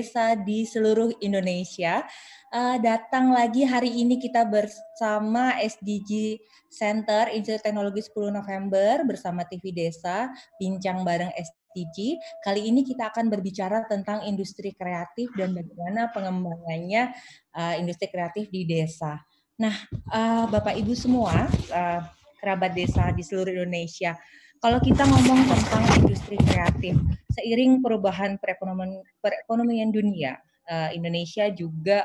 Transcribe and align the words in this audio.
desa 0.00 0.32
di 0.32 0.64
seluruh 0.64 1.12
Indonesia. 1.20 2.00
Uh, 2.48 2.80
datang 2.80 3.36
lagi 3.36 3.68
hari 3.68 4.00
ini 4.00 4.16
kita 4.16 4.48
bersama 4.48 5.60
SDG 5.60 6.40
Center 6.72 7.28
Institut 7.28 7.60
Teknologi 7.60 8.00
10 8.00 8.32
November 8.32 9.04
bersama 9.04 9.44
TV 9.44 9.76
Desa, 9.76 10.32
bincang 10.56 11.04
bareng 11.04 11.28
SDG. 11.36 12.16
Kali 12.40 12.72
ini 12.72 12.80
kita 12.80 13.12
akan 13.12 13.28
berbicara 13.28 13.84
tentang 13.84 14.24
industri 14.24 14.72
kreatif 14.72 15.28
dan 15.36 15.52
bagaimana 15.52 16.08
pengembangannya 16.16 17.12
uh, 17.52 17.76
industri 17.76 18.08
kreatif 18.08 18.48
di 18.48 18.64
desa. 18.64 19.20
Nah, 19.60 19.76
uh, 20.08 20.48
Bapak 20.48 20.80
Ibu 20.80 20.96
semua, 20.96 21.44
uh, 21.76 22.00
kerabat 22.40 22.72
desa 22.72 23.12
di 23.12 23.20
seluruh 23.20 23.52
Indonesia, 23.52 24.16
kalau 24.64 24.80
kita 24.80 25.04
ngomong 25.04 25.44
tentang 25.44 25.84
industri 26.00 26.40
kreatif, 26.40 26.96
seiring 27.40 27.80
perubahan 27.80 28.36
perekonomian, 28.36 29.00
perekonomian 29.24 29.88
dunia, 29.88 30.36
uh, 30.68 30.92
Indonesia 30.92 31.48
juga 31.48 32.04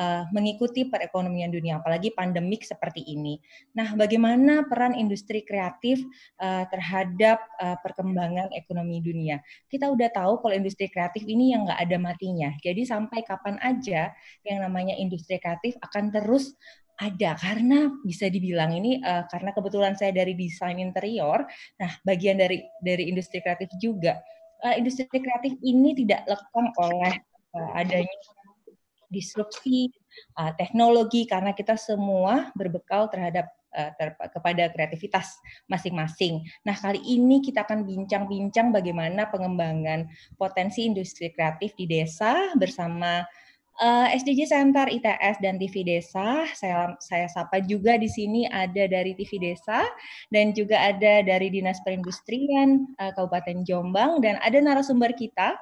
uh, 0.00 0.24
mengikuti 0.32 0.88
perekonomian 0.88 1.52
dunia, 1.52 1.78
apalagi 1.78 2.10
pandemik 2.16 2.64
seperti 2.64 3.04
ini. 3.04 3.36
Nah, 3.76 3.92
bagaimana 3.92 4.64
peran 4.64 4.96
industri 4.96 5.44
kreatif 5.44 6.00
uh, 6.40 6.64
terhadap 6.72 7.44
uh, 7.60 7.76
perkembangan 7.84 8.50
ekonomi 8.56 9.04
dunia? 9.04 9.44
Kita 9.68 9.92
udah 9.92 10.08
tahu 10.10 10.40
kalau 10.40 10.54
industri 10.56 10.88
kreatif 10.88 11.22
ini 11.28 11.52
yang 11.52 11.68
nggak 11.68 11.80
ada 11.80 11.96
matinya. 12.00 12.50
Jadi 12.64 12.88
sampai 12.88 13.20
kapan 13.22 13.60
aja 13.60 14.10
yang 14.48 14.58
namanya 14.64 14.96
industri 14.96 15.36
kreatif 15.36 15.76
akan 15.84 16.08
terus 16.08 16.56
ada 17.00 17.32
karena 17.40 17.88
bisa 18.04 18.28
dibilang 18.28 18.76
ini 18.76 19.00
uh, 19.00 19.24
karena 19.32 19.56
kebetulan 19.56 19.96
saya 19.96 20.12
dari 20.12 20.36
desain 20.36 20.76
interior. 20.76 21.48
Nah, 21.80 21.90
bagian 22.04 22.36
dari 22.36 22.60
dari 22.84 23.08
industri 23.08 23.40
kreatif 23.40 23.72
juga. 23.80 24.20
Uh, 24.60 24.76
industri 24.76 25.08
kreatif 25.08 25.56
ini 25.64 25.96
tidak 25.96 26.28
lekang 26.28 26.68
oleh 26.76 27.14
uh, 27.56 27.70
adanya 27.80 28.12
disrupsi 29.10 29.90
uh, 30.38 30.54
teknologi 30.54 31.26
karena 31.26 31.50
kita 31.50 31.74
semua 31.74 32.54
berbekal 32.54 33.10
terhadap 33.10 33.50
uh, 33.74 33.90
kepada 34.30 34.70
kreativitas 34.70 35.38
masing-masing. 35.66 36.46
Nah, 36.62 36.78
kali 36.78 37.02
ini 37.02 37.42
kita 37.42 37.66
akan 37.66 37.82
bincang-bincang 37.82 38.70
bagaimana 38.70 39.26
pengembangan 39.28 40.06
potensi 40.38 40.86
industri 40.86 41.34
kreatif 41.34 41.74
di 41.74 41.90
desa 41.90 42.54
bersama 42.54 43.26
uh, 43.80 44.06
eh, 44.12 44.20
SDG 44.20 44.46
Center 44.46 44.86
ITS 44.86 45.40
dan 45.40 45.56
TV 45.56 45.82
Desa. 45.82 46.44
Saya 46.52 46.94
saya 47.00 47.26
sapa 47.26 47.64
juga 47.64 47.96
di 47.96 48.06
sini 48.06 48.44
ada 48.46 48.86
dari 48.86 49.16
TV 49.16 49.40
Desa 49.40 49.88
dan 50.28 50.52
juga 50.52 50.78
ada 50.78 51.24
dari 51.24 51.48
Dinas 51.48 51.80
Perindustrian 51.82 52.84
uh, 53.00 53.10
Kabupaten 53.16 53.64
Jombang 53.64 54.20
dan 54.20 54.36
ada 54.44 54.60
narasumber 54.60 55.16
kita 55.16 55.56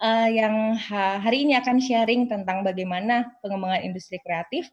uh, 0.00 0.28
yang 0.30 0.78
ha 0.78 1.18
hari 1.20 1.44
ini 1.44 1.58
akan 1.58 1.82
sharing 1.82 2.30
tentang 2.30 2.62
bagaimana 2.62 3.34
pengembangan 3.42 3.82
industri 3.82 4.22
kreatif 4.22 4.70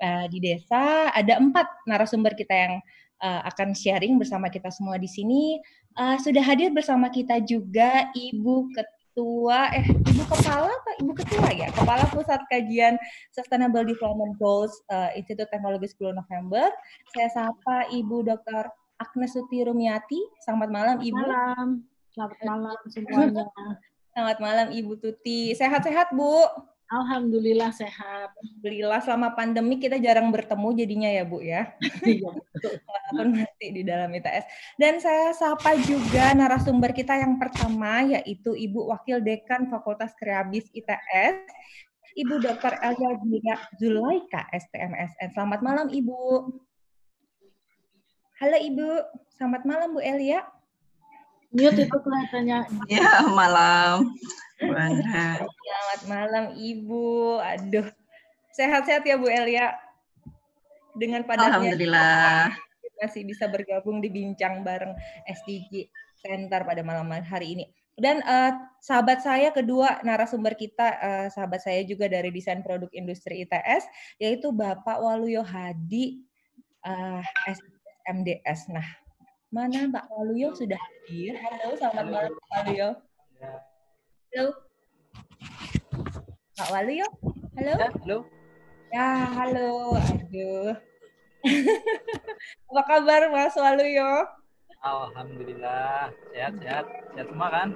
uh, 0.00 0.26
di 0.32 0.40
desa. 0.40 1.12
Ada 1.12 1.38
empat 1.38 1.86
narasumber 1.86 2.32
kita 2.34 2.54
yang 2.56 2.74
uh, 3.20 3.40
akan 3.52 3.76
sharing 3.76 4.16
bersama 4.16 4.48
kita 4.48 4.72
semua 4.72 4.96
di 4.96 5.06
sini. 5.06 5.60
Uh, 5.98 6.16
sudah 6.22 6.40
hadir 6.40 6.72
bersama 6.72 7.10
kita 7.12 7.42
juga 7.44 8.08
Ibu 8.14 8.72
Ketua 8.72 8.99
ketua 9.10 9.74
eh 9.74 9.90
ibu 9.90 10.22
kepala 10.22 10.70
atau 10.70 10.94
ibu 11.02 11.12
ketua 11.18 11.50
ya? 11.50 11.66
Kepala 11.74 12.06
pusat 12.14 12.38
kajian 12.46 12.94
sustainable 13.34 13.82
development 13.82 14.38
goals 14.38 14.70
uh, 14.86 15.10
Institut 15.18 15.50
Teknologi 15.50 15.90
10 15.90 16.14
November. 16.14 16.70
Saya 17.10 17.28
sapa 17.34 17.90
ibu 17.90 18.22
Dr. 18.22 18.70
Agnes 19.02 19.34
Suti 19.34 19.66
Rumiati. 19.66 20.22
Selamat 20.46 20.70
malam 20.70 20.96
ibu. 21.02 21.18
malam. 21.18 21.82
Selamat 22.14 22.38
malam 22.46 22.78
semuanya. 22.86 23.44
Selamat 24.14 24.38
malam 24.38 24.68
ibu 24.70 24.94
Tuti. 24.94 25.58
Sehat-sehat 25.58 26.14
bu 26.14 26.46
Alhamdulillah 26.90 27.70
sehat. 27.70 28.34
Alhamdulillah 28.34 28.98
selama 29.06 29.30
pandemi 29.38 29.78
kita 29.78 30.02
jarang 30.02 30.34
bertemu 30.34 30.68
jadinya 30.74 31.06
ya 31.06 31.22
Bu 31.22 31.38
ya. 31.38 31.70
Iya. 32.02 32.34
Walaupun 32.90 33.28
masih 33.38 33.68
di 33.70 33.82
dalam 33.86 34.10
ITS. 34.10 34.44
Dan 34.74 34.98
saya 34.98 35.30
sapa 35.30 35.78
juga 35.86 36.34
narasumber 36.34 36.90
kita 36.90 37.14
yang 37.14 37.38
pertama 37.38 38.02
yaitu 38.10 38.58
Ibu 38.58 38.90
Wakil 38.90 39.22
Dekan 39.22 39.70
Fakultas 39.70 40.10
Kreabis 40.18 40.66
ITS, 40.74 41.46
Ibu 42.18 42.42
Dr. 42.42 42.74
Elia 42.82 43.54
Zulaika 43.78 44.50
STMSN. 44.50 45.30
Selamat 45.30 45.62
malam 45.62 45.86
Ibu. 45.94 46.50
Halo 48.42 48.58
Ibu, 48.58 48.90
selamat 49.38 49.62
malam 49.62 49.94
Bu 49.94 50.02
Elia. 50.02 50.42
Mute 51.50 51.82
itu 51.82 51.98
kelihatannya. 51.98 52.58
Ya, 52.86 53.26
malam. 53.26 54.14
Selamat 54.54 56.00
malam 56.06 56.44
Ibu. 56.54 57.42
Aduh. 57.42 57.90
Sehat-sehat 58.54 59.02
ya 59.02 59.18
Bu 59.18 59.26
Elia. 59.26 59.74
Dengan 60.94 61.26
padatnya. 61.26 61.58
Alhamdulillah. 61.58 62.54
Masih 63.02 63.26
bisa 63.26 63.50
bergabung 63.50 63.98
di 63.98 64.12
bincang 64.12 64.62
bareng 64.62 64.94
SDG 65.26 65.90
Center 66.22 66.62
pada 66.62 66.86
malam 66.86 67.10
hari 67.10 67.58
ini. 67.58 67.64
Dan 68.00 68.22
uh, 68.24 68.54
sahabat 68.80 69.20
saya 69.20 69.50
kedua 69.52 70.00
narasumber 70.06 70.56
kita, 70.56 70.88
uh, 71.02 71.26
sahabat 71.28 71.60
saya 71.60 71.84
juga 71.84 72.08
dari 72.08 72.32
desain 72.32 72.64
produk 72.64 72.88
industri 72.96 73.44
ITS, 73.44 73.84
yaitu 74.16 74.54
Bapak 74.54 75.02
Waluyo 75.02 75.44
Hadi 75.44 76.24
uh, 76.86 77.20
eh, 77.20 77.58
SMDS. 78.08 78.72
Nah, 78.72 78.86
Mana 79.50 79.82
Mbak 79.90 80.06
Waluyo 80.14 80.54
sudah 80.54 80.78
hadir? 80.78 81.34
Halo, 81.42 81.74
selamat 81.74 82.06
malam 82.06 82.30
Mbak 82.38 82.48
Waluyo. 82.54 82.88
Halo. 84.30 84.46
Mbak 86.54 86.68
Waluyo? 86.70 87.06
Halo? 87.58 87.74
Ya, 87.74 87.90
halo. 87.90 88.18
Ya, 88.94 89.10
halo. 89.34 89.70
Aduh. 89.98 90.70
Apa 92.70 92.82
kabar 92.86 93.26
Mas 93.34 93.58
Waluyo? 93.58 94.22
Alhamdulillah, 94.86 96.14
sehat-sehat. 96.30 96.86
Sehat 97.18 97.26
semua 97.26 97.48
kan? 97.50 97.68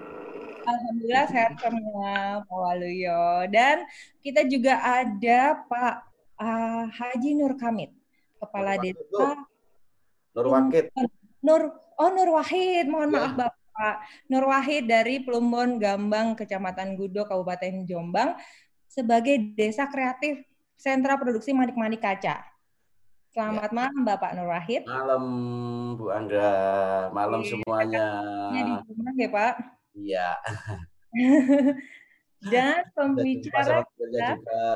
Alhamdulillah 0.70 1.26
sehat 1.26 1.52
semua 1.58 2.38
Pak 2.46 2.54
Waluyo. 2.54 3.50
Dan 3.50 3.82
kita 4.22 4.46
juga 4.46 4.78
ada 4.78 5.58
Pak 5.66 5.94
uh, 6.38 6.86
Haji 6.86 7.34
Nur 7.34 7.58
Kamit, 7.58 7.90
Kepala 8.38 8.78
Desa 8.78 9.42
Nur 10.38 10.46
Wakit. 10.54 10.94
Nur 11.44 11.76
oh 12.00 12.10
Nur 12.10 12.40
Wahid, 12.40 12.88
mohon 12.88 13.12
ya. 13.12 13.28
maaf 13.28 13.32
Bapak. 13.36 13.94
Nur 14.32 14.44
Wahid 14.48 14.88
dari 14.88 15.20
Plumbon 15.20 15.76
Gambang, 15.76 16.32
Kecamatan 16.32 16.96
Gudo, 16.96 17.28
Kabupaten 17.28 17.84
Jombang 17.84 18.32
sebagai 18.88 19.52
desa 19.52 19.84
kreatif 19.90 20.40
sentra 20.80 21.20
produksi 21.20 21.52
manik-manik 21.52 22.00
kaca. 22.00 22.40
Selamat 23.34 23.70
ya. 23.70 23.76
malam 23.76 24.02
Bapak 24.06 24.30
Nur 24.38 24.48
Wahid. 24.48 24.86
Malam 24.88 25.24
Bu 26.00 26.06
Angga, 26.08 26.50
malam 27.12 27.42
ya, 27.42 27.48
semuanya. 27.50 28.06
Di 28.54 28.60
Jombang 28.88 29.16
ya 29.20 29.28
Pak? 29.28 29.54
Iya. 29.94 30.28
Dan 32.48 32.84
pembicara 32.96 33.84
kita 33.84 34.04
juga 34.04 34.28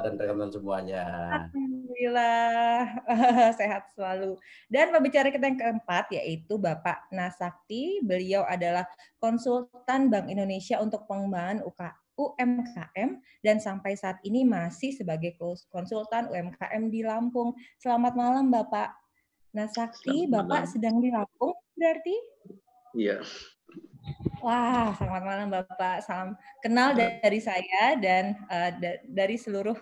dan 0.04 0.12
rekan-rekan 0.16 0.50
semuanya. 0.52 1.04
Alhamdulillah 1.28 2.80
sehat 3.60 3.92
selalu. 3.92 4.40
Dan 4.68 4.92
pembicara 4.92 5.28
kita 5.28 5.44
yang 5.48 5.58
keempat 5.60 6.08
yaitu 6.14 6.56
Bapak 6.56 7.08
Nasakti. 7.12 8.00
Beliau 8.00 8.44
adalah 8.48 8.88
konsultan 9.20 10.08
Bank 10.08 10.32
Indonesia 10.32 10.80
untuk 10.80 11.04
pengembangan 11.04 11.64
UK, 11.64 11.82
UMKM 12.18 13.10
dan 13.44 13.56
sampai 13.62 13.94
saat 13.94 14.18
ini 14.26 14.42
masih 14.42 14.90
sebagai 14.90 15.38
konsultan 15.70 16.26
UMKM 16.32 16.82
di 16.90 17.06
Lampung. 17.06 17.54
Selamat 17.78 18.16
malam 18.18 18.50
Bapak 18.50 18.96
Nasakti. 19.54 20.26
Bapak 20.26 20.66
sedang 20.66 20.98
di 20.98 21.12
Lampung 21.14 21.54
berarti? 21.78 22.16
Iya. 22.96 23.22
Wah, 24.38 24.94
selamat 24.94 25.22
malam 25.26 25.48
Bapak. 25.50 26.06
Salam 26.06 26.38
kenal 26.62 26.94
dari 26.94 27.40
saya 27.42 27.98
dan 27.98 28.38
uh, 28.48 28.70
dari 29.04 29.34
seluruh 29.34 29.76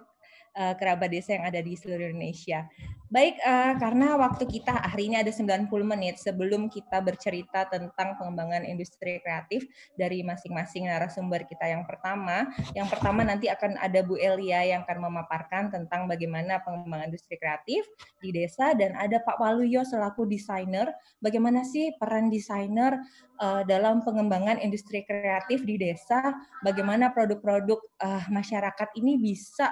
uh, 0.57 0.75
kerabat 0.75 1.13
desa 1.13 1.37
yang 1.37 1.47
ada 1.47 1.61
di 1.61 1.77
seluruh 1.77 2.11
Indonesia. 2.11 2.65
Baik, 3.07 3.39
uh, 3.39 3.79
karena 3.79 4.19
waktu 4.19 4.51
kita 4.51 4.83
hari 4.83 5.07
ini 5.07 5.23
ada 5.23 5.31
90 5.31 5.71
menit 5.87 6.19
sebelum 6.19 6.67
kita 6.67 6.99
bercerita 6.99 7.63
tentang 7.71 8.19
pengembangan 8.19 8.67
industri 8.67 9.23
kreatif 9.23 9.63
dari 9.95 10.27
masing-masing 10.27 10.91
narasumber 10.91 11.47
kita 11.47 11.71
yang 11.71 11.87
pertama. 11.87 12.51
Yang 12.75 12.99
pertama 12.99 13.23
nanti 13.23 13.47
akan 13.47 13.79
ada 13.79 14.03
Bu 14.03 14.19
Elia 14.19 14.67
yang 14.67 14.83
akan 14.83 15.07
memaparkan 15.07 15.71
tentang 15.71 16.11
bagaimana 16.11 16.59
pengembangan 16.67 17.15
industri 17.15 17.39
kreatif 17.39 17.87
di 18.19 18.35
desa 18.35 18.75
dan 18.75 18.99
ada 18.99 19.23
Pak 19.23 19.39
Waluyo 19.39 19.87
selaku 19.87 20.27
desainer. 20.27 20.91
Bagaimana 21.23 21.63
sih 21.63 21.95
peran 21.95 22.27
desainer 22.27 22.99
uh, 23.39 23.63
dalam 23.71 24.03
pengembangan 24.03 24.59
industri 24.59 25.07
kreatif 25.07 25.63
di 25.63 25.79
desa? 25.79 26.35
Bagaimana 26.67 27.15
produk-produk 27.15 27.79
uh, 28.03 28.27
masyarakat 28.35 28.99
ini 28.99 29.15
bisa 29.15 29.71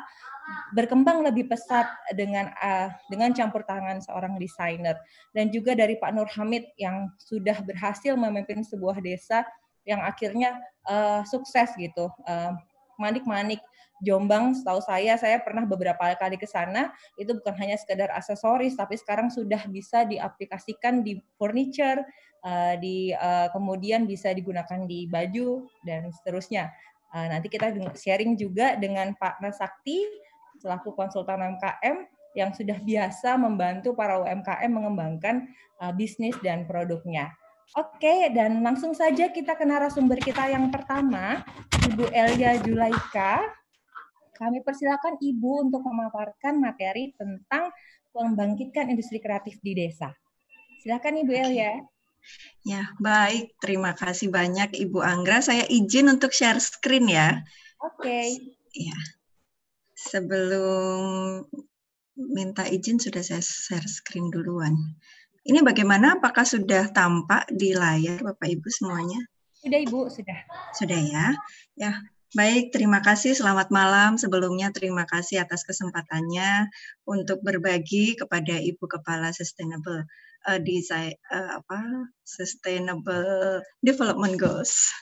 berkembang 0.74 1.24
lebih 1.24 1.48
pesat 1.48 1.86
dengan 2.12 2.50
uh, 2.60 2.92
dengan 3.08 3.23
campur 3.32 3.64
tangan 3.64 4.02
seorang 4.04 4.36
desainer 4.36 4.98
dan 5.32 5.48
juga 5.48 5.72
dari 5.72 5.96
Pak 5.96 6.10
Nur 6.12 6.28
Hamid 6.34 6.68
yang 6.76 7.08
sudah 7.16 7.62
berhasil 7.64 8.12
memimpin 8.18 8.60
sebuah 8.60 9.00
desa 9.00 9.46
yang 9.88 10.00
akhirnya 10.04 10.60
uh, 10.88 11.22
sukses 11.24 11.72
gitu 11.76 12.10
uh, 12.28 12.52
manik-manik. 13.00 13.60
Jombang, 14.04 14.52
setahu 14.52 14.84
saya, 14.84 15.16
saya 15.16 15.40
pernah 15.40 15.64
beberapa 15.64 16.12
kali 16.18 16.36
ke 16.36 16.44
sana, 16.44 16.92
itu 17.16 17.30
bukan 17.40 17.56
hanya 17.56 17.78
sekedar 17.78 18.12
aksesoris, 18.12 18.76
tapi 18.76 19.00
sekarang 19.00 19.32
sudah 19.32 19.64
bisa 19.70 20.04
diaplikasikan 20.04 21.00
di 21.00 21.22
furniture, 21.40 22.02
uh, 22.44 22.74
di 22.76 23.14
kemudian 23.54 24.04
bisa 24.04 24.34
digunakan 24.34 24.84
di 24.84 25.08
baju 25.08 25.64
dan 25.86 26.10
seterusnya. 26.10 26.74
Nanti 27.14 27.46
kita 27.46 27.70
sharing 27.94 28.34
juga 28.34 28.74
dengan 28.74 29.14
Pak 29.14 29.38
Nasakti 29.38 30.02
selaku 30.58 30.92
konsultan 30.98 31.40
UMKM 31.40 31.96
yang 32.34 32.50
sudah 32.50 32.76
biasa 32.82 33.38
membantu 33.38 33.94
para 33.94 34.18
UMKM 34.20 34.70
mengembangkan 34.70 35.46
uh, 35.78 35.94
bisnis 35.94 36.34
dan 36.42 36.66
produknya. 36.66 37.30
Oke, 37.74 38.30
dan 38.36 38.60
langsung 38.60 38.92
saja 38.92 39.32
kita 39.32 39.56
ke 39.56 39.64
narasumber 39.64 40.20
kita 40.20 40.46
yang 40.52 40.68
pertama, 40.68 41.42
Ibu 41.90 42.12
Elia 42.12 42.60
Julaika. 42.60 43.40
Kami 44.34 44.60
persilakan 44.60 45.18
Ibu 45.18 45.70
untuk 45.70 45.80
memaparkan 45.86 46.60
materi 46.60 47.14
tentang 47.16 47.70
membangkitkan 48.14 48.90
industri 48.92 49.18
kreatif 49.18 49.58
di 49.64 49.74
desa. 49.74 50.12
Silakan 50.84 51.24
Ibu 51.24 51.32
Elia. 51.32 51.80
Ya, 52.64 52.88
baik. 53.02 53.56
Terima 53.58 53.92
kasih 53.96 54.30
banyak 54.32 54.74
Ibu 54.74 55.00
Anggra. 55.00 55.42
Saya 55.42 55.66
izin 55.66 56.12
untuk 56.12 56.30
share 56.30 56.60
screen 56.60 57.10
ya. 57.10 57.42
Oke. 57.82 58.06
Okay. 58.06 58.28
Ya. 58.74 58.98
Sebelum 59.94 61.42
minta 62.14 62.66
izin 62.66 62.98
sudah 63.02 63.22
saya 63.22 63.42
share 63.42 63.86
screen 63.86 64.30
duluan. 64.30 64.74
Ini 65.44 65.60
bagaimana? 65.60 66.16
Apakah 66.16 66.48
sudah 66.48 66.88
tampak 66.88 67.50
di 67.52 67.76
layar 67.76 68.22
Bapak 68.24 68.48
Ibu 68.48 68.68
semuanya? 68.72 69.20
Sudah 69.52 69.78
Ibu, 69.80 70.00
sudah. 70.08 70.38
Sudah 70.72 71.00
ya. 71.00 71.26
Ya, 71.76 72.00
baik. 72.34 72.74
Terima 72.74 72.98
kasih. 73.00 73.38
Selamat 73.38 73.70
malam. 73.70 74.18
Sebelumnya 74.18 74.74
terima 74.74 75.06
kasih 75.06 75.46
atas 75.46 75.62
kesempatannya 75.62 76.68
untuk 77.06 77.40
berbagi 77.46 78.18
kepada 78.18 78.58
Ibu 78.58 78.84
Kepala 78.90 79.30
Sustainable 79.30 80.02
uh, 80.50 80.60
design 80.60 81.14
uh, 81.32 81.62
apa 81.62 82.10
sustainable 82.26 83.62
development 83.80 84.36
goals. 84.36 84.92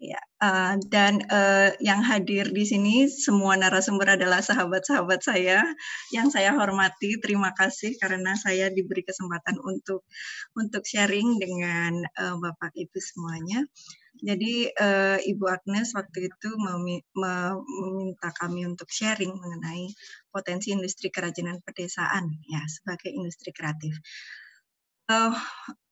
Ya, 0.00 0.18
uh, 0.40 0.80
dan 0.88 1.20
uh, 1.28 1.76
yang 1.84 2.00
hadir 2.00 2.48
di 2.48 2.64
sini 2.64 3.04
semua 3.06 3.54
narasumber 3.60 4.16
adalah 4.16 4.40
sahabat-sahabat 4.40 5.20
saya 5.20 5.60
yang 6.16 6.32
saya 6.32 6.56
hormati. 6.56 7.20
Terima 7.20 7.52
kasih 7.52 8.00
karena 8.00 8.34
saya 8.34 8.72
diberi 8.72 9.04
kesempatan 9.04 9.60
untuk 9.60 10.08
untuk 10.56 10.82
sharing 10.88 11.36
dengan 11.36 12.00
uh, 12.16 12.36
Bapak 12.40 12.72
Ibu 12.72 12.98
semuanya. 12.98 13.68
Jadi 14.20 14.68
uh, 14.68 15.18
Ibu 15.18 15.44
Agnes 15.48 15.96
waktu 15.96 16.28
itu 16.28 16.50
meminta 16.60 18.28
kami 18.36 18.68
untuk 18.68 18.92
sharing 18.92 19.32
mengenai 19.32 19.88
potensi 20.28 20.70
industri 20.70 21.08
kerajinan 21.08 21.64
pedesaan 21.64 22.28
ya 22.46 22.62
sebagai 22.68 23.10
industri 23.10 23.50
kreatif. 23.50 23.96
Uh, 25.10 25.34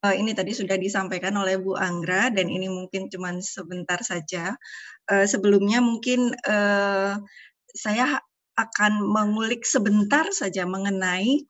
uh, 0.07 0.15
ini 0.15 0.31
tadi 0.31 0.55
sudah 0.55 0.79
disampaikan 0.79 1.35
oleh 1.35 1.59
Bu 1.59 1.75
Anggra 1.75 2.31
dan 2.31 2.47
ini 2.47 2.71
mungkin 2.71 3.11
cuma 3.11 3.35
sebentar 3.43 3.99
saja. 4.07 4.55
Uh, 5.11 5.27
sebelumnya 5.27 5.83
mungkin 5.83 6.31
uh, 6.47 7.19
saya 7.75 8.23
akan 8.55 9.03
mengulik 9.03 9.67
sebentar 9.67 10.31
saja 10.31 10.67
mengenai 10.67 11.43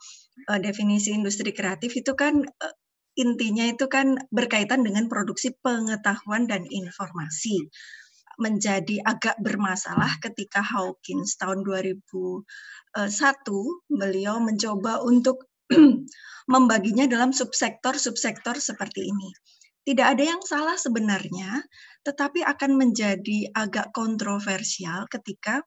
uh, 0.48 0.60
definisi 0.60 1.12
industri 1.12 1.52
kreatif 1.52 1.92
itu 1.96 2.12
kan 2.16 2.40
uh, 2.40 2.74
intinya 3.18 3.66
itu 3.66 3.90
kan 3.90 4.14
berkaitan 4.30 4.86
dengan 4.86 5.10
produksi 5.10 5.50
pengetahuan 5.58 6.46
dan 6.46 6.62
informasi 6.70 7.66
menjadi 8.38 9.02
agak 9.02 9.34
bermasalah 9.42 10.22
ketika 10.22 10.62
Hawkins 10.62 11.34
tahun 11.34 11.66
2001 11.66 12.46
beliau 13.90 14.38
mencoba 14.38 15.02
untuk 15.02 15.50
membaginya 16.54 17.10
dalam 17.10 17.34
subsektor-subsektor 17.34 18.56
seperti 18.62 19.10
ini. 19.10 19.34
Tidak 19.82 20.06
ada 20.06 20.22
yang 20.22 20.40
salah 20.44 20.78
sebenarnya, 20.78 21.60
tetapi 22.06 22.46
akan 22.46 22.78
menjadi 22.78 23.50
agak 23.52 23.90
kontroversial 23.90 25.10
ketika 25.10 25.64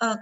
uh, 0.00 0.18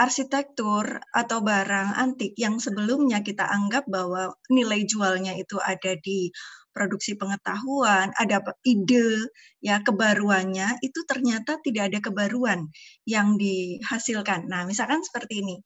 arsitektur 0.00 0.96
atau 1.12 1.38
barang 1.44 1.92
antik 1.92 2.32
yang 2.40 2.56
sebelumnya 2.56 3.20
kita 3.20 3.44
anggap 3.44 3.84
bahwa 3.84 4.32
nilai 4.48 4.88
jualnya 4.88 5.36
itu 5.36 5.60
ada 5.60 5.92
di 6.00 6.32
produksi 6.72 7.18
pengetahuan, 7.18 8.14
ada 8.16 8.40
ide, 8.64 9.28
ya 9.60 9.84
kebaruannya 9.84 10.80
itu 10.80 11.04
ternyata 11.04 11.60
tidak 11.60 11.92
ada 11.92 11.98
kebaruan 12.00 12.72
yang 13.04 13.36
dihasilkan. 13.36 14.48
Nah, 14.48 14.64
misalkan 14.64 15.04
seperti 15.04 15.44
ini 15.44 15.60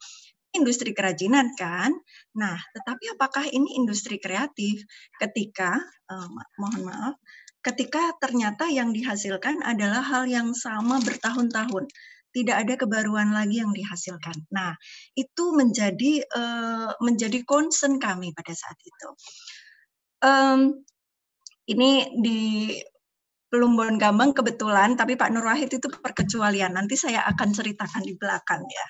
industri 0.57 0.91
kerajinan 0.97 1.53
kan. 1.55 1.93
Nah, 2.35 2.57
tetapi 2.75 3.15
apakah 3.15 3.45
ini 3.47 3.79
industri 3.79 4.17
kreatif 4.19 4.83
ketika 5.19 5.77
uh, 6.09 6.29
mohon 6.59 6.83
maaf, 6.89 7.15
ketika 7.61 8.15
ternyata 8.23 8.71
yang 8.71 8.95
dihasilkan 8.95 9.61
adalah 9.67 10.01
hal 10.01 10.25
yang 10.31 10.55
sama 10.57 11.03
bertahun-tahun, 11.03 11.91
tidak 12.35 12.67
ada 12.67 12.75
kebaruan 12.75 13.31
lagi 13.31 13.63
yang 13.63 13.71
dihasilkan. 13.71 14.35
Nah, 14.51 14.75
itu 15.15 15.55
menjadi 15.55 16.27
uh, 16.35 16.91
menjadi 16.99 17.47
concern 17.47 18.03
kami 18.03 18.35
pada 18.35 18.51
saat 18.51 18.79
itu. 18.83 19.09
Um, 20.25 20.83
ini 21.71 22.11
di 22.21 22.41
Pelumbon 23.55 24.03
Gambang 24.03 24.35
kebetulan, 24.35 24.99
tapi 24.99 25.15
Pak 25.15 25.31
Nur 25.31 25.47
Wahid 25.47 25.71
itu 25.71 25.87
perkecualian. 25.87 26.75
Nanti 26.75 26.99
saya 26.99 27.23
akan 27.23 27.55
ceritakan 27.55 28.03
di 28.03 28.19
belakang 28.19 28.67
ya. 28.67 28.87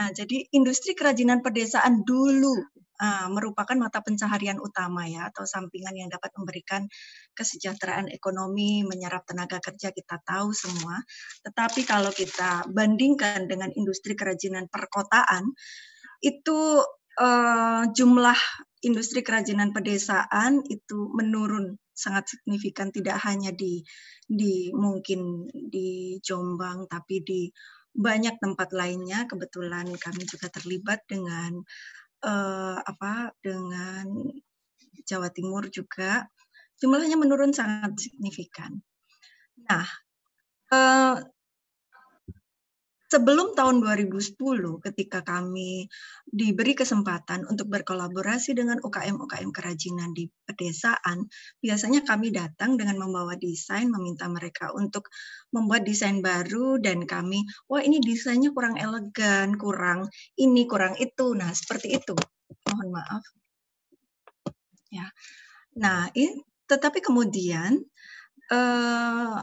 Nah, 0.00 0.08
jadi 0.16 0.48
industri 0.56 0.96
kerajinan 0.96 1.44
pedesaan 1.44 2.08
dulu 2.08 2.56
uh, 3.04 3.28
merupakan 3.28 3.76
mata 3.76 4.00
pencaharian 4.00 4.56
utama 4.64 5.04
ya, 5.04 5.28
atau 5.28 5.44
sampingan 5.44 5.92
yang 5.92 6.08
dapat 6.08 6.32
memberikan 6.40 6.88
kesejahteraan 7.36 8.08
ekonomi, 8.08 8.80
menyerap 8.80 9.28
tenaga 9.28 9.60
kerja 9.60 9.92
kita 9.92 10.24
tahu 10.24 10.56
semua. 10.56 11.04
Tetapi 11.44 11.84
kalau 11.84 12.08
kita 12.08 12.64
bandingkan 12.72 13.44
dengan 13.44 13.68
industri 13.76 14.16
kerajinan 14.16 14.72
perkotaan, 14.72 15.52
itu 16.24 16.80
uh, 17.20 17.84
jumlah 17.92 18.40
industri 18.88 19.20
kerajinan 19.20 19.76
pedesaan 19.76 20.64
itu 20.64 21.12
menurun 21.12 21.76
sangat 21.98 22.30
signifikan 22.30 22.94
tidak 22.94 23.18
hanya 23.26 23.50
di 23.50 23.82
di 24.22 24.70
mungkin 24.70 25.50
di 25.50 26.22
Jombang 26.22 26.86
tapi 26.86 27.26
di 27.26 27.50
banyak 27.90 28.38
tempat 28.38 28.70
lainnya 28.70 29.26
kebetulan 29.26 29.90
kami 29.98 30.22
juga 30.22 30.46
terlibat 30.46 31.02
dengan 31.10 31.58
uh, 32.22 32.78
apa 32.78 33.34
dengan 33.42 34.06
Jawa 35.02 35.34
Timur 35.34 35.66
juga 35.66 36.30
jumlahnya 36.78 37.18
menurun 37.18 37.50
sangat 37.50 37.98
signifikan. 37.98 38.78
Nah, 39.66 39.88
uh, 40.70 41.18
sebelum 43.08 43.56
tahun 43.56 43.80
2010 43.80 44.36
ketika 44.84 45.24
kami 45.24 45.88
diberi 46.28 46.76
kesempatan 46.76 47.48
untuk 47.48 47.72
berkolaborasi 47.72 48.52
dengan 48.52 48.78
UKM-UKM 48.84 49.48
kerajinan 49.48 50.12
di 50.12 50.28
pedesaan, 50.44 51.24
biasanya 51.64 52.04
kami 52.04 52.30
datang 52.30 52.76
dengan 52.76 53.00
membawa 53.00 53.34
desain, 53.40 53.88
meminta 53.88 54.28
mereka 54.28 54.76
untuk 54.76 55.08
membuat 55.56 55.88
desain 55.88 56.20
baru 56.20 56.76
dan 56.76 57.08
kami, 57.08 57.48
wah 57.66 57.80
ini 57.80 57.96
desainnya 58.04 58.52
kurang 58.52 58.76
elegan, 58.76 59.56
kurang 59.56 60.12
ini, 60.36 60.68
kurang 60.68 61.00
itu. 61.00 61.32
Nah, 61.32 61.48
seperti 61.56 61.96
itu. 61.96 62.12
Mohon 62.68 62.88
maaf. 63.00 63.24
Ya. 64.92 65.08
Nah, 65.80 66.12
ini, 66.12 66.44
tetapi 66.68 67.00
kemudian 67.00 67.80
eh, 68.52 69.38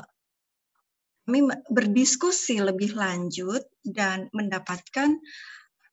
kami 1.26 1.50
berdiskusi 1.74 2.62
lebih 2.62 2.94
lanjut 2.94 3.66
dan 3.82 4.30
mendapatkan 4.30 5.18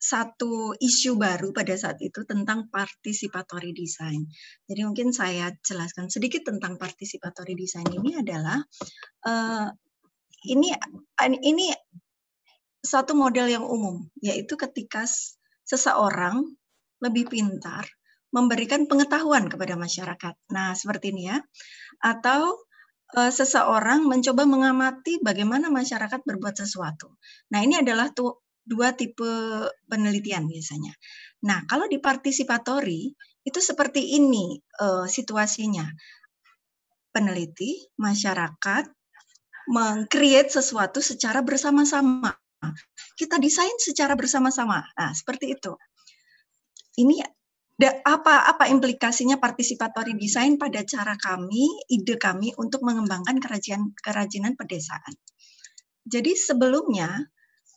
satu 0.02 0.74
isu 0.76 1.14
baru 1.14 1.54
pada 1.54 1.78
saat 1.78 2.02
itu 2.02 2.26
tentang 2.26 2.66
participatory 2.68 3.70
design. 3.70 4.26
Jadi 4.66 4.82
mungkin 4.82 5.14
saya 5.14 5.54
jelaskan 5.62 6.10
sedikit 6.10 6.42
tentang 6.42 6.74
participatory 6.74 7.54
design 7.54 7.86
ini 7.86 8.18
adalah 8.18 8.58
uh, 9.24 9.70
ini 10.50 10.74
ini 11.22 11.70
satu 12.82 13.14
model 13.14 13.46
yang 13.46 13.62
umum 13.62 14.10
yaitu 14.18 14.58
ketika 14.58 15.06
seseorang 15.62 16.50
lebih 16.98 17.30
pintar 17.30 17.86
memberikan 18.34 18.90
pengetahuan 18.90 19.46
kepada 19.46 19.78
masyarakat. 19.78 20.34
Nah, 20.50 20.74
seperti 20.74 21.14
ini 21.14 21.30
ya. 21.30 21.38
Atau 22.00 22.64
seseorang 23.12 24.08
mencoba 24.08 24.48
mengamati 24.48 25.20
bagaimana 25.20 25.68
masyarakat 25.68 26.24
berbuat 26.24 26.56
sesuatu. 26.56 27.20
Nah, 27.52 27.60
ini 27.60 27.76
adalah 27.76 28.08
tuh 28.08 28.40
dua 28.64 28.96
tipe 28.96 29.28
penelitian 29.90 30.48
biasanya. 30.48 30.94
Nah, 31.44 31.66
kalau 31.68 31.90
di 31.90 32.00
partisipatori 32.00 33.12
itu 33.42 33.58
seperti 33.60 34.16
ini 34.16 34.56
uh, 34.80 35.04
situasinya. 35.04 35.84
Peneliti, 37.12 37.92
masyarakat, 38.00 38.88
mengcreate 39.68 40.48
sesuatu 40.48 41.04
secara 41.04 41.44
bersama-sama. 41.44 42.32
Kita 43.18 43.36
desain 43.36 43.76
secara 43.76 44.16
bersama-sama. 44.16 44.80
Nah, 44.96 45.12
seperti 45.12 45.52
itu. 45.52 45.76
Ini 46.96 47.20
apa 47.88 48.46
apa 48.46 48.68
implikasinya 48.68 49.40
partisipatory 49.40 50.14
design 50.14 50.60
pada 50.60 50.84
cara 50.84 51.16
kami, 51.16 51.66
ide 51.88 52.20
kami 52.20 52.52
untuk 52.60 52.84
mengembangkan 52.84 53.40
kerajinan 53.40 53.96
kerajinan 53.96 54.54
pedesaan. 54.54 55.14
Jadi 56.04 56.36
sebelumnya 56.36 57.22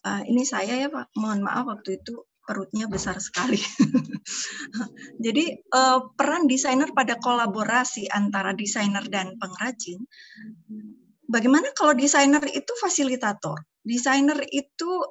uh, 0.04 0.22
ini 0.26 0.44
saya 0.44 0.86
ya 0.86 0.90
Pak, 0.92 1.16
mohon 1.16 1.46
maaf 1.46 1.66
waktu 1.70 2.02
itu 2.02 2.28
perutnya 2.46 2.86
besar 2.86 3.18
sekali. 3.18 3.58
Jadi 5.26 5.66
uh, 5.74 6.14
peran 6.14 6.46
desainer 6.46 6.94
pada 6.94 7.18
kolaborasi 7.18 8.06
antara 8.14 8.54
desainer 8.54 9.02
dan 9.10 9.34
pengrajin. 9.42 10.06
Bagaimana 11.26 11.74
kalau 11.74 11.98
desainer 11.98 12.46
itu 12.54 12.70
fasilitator? 12.78 13.66
Desainer 13.82 14.38
itu 14.54 15.02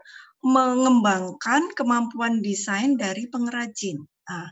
mengembangkan 0.46 1.74
kemampuan 1.74 2.38
desain 2.38 2.94
dari 2.94 3.26
pengrajin. 3.26 3.98
Nah, 4.30 4.48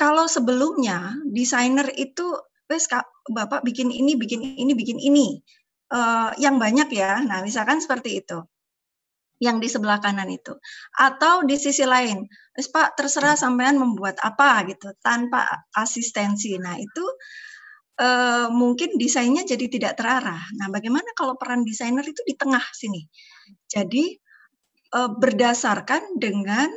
kalau 0.00 0.24
sebelumnya 0.24 1.12
desainer 1.28 1.92
itu 1.92 2.24
wes 2.72 2.88
Bapak 3.28 3.60
bikin 3.68 3.92
ini, 3.92 4.16
bikin 4.16 4.40
ini, 4.40 4.72
bikin 4.72 4.96
ini. 4.96 5.44
Uh, 5.92 6.32
yang 6.40 6.56
banyak 6.56 6.88
ya. 6.88 7.20
Nah, 7.20 7.44
misalkan 7.44 7.84
seperti 7.84 8.24
itu. 8.24 8.40
Yang 9.44 9.56
di 9.60 9.68
sebelah 9.68 10.00
kanan 10.00 10.32
itu. 10.32 10.56
Atau 10.96 11.44
di 11.44 11.60
sisi 11.60 11.84
lain, 11.84 12.24
wes 12.56 12.72
Pak 12.72 12.96
terserah 12.96 13.36
sampean 13.36 13.76
membuat 13.76 14.16
apa 14.24 14.64
gitu 14.72 14.88
tanpa 15.04 15.44
asistensi. 15.76 16.56
Nah, 16.56 16.80
itu 16.80 17.04
uh, 18.00 18.48
mungkin 18.48 18.96
desainnya 18.96 19.44
jadi 19.44 19.68
tidak 19.68 20.00
terarah. 20.00 20.40
Nah, 20.56 20.72
bagaimana 20.72 21.12
kalau 21.12 21.36
peran 21.36 21.60
desainer 21.60 22.02
itu 22.06 22.24
di 22.24 22.34
tengah 22.40 22.64
sini? 22.72 23.04
Jadi 23.68 24.16
uh, 24.96 25.12
berdasarkan 25.12 26.16
dengan 26.16 26.72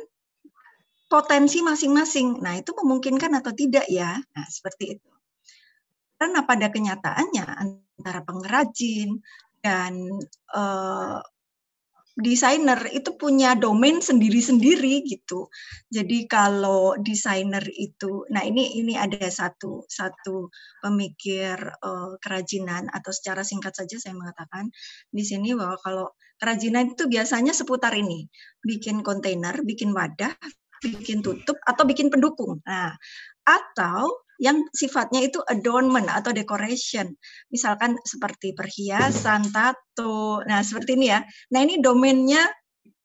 potensi 1.14 1.62
masing-masing. 1.62 2.42
Nah, 2.42 2.58
itu 2.58 2.74
memungkinkan 2.74 3.38
atau 3.38 3.54
tidak 3.54 3.86
ya? 3.86 4.18
Nah, 4.18 4.46
seperti 4.50 4.98
itu. 4.98 5.10
Karena 6.18 6.42
pada 6.42 6.74
kenyataannya 6.74 7.44
antara 7.46 8.26
pengrajin 8.26 9.22
dan 9.62 10.10
uh, 10.50 11.22
desainer 12.18 12.78
itu 12.90 13.14
punya 13.14 13.54
domain 13.54 14.02
sendiri-sendiri 14.02 15.06
gitu. 15.06 15.50
Jadi 15.86 16.26
kalau 16.26 16.98
desainer 16.98 17.62
itu, 17.74 18.26
nah 18.30 18.42
ini 18.42 18.78
ini 18.78 18.98
ada 18.98 19.26
satu 19.30 19.86
satu 19.86 20.50
pemikir 20.82 21.58
uh, 21.58 22.14
kerajinan 22.22 22.90
atau 22.90 23.10
secara 23.10 23.42
singkat 23.46 23.74
saja 23.74 23.98
saya 23.98 24.14
mengatakan 24.14 24.70
di 25.10 25.22
sini 25.26 25.54
bahwa 25.58 25.78
kalau 25.82 26.06
kerajinan 26.38 26.94
itu 26.94 27.06
biasanya 27.06 27.50
seputar 27.50 27.94
ini, 27.98 28.26
bikin 28.62 29.02
kontainer, 29.02 29.58
bikin 29.66 29.90
wadah, 29.90 30.34
bikin 30.84 31.24
tutup 31.24 31.56
atau 31.64 31.88
bikin 31.88 32.12
pendukung. 32.12 32.60
Nah, 32.68 32.92
atau 33.44 34.24
yang 34.42 34.66
sifatnya 34.74 35.24
itu 35.24 35.38
adornment 35.46 36.10
atau 36.10 36.34
decoration. 36.34 37.14
Misalkan 37.48 37.96
seperti 38.02 38.52
perhiasan, 38.52 39.48
tato. 39.54 40.42
Nah, 40.44 40.60
seperti 40.60 40.98
ini 40.98 41.06
ya. 41.14 41.22
Nah, 41.54 41.60
ini 41.62 41.78
domainnya 41.78 42.42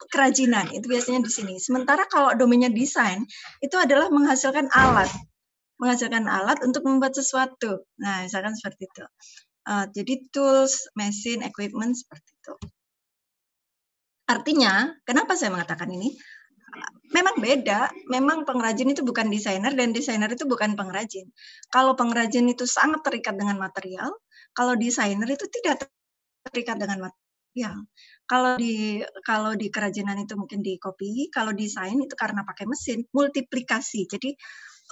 kerajinan. 0.09 0.73
Itu 0.73 0.89
biasanya 0.89 1.21
di 1.21 1.31
sini. 1.31 1.55
Sementara 1.61 2.09
kalau 2.09 2.33
domainnya 2.33 2.73
desain, 2.73 3.23
itu 3.61 3.75
adalah 3.77 4.09
menghasilkan 4.09 4.71
alat. 4.73 5.09
Menghasilkan 5.79 6.25
alat 6.25 6.59
untuk 6.65 6.83
membuat 6.83 7.13
sesuatu. 7.13 7.85
Nah, 8.01 8.25
misalkan 8.25 8.57
seperti 8.57 8.89
itu. 8.89 9.05
Uh, 9.69 9.85
jadi 9.93 10.13
tools, 10.33 10.89
mesin, 10.97 11.45
equipment 11.45 11.93
seperti 11.93 12.29
itu. 12.33 12.53
Artinya, 14.29 14.93
kenapa 15.05 15.37
saya 15.37 15.53
mengatakan 15.53 15.89
ini? 15.93 16.17
Memang 17.13 17.35
beda. 17.41 17.89
Memang 18.09 18.45
pengrajin 18.45 18.93
itu 18.93 19.01
bukan 19.05 19.29
desainer 19.29 19.73
dan 19.73 19.93
desainer 19.93 20.29
itu 20.29 20.45
bukan 20.45 20.73
pengrajin. 20.73 21.29
Kalau 21.73 21.93
pengrajin 21.93 22.45
itu 22.49 22.65
sangat 22.69 23.05
terikat 23.05 23.35
dengan 23.37 23.57
material, 23.57 24.13
kalau 24.53 24.73
desainer 24.77 25.27
itu 25.29 25.45
tidak 25.49 25.89
terikat 26.49 26.77
dengan 26.77 27.09
material. 27.09 27.75
Kalau 28.29 28.61
di 28.61 29.01
kalau 29.25 29.57
di 29.57 29.67
kerajinan 29.73 30.21
itu 30.21 30.37
mungkin 30.37 30.61
di 30.61 30.77
copy, 30.77 31.33
kalau 31.33 31.51
desain 31.51 31.97
itu 31.97 32.13
karena 32.13 32.45
pakai 32.45 32.69
mesin, 32.69 33.03
multiplikasi. 33.09 34.05
Jadi 34.05 34.37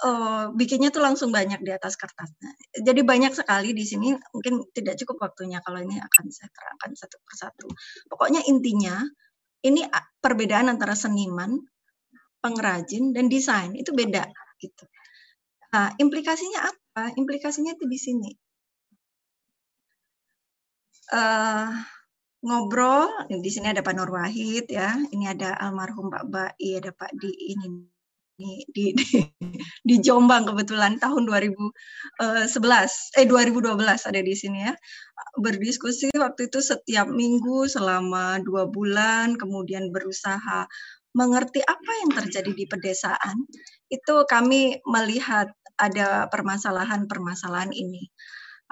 uh, 0.04 0.50
bikinnya 0.54 0.90
tuh 0.90 1.02
langsung 1.02 1.30
banyak 1.30 1.62
di 1.62 1.70
atas 1.70 1.94
kertas. 1.94 2.34
Jadi 2.74 3.00
banyak 3.02 3.32
sekali 3.34 3.70
di 3.74 3.86
sini 3.86 4.14
mungkin 4.34 4.66
tidak 4.74 4.98
cukup 5.02 5.30
waktunya 5.30 5.62
kalau 5.62 5.82
ini 5.82 5.98
akan 5.98 6.24
saya 6.30 6.50
terangkan 6.50 6.90
satu 6.98 7.16
persatu. 7.22 7.66
Pokoknya 8.10 8.42
intinya 8.46 9.02
ini 9.62 9.82
perbedaan 10.22 10.70
antara 10.70 10.94
seniman, 10.94 11.58
pengrajin, 12.42 13.12
dan 13.14 13.26
desain 13.30 13.72
itu 13.74 13.90
beda 13.94 14.24
gitu. 14.62 14.84
Nah, 15.72 15.92
implikasinya 16.00 16.60
apa? 16.72 17.12
Implikasinya 17.14 17.76
itu 17.76 17.84
di 17.86 17.98
sini. 18.00 18.30
Uh, 21.08 21.72
ngobrol, 22.44 23.08
di 23.28 23.50
sini 23.50 23.72
ada 23.72 23.80
Pak 23.80 23.94
Nur 23.96 24.12
Wahid 24.12 24.68
ya, 24.68 24.96
ini 25.12 25.24
ada 25.28 25.56
almarhum 25.56 26.12
Pak 26.12 26.24
Bai, 26.28 26.68
ada 26.76 26.92
Pak 26.92 27.12
Di 27.16 27.32
ini 27.32 27.66
di, 28.38 28.62
di, 28.70 28.84
di, 28.94 29.18
di 29.82 29.96
Jombang 29.98 30.46
kebetulan 30.46 31.02
tahun 31.02 31.26
2011 31.26 33.18
eh 33.18 33.26
2012 33.26 33.82
eh, 33.82 33.98
ada 33.98 34.20
di 34.22 34.34
sini 34.38 34.62
ya 34.62 34.72
berdiskusi 35.42 36.14
waktu 36.14 36.46
itu 36.46 36.62
setiap 36.62 37.10
minggu 37.10 37.66
selama 37.66 38.38
dua 38.46 38.70
bulan 38.70 39.34
kemudian 39.34 39.90
berusaha 39.90 40.70
mengerti 41.16 41.64
apa 41.64 41.92
yang 42.04 42.10
terjadi 42.12 42.52
di 42.52 42.64
pedesaan 42.68 43.48
itu 43.88 44.14
kami 44.28 44.80
melihat 44.84 45.48
ada 45.78 46.28
permasalahan-permasalahan 46.28 47.72
ini 47.72 48.10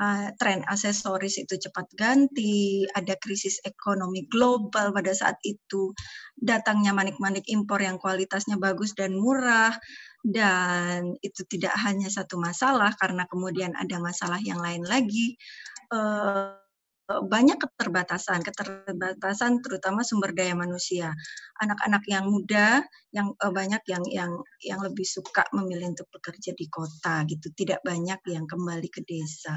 uh, 0.00 0.28
tren 0.36 0.62
aksesoris 0.68 1.40
itu 1.40 1.56
cepat 1.56 1.88
ganti, 1.96 2.84
ada 2.92 3.16
krisis 3.18 3.60
ekonomi 3.64 4.28
global 4.28 4.92
pada 4.92 5.12
saat 5.16 5.36
itu, 5.42 5.92
datangnya 6.36 6.92
manik-manik 6.92 7.44
impor 7.48 7.80
yang 7.80 7.96
kualitasnya 7.96 8.60
bagus 8.60 8.92
dan 8.92 9.16
murah, 9.16 9.74
dan 10.22 11.16
itu 11.24 11.42
tidak 11.48 11.72
hanya 11.80 12.08
satu 12.12 12.36
masalah 12.36 12.92
karena 13.00 13.24
kemudian 13.28 13.72
ada 13.76 13.96
masalah 14.00 14.38
yang 14.40 14.60
lain 14.60 14.84
lagi. 14.84 15.36
Uh, 15.88 16.65
banyak 17.06 17.58
keterbatasan, 17.62 18.42
keterbatasan 18.42 19.62
terutama 19.62 20.02
sumber 20.02 20.34
daya 20.34 20.58
manusia. 20.58 21.14
Anak-anak 21.62 22.02
yang 22.10 22.26
muda, 22.26 22.82
yang 23.14 23.30
uh, 23.38 23.52
banyak 23.54 23.82
yang 23.86 24.02
yang 24.10 24.32
yang 24.58 24.80
lebih 24.82 25.06
suka 25.06 25.46
memilih 25.54 25.94
untuk 25.94 26.10
bekerja 26.10 26.50
di 26.58 26.66
kota 26.66 27.22
gitu, 27.30 27.54
tidak 27.54 27.80
banyak 27.86 28.18
yang 28.26 28.44
kembali 28.50 28.90
ke 28.90 29.06
desa. 29.06 29.54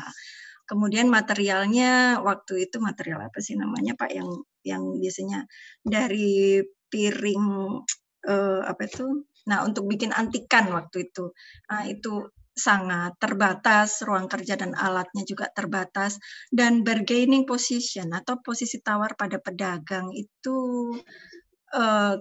Kemudian 0.69 1.09
materialnya 1.09 2.21
waktu 2.21 2.69
itu 2.69 2.77
material 2.77 3.25
apa 3.25 3.41
sih 3.41 3.57
namanya 3.57 3.97
Pak 3.97 4.13
yang 4.13 4.29
yang 4.61 4.83
biasanya 5.01 5.49
dari 5.81 6.61
piring 6.93 7.45
uh, 8.29 8.61
apa 8.61 8.81
itu? 8.85 9.25
Nah, 9.49 9.65
untuk 9.65 9.89
bikin 9.89 10.13
antikan 10.13 10.69
waktu 10.69 11.09
itu. 11.09 11.33
Nah, 11.73 11.89
itu 11.89 12.29
sangat 12.59 13.15
terbatas, 13.23 14.03
ruang 14.03 14.27
kerja 14.27 14.59
dan 14.59 14.75
alatnya 14.75 15.23
juga 15.23 15.47
terbatas, 15.47 16.19
dan 16.51 16.83
bargaining 16.83 17.47
position 17.47 18.11
atau 18.11 18.43
posisi 18.43 18.83
tawar 18.83 19.15
pada 19.15 19.39
pedagang 19.39 20.11
itu 20.11 20.59
uh, 21.71 22.15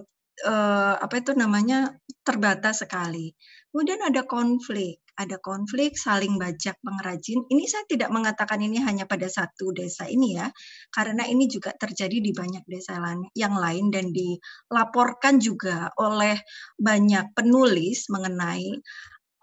uh, 0.45 0.95
apa 0.99 1.15
itu 1.19 1.35
namanya 1.35 1.91
terbatas 2.23 2.85
sekali. 2.85 3.33
Kemudian 3.69 4.01
ada 4.01 4.25
konflik, 4.25 5.03
ada 5.19 5.37
konflik 5.37 5.93
saling 5.99 6.39
bajak 6.39 6.79
pengrajin. 6.81 7.45
Ini 7.51 7.63
saya 7.67 7.85
tidak 7.85 8.09
mengatakan 8.09 8.63
ini 8.63 8.81
hanya 8.81 9.05
pada 9.05 9.27
satu 9.27 9.75
desa 9.75 10.07
ini 10.07 10.39
ya, 10.39 10.47
karena 10.93 11.27
ini 11.27 11.45
juga 11.51 11.75
terjadi 11.75 12.17
di 12.23 12.31
banyak 12.33 12.63
desa 12.65 12.97
lain 12.97 13.27
yang 13.35 13.53
lain 13.53 13.91
dan 13.91 14.09
dilaporkan 14.15 15.37
juga 15.37 15.91
oleh 15.99 16.39
banyak 16.79 17.35
penulis 17.35 18.07
mengenai 18.09 18.79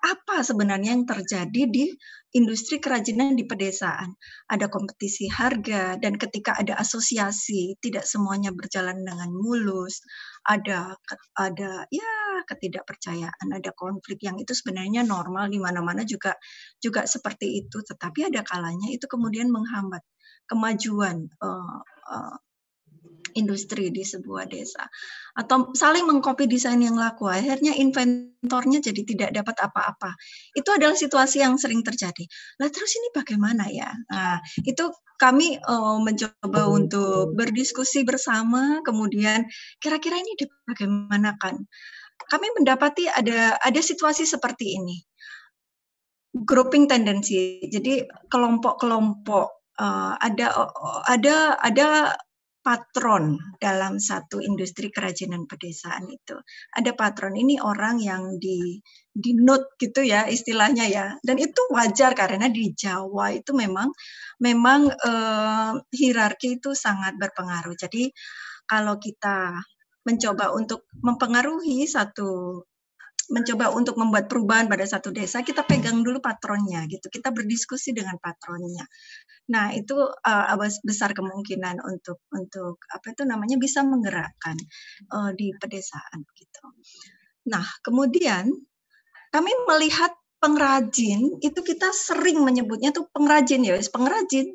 apa 0.06 0.46
sebenarnya 0.46 0.94
yang 0.94 1.02
terjadi 1.02 1.62
di 1.66 1.90
industri 2.38 2.78
kerajinan 2.78 3.34
di 3.34 3.42
pedesaan. 3.42 4.14
Ada 4.46 4.70
kompetisi 4.70 5.26
harga 5.26 5.98
dan 5.98 6.14
ketika 6.14 6.54
ada 6.54 6.78
asosiasi 6.78 7.74
tidak 7.82 8.06
semuanya 8.06 8.54
berjalan 8.54 9.02
dengan 9.02 9.34
mulus. 9.34 9.98
Ada 10.46 10.94
ada 11.34 11.70
ya 11.90 12.12
ketidakpercayaan, 12.46 13.48
ada 13.50 13.70
konflik 13.74 14.22
yang 14.22 14.38
itu 14.38 14.54
sebenarnya 14.54 15.02
normal 15.02 15.50
di 15.50 15.58
mana-mana 15.58 16.06
juga 16.06 16.38
juga 16.78 17.02
seperti 17.10 17.66
itu, 17.66 17.82
tetapi 17.82 18.30
ada 18.30 18.46
kalanya 18.46 18.86
itu 18.94 19.10
kemudian 19.10 19.50
menghambat 19.50 20.06
kemajuan 20.46 21.26
uh, 21.42 21.82
uh, 22.06 22.36
industri 23.36 23.92
di 23.92 24.02
sebuah 24.02 24.48
desa. 24.48 24.88
Atau 25.36 25.76
saling 25.76 26.08
mengcopy 26.08 26.48
desain 26.48 26.80
yang 26.80 26.96
laku 26.96 27.28
akhirnya 27.28 27.76
inventornya 27.76 28.80
jadi 28.80 29.02
tidak 29.04 29.30
dapat 29.36 29.56
apa-apa. 29.60 30.16
Itu 30.56 30.72
adalah 30.72 30.96
situasi 30.96 31.44
yang 31.44 31.60
sering 31.60 31.84
terjadi. 31.84 32.24
Lah 32.58 32.72
terus 32.72 32.96
ini 32.96 33.08
bagaimana 33.12 33.68
ya? 33.68 33.92
Nah 34.10 34.40
itu 34.64 34.88
kami 35.20 35.60
uh, 35.60 36.00
mencoba 36.00 36.68
untuk 36.68 37.36
berdiskusi 37.36 38.04
bersama 38.04 38.84
kemudian 38.84 39.48
kira-kira 39.80 40.20
ini 40.20 40.36
bagaimanakan 40.68 41.64
kami 42.24 42.46
mendapati 42.56 43.06
ada 43.12 43.60
ada 43.60 43.80
situasi 43.80 44.24
seperti 44.24 44.80
ini. 44.80 44.96
Grouping 46.36 46.84
tendensi. 46.84 47.64
Jadi 47.64 48.04
kelompok-kelompok 48.28 49.46
uh, 49.80 50.12
ada 50.20 50.68
ada 51.08 51.56
ada 51.60 51.86
patron 52.66 53.38
dalam 53.62 54.02
satu 54.02 54.42
industri 54.42 54.90
kerajinan 54.90 55.46
pedesaan 55.46 56.10
itu. 56.10 56.34
Ada 56.74 56.98
patron 56.98 57.38
ini 57.38 57.62
orang 57.62 58.02
yang 58.02 58.42
di 58.42 58.82
di 59.14 59.30
note 59.38 59.78
gitu 59.78 60.02
ya 60.02 60.26
istilahnya 60.26 60.90
ya. 60.90 61.06
Dan 61.22 61.38
itu 61.38 61.62
wajar 61.70 62.18
karena 62.18 62.50
di 62.50 62.74
Jawa 62.74 63.30
itu 63.38 63.54
memang 63.54 63.94
memang 64.42 64.90
eh, 64.90 65.72
hierarki 65.94 66.58
itu 66.58 66.74
sangat 66.74 67.14
berpengaruh. 67.14 67.78
Jadi 67.78 68.10
kalau 68.66 68.98
kita 68.98 69.62
mencoba 70.02 70.50
untuk 70.50 70.90
mempengaruhi 71.06 71.86
satu 71.86 72.62
mencoba 73.30 73.74
untuk 73.74 73.98
membuat 73.98 74.30
perubahan 74.30 74.70
pada 74.70 74.86
satu 74.86 75.10
desa, 75.10 75.42
kita 75.42 75.66
pegang 75.66 76.02
dulu 76.02 76.22
patronnya 76.22 76.86
gitu. 76.86 77.10
Kita 77.10 77.34
berdiskusi 77.34 77.90
dengan 77.90 78.18
patronnya. 78.22 78.86
Nah, 79.50 79.70
itu 79.74 79.94
uh, 79.98 80.46
besar 80.82 81.14
kemungkinan 81.14 81.78
untuk 81.82 82.22
untuk 82.34 82.82
apa 82.90 83.14
itu 83.14 83.22
namanya 83.22 83.58
bisa 83.58 83.86
menggerakkan 83.86 84.58
uh, 85.10 85.30
di 85.34 85.54
pedesaan 85.54 86.26
gitu. 86.34 86.64
Nah, 87.50 87.66
kemudian 87.82 88.50
kami 89.30 89.52
melihat 89.70 90.14
pengrajin 90.42 91.38
itu 91.42 91.60
kita 91.62 91.90
sering 91.94 92.42
menyebutnya 92.42 92.90
tuh 92.90 93.06
pengrajin 93.10 93.62
ya, 93.62 93.78
pengrajin. 93.90 94.54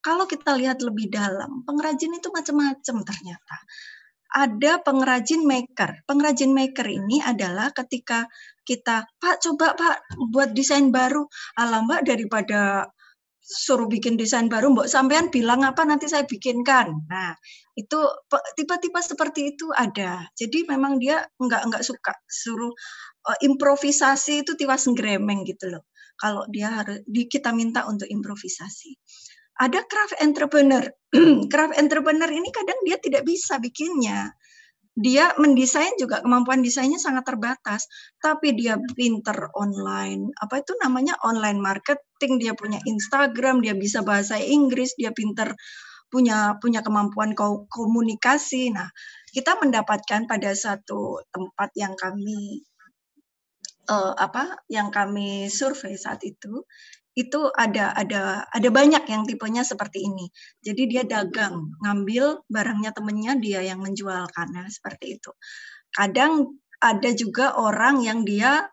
Kalau 0.00 0.24
kita 0.24 0.56
lihat 0.56 0.80
lebih 0.80 1.12
dalam, 1.12 1.60
pengrajin 1.68 2.16
itu 2.16 2.32
macam-macam 2.32 2.96
ternyata 3.04 3.56
ada 4.30 4.78
pengrajin 4.82 5.42
maker. 5.42 6.06
Pengrajin 6.06 6.54
maker 6.54 6.86
ini 6.86 7.18
adalah 7.22 7.74
ketika 7.74 8.30
kita, 8.62 9.06
Pak 9.18 9.42
coba 9.42 9.74
Pak 9.74 9.96
buat 10.30 10.54
desain 10.54 10.94
baru. 10.94 11.26
Alah 11.58 11.82
Mbak 11.82 12.02
daripada 12.06 12.86
suruh 13.50 13.90
bikin 13.90 14.14
desain 14.14 14.46
baru, 14.46 14.70
Mbak 14.70 14.86
sampean 14.86 15.26
bilang 15.34 15.66
apa 15.66 15.82
nanti 15.82 16.06
saya 16.06 16.22
bikinkan. 16.22 17.10
Nah, 17.10 17.34
itu 17.74 17.98
tipe-tipe 18.54 19.00
seperti 19.02 19.56
itu 19.56 19.74
ada. 19.74 20.22
Jadi 20.38 20.70
memang 20.70 21.02
dia 21.02 21.26
nggak 21.34 21.62
nggak 21.66 21.82
suka 21.82 22.14
suruh 22.30 22.70
uh, 23.26 23.38
improvisasi 23.42 24.46
itu 24.46 24.54
tiwas 24.54 24.86
ngremeng 24.86 25.42
gitu 25.42 25.74
loh. 25.74 25.82
Kalau 26.20 26.44
dia 26.52 26.68
harus 26.70 27.00
kita 27.08 27.50
minta 27.50 27.88
untuk 27.88 28.06
improvisasi 28.06 28.92
ada 29.60 29.84
craft 29.84 30.16
entrepreneur. 30.24 30.84
craft 31.52 31.76
entrepreneur 31.76 32.30
ini 32.32 32.48
kadang 32.48 32.80
dia 32.88 32.96
tidak 32.96 33.28
bisa 33.28 33.60
bikinnya. 33.60 34.32
Dia 34.96 35.32
mendesain 35.38 35.94
juga 36.00 36.20
kemampuan 36.20 36.64
desainnya 36.66 36.98
sangat 36.98 37.28
terbatas, 37.28 37.86
tapi 38.18 38.56
dia 38.56 38.80
pinter 38.96 39.52
online. 39.54 40.34
Apa 40.40 40.64
itu 40.64 40.74
namanya 40.82 41.14
online 41.22 41.62
marketing, 41.62 42.42
dia 42.42 42.52
punya 42.58 42.82
Instagram, 42.84 43.62
dia 43.62 43.76
bisa 43.76 44.02
bahasa 44.02 44.36
Inggris, 44.40 44.98
dia 44.98 45.14
pinter 45.14 45.54
punya 46.10 46.58
punya 46.58 46.82
kemampuan 46.82 47.38
komunikasi. 47.70 48.74
Nah, 48.74 48.90
kita 49.30 49.62
mendapatkan 49.62 50.26
pada 50.26 50.50
satu 50.58 51.22
tempat 51.30 51.70
yang 51.78 51.94
kami 51.94 52.66
uh, 53.90 54.14
apa 54.18 54.58
yang 54.66 54.90
kami 54.90 55.46
survei 55.50 55.94
saat 55.94 56.22
itu 56.26 56.66
itu 57.18 57.50
ada 57.58 57.90
ada 57.92 58.46
ada 58.48 58.68
banyak 58.70 59.02
yang 59.10 59.26
tipenya 59.26 59.66
seperti 59.66 60.06
ini. 60.06 60.30
Jadi 60.62 60.82
dia 60.86 61.02
dagang, 61.02 61.74
ngambil 61.82 62.46
barangnya 62.46 62.90
temennya 62.94 63.32
dia 63.38 63.60
yang 63.66 63.82
menjualkan, 63.82 64.46
nah, 64.54 64.68
seperti 64.70 65.18
itu. 65.18 65.30
Kadang 65.90 66.60
ada 66.80 67.10
juga 67.12 67.58
orang 67.58 68.00
yang 68.06 68.22
dia 68.22 68.70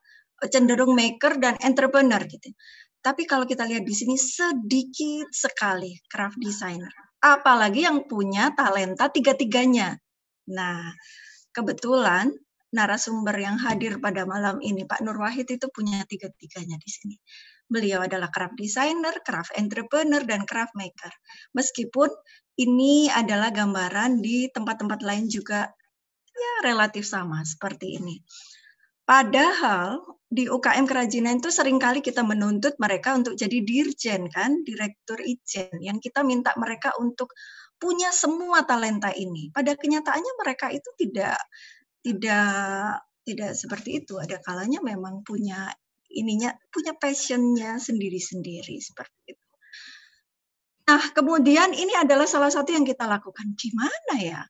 cenderung 0.54 0.94
maker 0.94 1.42
dan 1.42 1.58
entrepreneur 1.66 2.22
gitu. 2.30 2.54
Tapi 3.02 3.26
kalau 3.26 3.48
kita 3.50 3.66
lihat 3.66 3.88
di 3.88 3.96
sini 3.96 4.16
sedikit 4.20 5.32
sekali 5.34 5.98
craft 6.12 6.38
designer. 6.38 6.92
Apalagi 7.18 7.90
yang 7.90 8.06
punya 8.06 8.54
talenta 8.54 9.10
tiga-tiganya. 9.10 9.98
Nah, 10.54 10.94
kebetulan 11.50 12.30
narasumber 12.70 13.34
yang 13.40 13.58
hadir 13.58 13.98
pada 13.98 14.28
malam 14.28 14.60
ini 14.62 14.84
Pak 14.84 15.02
Nur 15.02 15.18
Wahid 15.18 15.48
itu 15.50 15.66
punya 15.72 16.04
tiga-tiganya 16.06 16.78
di 16.78 16.90
sini. 16.92 17.16
Beliau 17.68 18.04
adalah 18.08 18.32
craft 18.32 18.56
designer, 18.56 19.20
craft 19.24 19.52
entrepreneur, 19.60 20.24
dan 20.24 20.48
craft 20.48 20.74
maker. 20.74 21.12
Meskipun 21.52 22.08
ini 22.58 23.12
adalah 23.12 23.52
gambaran 23.52 24.24
di 24.24 24.48
tempat-tempat 24.50 25.04
lain 25.04 25.28
juga 25.28 25.68
ya 26.32 26.54
relatif 26.64 27.04
sama 27.04 27.44
seperti 27.44 28.00
ini. 28.00 28.18
Padahal 29.08 30.04
di 30.28 30.52
UKM 30.52 30.84
kerajinan 30.84 31.40
itu 31.40 31.48
sering 31.48 31.80
kali 31.80 32.04
kita 32.04 32.20
menuntut 32.20 32.76
mereka 32.76 33.16
untuk 33.16 33.40
jadi 33.40 33.64
dirjen 33.64 34.28
kan, 34.28 34.68
direktur 34.68 35.24
ijen 35.24 35.72
yang 35.80 36.04
kita 36.04 36.20
minta 36.28 36.52
mereka 36.60 36.92
untuk 37.00 37.32
punya 37.80 38.12
semua 38.12 38.68
talenta 38.68 39.14
ini. 39.16 39.48
Pada 39.56 39.78
kenyataannya 39.80 40.34
mereka 40.44 40.68
itu 40.76 40.90
tidak 41.00 41.40
tidak 42.04 43.00
tidak 43.24 43.52
seperti 43.56 44.04
itu. 44.04 44.20
Ada 44.20 44.44
kalanya 44.44 44.84
memang 44.84 45.24
punya 45.24 45.72
ininya 46.12 46.56
punya 46.72 46.96
passionnya 46.96 47.78
sendiri-sendiri 47.78 48.78
seperti 48.80 49.36
itu. 49.36 49.48
Nah, 50.88 51.04
kemudian 51.12 51.76
ini 51.76 51.92
adalah 52.00 52.24
salah 52.24 52.48
satu 52.48 52.72
yang 52.72 52.88
kita 52.88 53.04
lakukan. 53.04 53.52
Gimana 53.60 54.16
ya? 54.24 54.42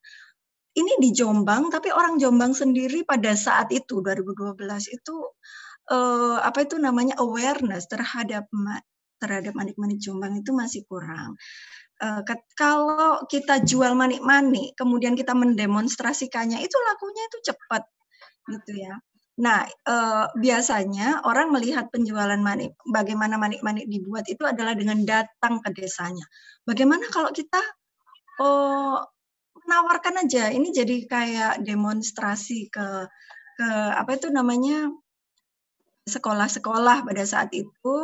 Ini 0.77 1.01
di 1.01 1.09
Jombang, 1.09 1.73
tapi 1.73 1.89
orang 1.89 2.21
Jombang 2.21 2.53
sendiri 2.53 3.01
pada 3.01 3.33
saat 3.33 3.73
itu 3.73 4.05
2012 4.05 4.61
itu 4.93 5.15
eh, 5.89 6.37
apa 6.37 6.61
itu 6.61 6.77
namanya 6.77 7.17
awareness 7.17 7.89
terhadap 7.89 8.45
terhadap 9.17 9.53
manik-manik 9.57 9.97
Jombang 9.97 10.37
itu 10.37 10.53
masih 10.53 10.85
kurang. 10.85 11.33
Uh, 11.97 12.21
kalau 12.53 13.25
kita 13.25 13.57
jual 13.65 13.97
manik-manik, 13.97 14.77
kemudian 14.77 15.17
kita 15.17 15.33
mendemonstrasikannya, 15.33 16.61
itu 16.61 16.77
lakunya 16.85 17.25
itu 17.25 17.37
cepat, 17.49 17.89
gitu 18.53 18.85
ya. 18.85 18.93
Nah, 19.37 19.69
eh, 19.69 20.25
biasanya 20.33 21.21
orang 21.21 21.53
melihat 21.53 21.93
penjualan 21.93 22.41
manik, 22.41 22.73
bagaimana 22.89 23.37
manik-manik 23.37 23.85
dibuat 23.85 24.25
itu 24.25 24.41
adalah 24.41 24.73
dengan 24.73 25.05
datang 25.05 25.61
ke 25.61 25.69
desanya. 25.77 26.25
Bagaimana 26.65 27.05
kalau 27.13 27.29
kita 27.29 27.61
oh, 28.41 28.97
menawarkan 29.61 30.25
aja, 30.25 30.49
ini 30.49 30.73
jadi 30.73 31.05
kayak 31.05 31.53
demonstrasi 31.61 32.69
ke 32.73 33.05
ke 33.57 33.69
apa 33.97 34.11
itu 34.17 34.29
namanya 34.29 34.89
sekolah-sekolah 36.07 37.03
pada 37.03 37.23
saat 37.25 37.49
itu 37.57 37.95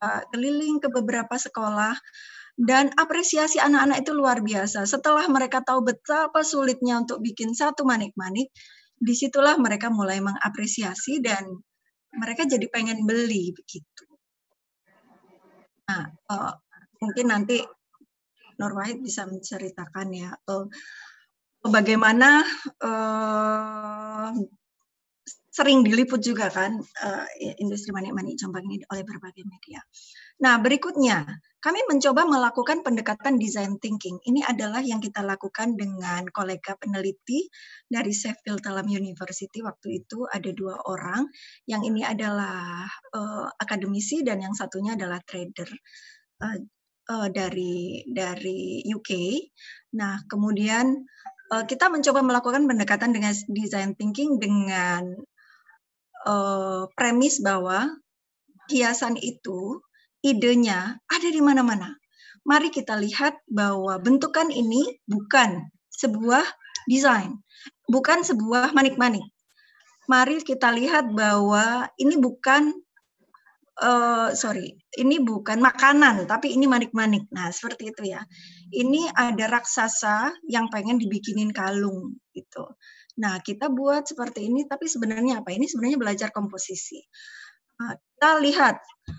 uh, 0.00 0.22
keliling 0.32 0.78
ke 0.78 0.88
beberapa 0.88 1.34
sekolah 1.34 1.98
dan 2.54 2.94
apresiasi 2.94 3.58
anak-anak 3.58 4.06
itu 4.06 4.12
luar 4.14 4.38
biasa. 4.40 4.86
Setelah 4.86 5.26
mereka 5.26 5.60
tahu 5.66 5.82
betapa 5.82 6.46
sulitnya 6.46 7.02
untuk 7.02 7.18
bikin 7.18 7.50
satu 7.52 7.82
manik-manik, 7.82 8.54
di 9.04 9.12
situlah 9.12 9.60
mereka 9.60 9.92
mulai 9.92 10.18
mengapresiasi 10.24 11.20
dan 11.20 11.44
mereka 12.16 12.48
jadi 12.48 12.64
pengen 12.72 13.04
beli 13.04 13.52
begitu. 13.52 14.04
Nah, 15.84 16.08
uh, 16.32 16.52
mungkin 17.04 17.28
nanti 17.28 17.60
Nur 18.56 18.72
Wahid 18.72 19.04
bisa 19.04 19.28
menceritakan 19.28 20.08
ya 20.14 20.30
uh, 20.32 20.64
bagaimana 21.68 22.40
uh, 22.80 24.30
sering 25.54 25.86
diliput 25.86 26.18
juga 26.18 26.50
kan 26.50 26.80
uh, 26.80 27.26
industri 27.62 27.92
manik-manik 27.94 28.40
Jombang 28.40 28.64
ini 28.66 28.82
oleh 28.90 29.04
berbagai 29.04 29.44
media. 29.44 29.78
Nah, 30.42 30.58
berikutnya 30.58 31.22
kami 31.64 31.80
mencoba 31.88 32.28
melakukan 32.28 32.84
pendekatan 32.84 33.40
design 33.40 33.80
thinking. 33.80 34.20
Ini 34.20 34.44
adalah 34.44 34.84
yang 34.84 35.00
kita 35.00 35.24
lakukan 35.24 35.78
dengan 35.80 36.28
kolega 36.28 36.76
peneliti 36.76 37.48
dari 37.88 38.12
Sheffield 38.12 38.60
Hallam 38.68 38.90
University 38.90 39.64
waktu 39.64 40.04
itu 40.04 40.28
ada 40.28 40.50
dua 40.52 40.76
orang. 40.84 41.24
Yang 41.64 41.82
ini 41.88 42.02
adalah 42.04 42.84
uh, 43.16 43.48
akademisi 43.56 44.20
dan 44.20 44.44
yang 44.44 44.52
satunya 44.52 44.92
adalah 44.92 45.24
trader. 45.24 45.70
Uh, 46.42 46.60
uh, 47.08 47.28
dari 47.32 48.04
dari 48.08 48.84
UK. 48.84 49.10
Nah, 49.96 50.20
kemudian 50.28 51.04
uh, 51.52 51.64
kita 51.64 51.92
mencoba 51.92 52.20
melakukan 52.24 52.64
pendekatan 52.64 53.12
dengan 53.12 53.32
design 53.52 53.96
thinking 53.96 54.40
dengan 54.40 55.16
uh, 56.24 56.88
premis 56.96 57.40
bahwa 57.44 57.88
hiasan 58.72 59.20
itu 59.20 59.80
idenya 60.24 60.96
ada 61.04 61.28
di 61.28 61.38
mana-mana. 61.44 61.92
Mari 62.48 62.72
kita 62.72 62.96
lihat 62.96 63.36
bahwa 63.48 64.00
bentukan 64.00 64.48
ini 64.48 65.00
bukan 65.04 65.68
sebuah 65.92 66.44
desain, 66.88 67.36
bukan 67.88 68.24
sebuah 68.24 68.72
manik-manik. 68.72 69.24
Mari 70.08 70.44
kita 70.44 70.68
lihat 70.72 71.08
bahwa 71.12 71.88
ini 71.96 72.20
bukan 72.20 72.72
uh, 73.80 74.36
sorry, 74.36 74.76
ini 75.00 75.20
bukan 75.24 75.60
makanan, 75.64 76.28
tapi 76.28 76.52
ini 76.52 76.68
manik-manik. 76.68 77.24
Nah, 77.32 77.48
seperti 77.48 77.88
itu 77.92 78.12
ya. 78.12 78.20
Ini 78.68 79.08
ada 79.16 79.48
raksasa 79.48 80.36
yang 80.44 80.68
pengen 80.68 81.00
dibikinin 81.00 81.50
kalung 81.56 82.20
gitu. 82.36 82.76
Nah, 83.14 83.38
kita 83.40 83.70
buat 83.70 84.10
seperti 84.10 84.50
ini, 84.50 84.66
tapi 84.66 84.90
sebenarnya 84.90 85.40
apa? 85.40 85.54
Ini 85.54 85.64
sebenarnya 85.70 85.98
belajar 85.98 86.28
komposisi. 86.34 86.98
Nah, 87.74 87.94
kita 87.98 88.30
lihat, 88.38 88.76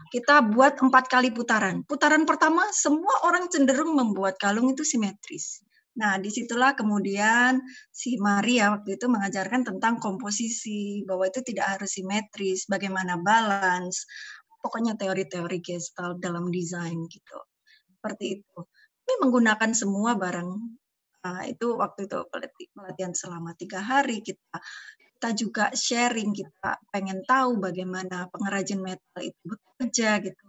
kita 0.09 0.41
buat 0.47 0.79
empat 0.79 1.11
kali 1.11 1.29
putaran. 1.35 1.83
Putaran 1.83 2.23
pertama, 2.23 2.67
semua 2.71 3.27
orang 3.27 3.51
cenderung 3.51 3.93
membuat 3.93 4.39
kalung 4.39 4.71
itu 4.71 4.87
simetris. 4.87 5.61
Nah, 5.95 6.19
di 6.19 6.27
situlah 6.27 6.75
kemudian 6.75 7.63
si 7.87 8.19
Maria 8.19 8.75
waktu 8.75 8.99
itu 8.99 9.07
mengajarkan 9.07 9.63
tentang 9.63 9.95
komposisi, 9.99 11.07
bahwa 11.07 11.27
itu 11.27 11.39
tidak 11.43 11.79
harus 11.79 11.95
simetris, 11.95 12.67
bagaimana 12.67 13.15
balance, 13.19 14.03
pokoknya 14.59 14.99
teori-teori 14.99 15.63
gestalt 15.63 16.19
dalam 16.19 16.51
desain 16.51 16.99
gitu. 17.07 17.39
Seperti 17.95 18.41
itu. 18.41 18.59
Ini 19.05 19.13
menggunakan 19.23 19.71
semua 19.71 20.17
barang 20.17 20.49
uh, 21.25 21.43
itu 21.45 21.77
waktu 21.77 22.09
itu 22.09 22.17
pelatihan 22.73 23.13
selama 23.13 23.53
tiga 23.53 23.79
hari 23.81 24.25
kita 24.25 24.57
kita 25.15 25.29
juga 25.33 25.65
sharing 25.71 26.35
kita 26.35 26.77
pengen 26.91 27.23
tahu 27.23 27.57
bagaimana 27.57 28.27
pengrajin 28.29 28.83
metal 28.83 29.21
itu 29.23 29.39
bekerja 29.47 30.19
gitu 30.21 30.47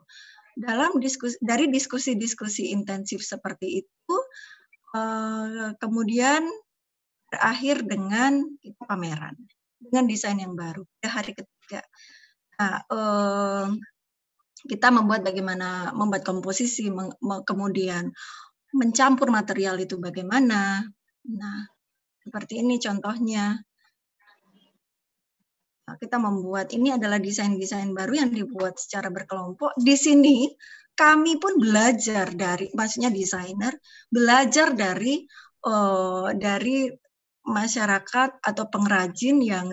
dalam 0.56 0.98
diskusi 0.98 1.36
dari 1.38 1.70
diskusi-diskusi 1.70 2.74
intensif 2.74 3.22
seperti 3.22 3.84
itu 3.84 4.16
uh, 4.96 5.72
kemudian 5.78 6.44
berakhir 7.30 7.86
dengan 7.86 8.42
pameran 8.84 9.38
dengan 9.78 10.04
desain 10.10 10.38
yang 10.40 10.58
baru 10.58 10.82
pada 10.98 11.08
hari 11.22 11.32
ketiga 11.36 11.80
nah 12.56 12.80
uh, 12.88 13.68
kita 14.66 14.88
membuat 14.90 15.22
bagaimana 15.22 15.94
membuat 15.94 16.26
komposisi, 16.26 16.90
kemudian 17.46 18.10
mencampur 18.74 19.30
material 19.30 19.78
itu 19.78 19.96
bagaimana. 19.96 20.82
Nah, 21.30 21.58
seperti 22.20 22.60
ini 22.64 22.76
contohnya. 22.82 23.62
Nah, 25.86 25.94
kita 26.02 26.18
membuat 26.18 26.74
ini 26.74 26.90
adalah 26.90 27.22
desain-desain 27.22 27.94
baru 27.94 28.26
yang 28.26 28.30
dibuat 28.34 28.74
secara 28.74 29.06
berkelompok. 29.06 29.78
Di 29.78 29.94
sini 29.94 30.50
kami 30.98 31.38
pun 31.38 31.62
belajar 31.62 32.34
dari, 32.34 32.74
maksudnya 32.74 33.14
desainer 33.14 33.70
belajar 34.10 34.74
dari 34.74 35.22
uh, 35.62 36.34
dari 36.34 36.90
masyarakat 37.46 38.42
atau 38.42 38.64
pengrajin 38.66 39.38
yang 39.38 39.70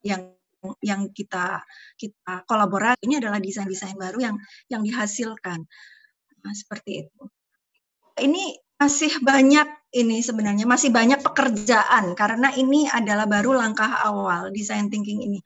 yang 0.00 0.32
yang 0.80 1.12
kita 1.12 1.60
kita 2.00 2.44
kolaborasi 2.48 3.04
ini 3.04 3.20
adalah 3.20 3.36
desain-desain 3.36 4.00
baru 4.00 4.32
yang 4.32 4.36
yang 4.72 4.80
dihasilkan. 4.80 5.68
Nah, 6.40 6.54
seperti 6.56 7.04
itu. 7.04 7.22
Ini 8.16 8.56
masih 8.80 9.12
banyak 9.20 9.68
ini 9.92 10.24
sebenarnya 10.24 10.64
masih 10.64 10.88
banyak 10.88 11.20
pekerjaan 11.20 12.16
karena 12.16 12.48
ini 12.56 12.88
adalah 12.88 13.28
baru 13.28 13.52
langkah 13.60 14.00
awal 14.00 14.48
design 14.56 14.88
thinking 14.88 15.20
ini. 15.20 15.44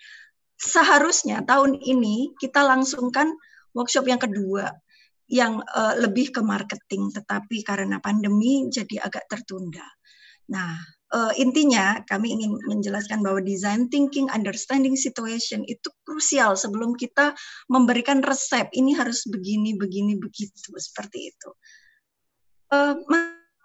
Seharusnya 0.55 1.42
tahun 1.42 1.83
ini 1.83 2.38
kita 2.38 2.62
langsungkan 2.62 3.35
workshop 3.75 4.07
yang 4.07 4.23
kedua 4.23 4.70
yang 5.27 5.59
uh, 5.66 5.99
lebih 5.99 6.31
ke 6.31 6.47
marketing 6.47 7.11
tetapi 7.11 7.66
karena 7.66 7.99
pandemi 7.99 8.70
jadi 8.70 9.03
agak 9.03 9.27
tertunda. 9.27 9.83
Nah, 10.55 10.79
uh, 11.11 11.33
intinya 11.35 12.05
kami 12.07 12.38
ingin 12.38 12.55
menjelaskan 12.70 13.25
bahwa 13.25 13.42
design 13.42 13.90
thinking, 13.90 14.31
understanding 14.31 14.94
situation 14.94 15.66
itu 15.66 15.90
krusial 16.07 16.55
sebelum 16.55 16.94
kita 16.94 17.35
memberikan 17.66 18.23
resep. 18.23 18.70
Ini 18.70 18.94
harus 18.94 19.27
begini, 19.27 19.75
begini, 19.75 20.14
begitu 20.20 20.70
seperti 20.77 21.35
itu. 21.35 21.51
Uh, 22.75 22.99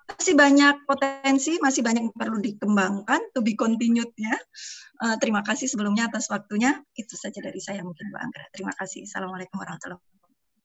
masih 0.10 0.38
banyak 0.38 0.86
potensi, 0.86 1.58
masih 1.58 1.82
banyak 1.82 2.06
yang 2.06 2.13
perlu 2.13 2.38
dikembangkan, 2.38 3.34
to 3.34 3.41
be 3.41 3.58
continued 3.58 4.13
ya. 4.13 4.38
Uh, 5.02 5.17
terima 5.17 5.41
kasih 5.41 5.65
sebelumnya 5.65 6.06
atas 6.06 6.30
waktunya. 6.30 6.78
Itu 6.93 7.17
saja 7.17 7.41
dari 7.41 7.58
saya 7.58 7.82
mungkin 7.82 8.13
Mbak 8.13 8.22
Anggra. 8.22 8.45
Terima 8.54 8.74
kasih. 8.78 9.10
Assalamualaikum 9.10 9.58
warahmatullahi 9.58 9.98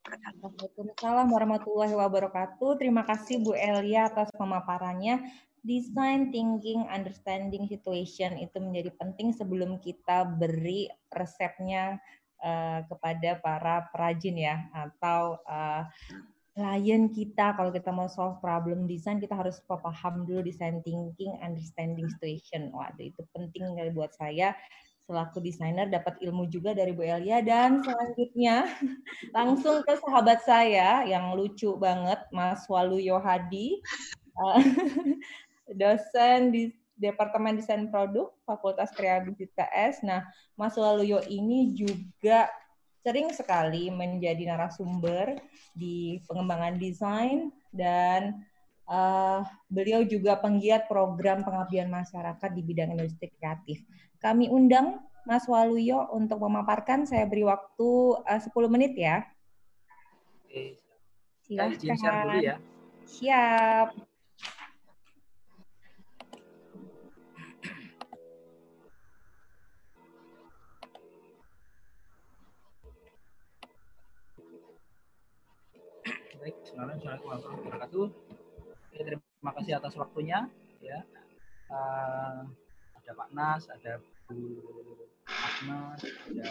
wabarakatuh. 0.05 1.25
Warahmatullahi 1.33 1.95
wabarakatuh. 1.97 2.71
Terima 2.77 3.03
kasih 3.09 3.41
Bu 3.41 3.57
Elia 3.57 4.13
atas 4.13 4.29
pemaparannya 4.37 5.25
design 5.65 6.29
thinking 6.29 6.85
understanding 6.93 7.65
situation 7.65 8.37
itu 8.37 8.61
menjadi 8.61 8.93
penting 9.01 9.33
sebelum 9.33 9.81
kita 9.81 10.29
beri 10.37 10.93
resepnya 11.09 11.97
uh, 12.45 12.85
kepada 12.85 13.41
para 13.41 13.89
perajin 13.89 14.37
ya 14.37 14.57
atau 14.77 15.41
uh, 15.49 15.89
klien 16.55 17.11
kita 17.11 17.59
kalau 17.59 17.75
kita 17.75 17.91
mau 17.91 18.07
solve 18.07 18.39
problem 18.39 18.87
design 18.87 19.19
kita 19.19 19.35
harus 19.35 19.59
paham 19.67 20.23
dulu 20.23 20.47
design 20.47 20.79
thinking 20.87 21.35
understanding 21.43 22.07
situation. 22.15 22.71
Waduh 22.71 23.11
itu 23.11 23.23
penting 23.35 23.75
buat 23.91 24.15
saya. 24.15 24.55
Selaku 25.05 25.43
desainer 25.45 25.91
dapat 25.93 26.17
ilmu 26.23 26.49
juga 26.49 26.73
dari 26.73 26.95
Bu 26.95 27.05
Elia. 27.05 27.45
Dan 27.45 27.85
selanjutnya 27.85 28.65
langsung 29.37 29.85
ke 29.85 29.99
sahabat 30.01 30.41
saya 30.47 31.05
yang 31.05 31.37
lucu 31.37 31.77
banget 31.77 32.23
Mas 32.33 32.65
Walu 32.71 33.03
Yohadi. 33.03 33.83
Eh, 34.35 34.63
dosen 35.81 36.55
di 36.55 36.73
Departemen 36.95 37.59
Desain 37.59 37.91
Produk 37.91 38.31
Fakultas 38.47 38.95
Kreativitas. 38.95 40.01
Nah, 40.07 40.23
Mas 40.55 40.79
Waluyo 40.79 41.19
ini 41.27 41.75
juga 41.75 42.47
sering 43.05 43.29
sekali 43.37 43.93
menjadi 43.93 44.49
narasumber 44.49 45.37
di 45.77 46.25
pengembangan 46.25 46.81
desain 46.81 47.53
dan 47.69 48.41
uh, 48.89 49.45
beliau 49.69 50.01
juga 50.09 50.41
penggiat 50.41 50.89
program 50.89 51.45
pengabdian 51.45 51.93
masyarakat 51.93 52.51
di 52.57 52.63
bidang 52.65 52.97
industri 52.97 53.29
kreatif. 53.37 53.85
Kami 54.25 54.49
undang 54.49 55.05
Mas 55.29 55.45
Waluyo 55.45 56.09
untuk 56.17 56.41
memaparkan. 56.41 57.05
Saya 57.05 57.29
beri 57.29 57.45
waktu 57.45 57.89
uh, 58.25 58.41
10 58.41 58.73
menit 58.73 58.97
ya. 58.97 59.21
Oke. 60.49 60.81
Silahkan. 61.45 62.41
ya. 62.41 62.57
Siap. 63.05 64.14
Baik, 76.45 76.61
Assalamualaikum 76.61 77.09
warahmatullahi 77.09 77.57
wabarakatuh. 77.57 78.07
Ya, 78.93 79.03
terima 79.09 79.53
kasih 79.57 79.73
atas 79.81 79.97
waktunya. 79.97 80.39
Ya, 80.85 81.01
uh, 81.73 82.45
ada 83.01 83.11
Pak 83.17 83.29
Nas, 83.33 83.65
ada 83.73 83.97
Bu 84.29 84.53
Agnes, 85.25 86.05
ada 86.05 86.49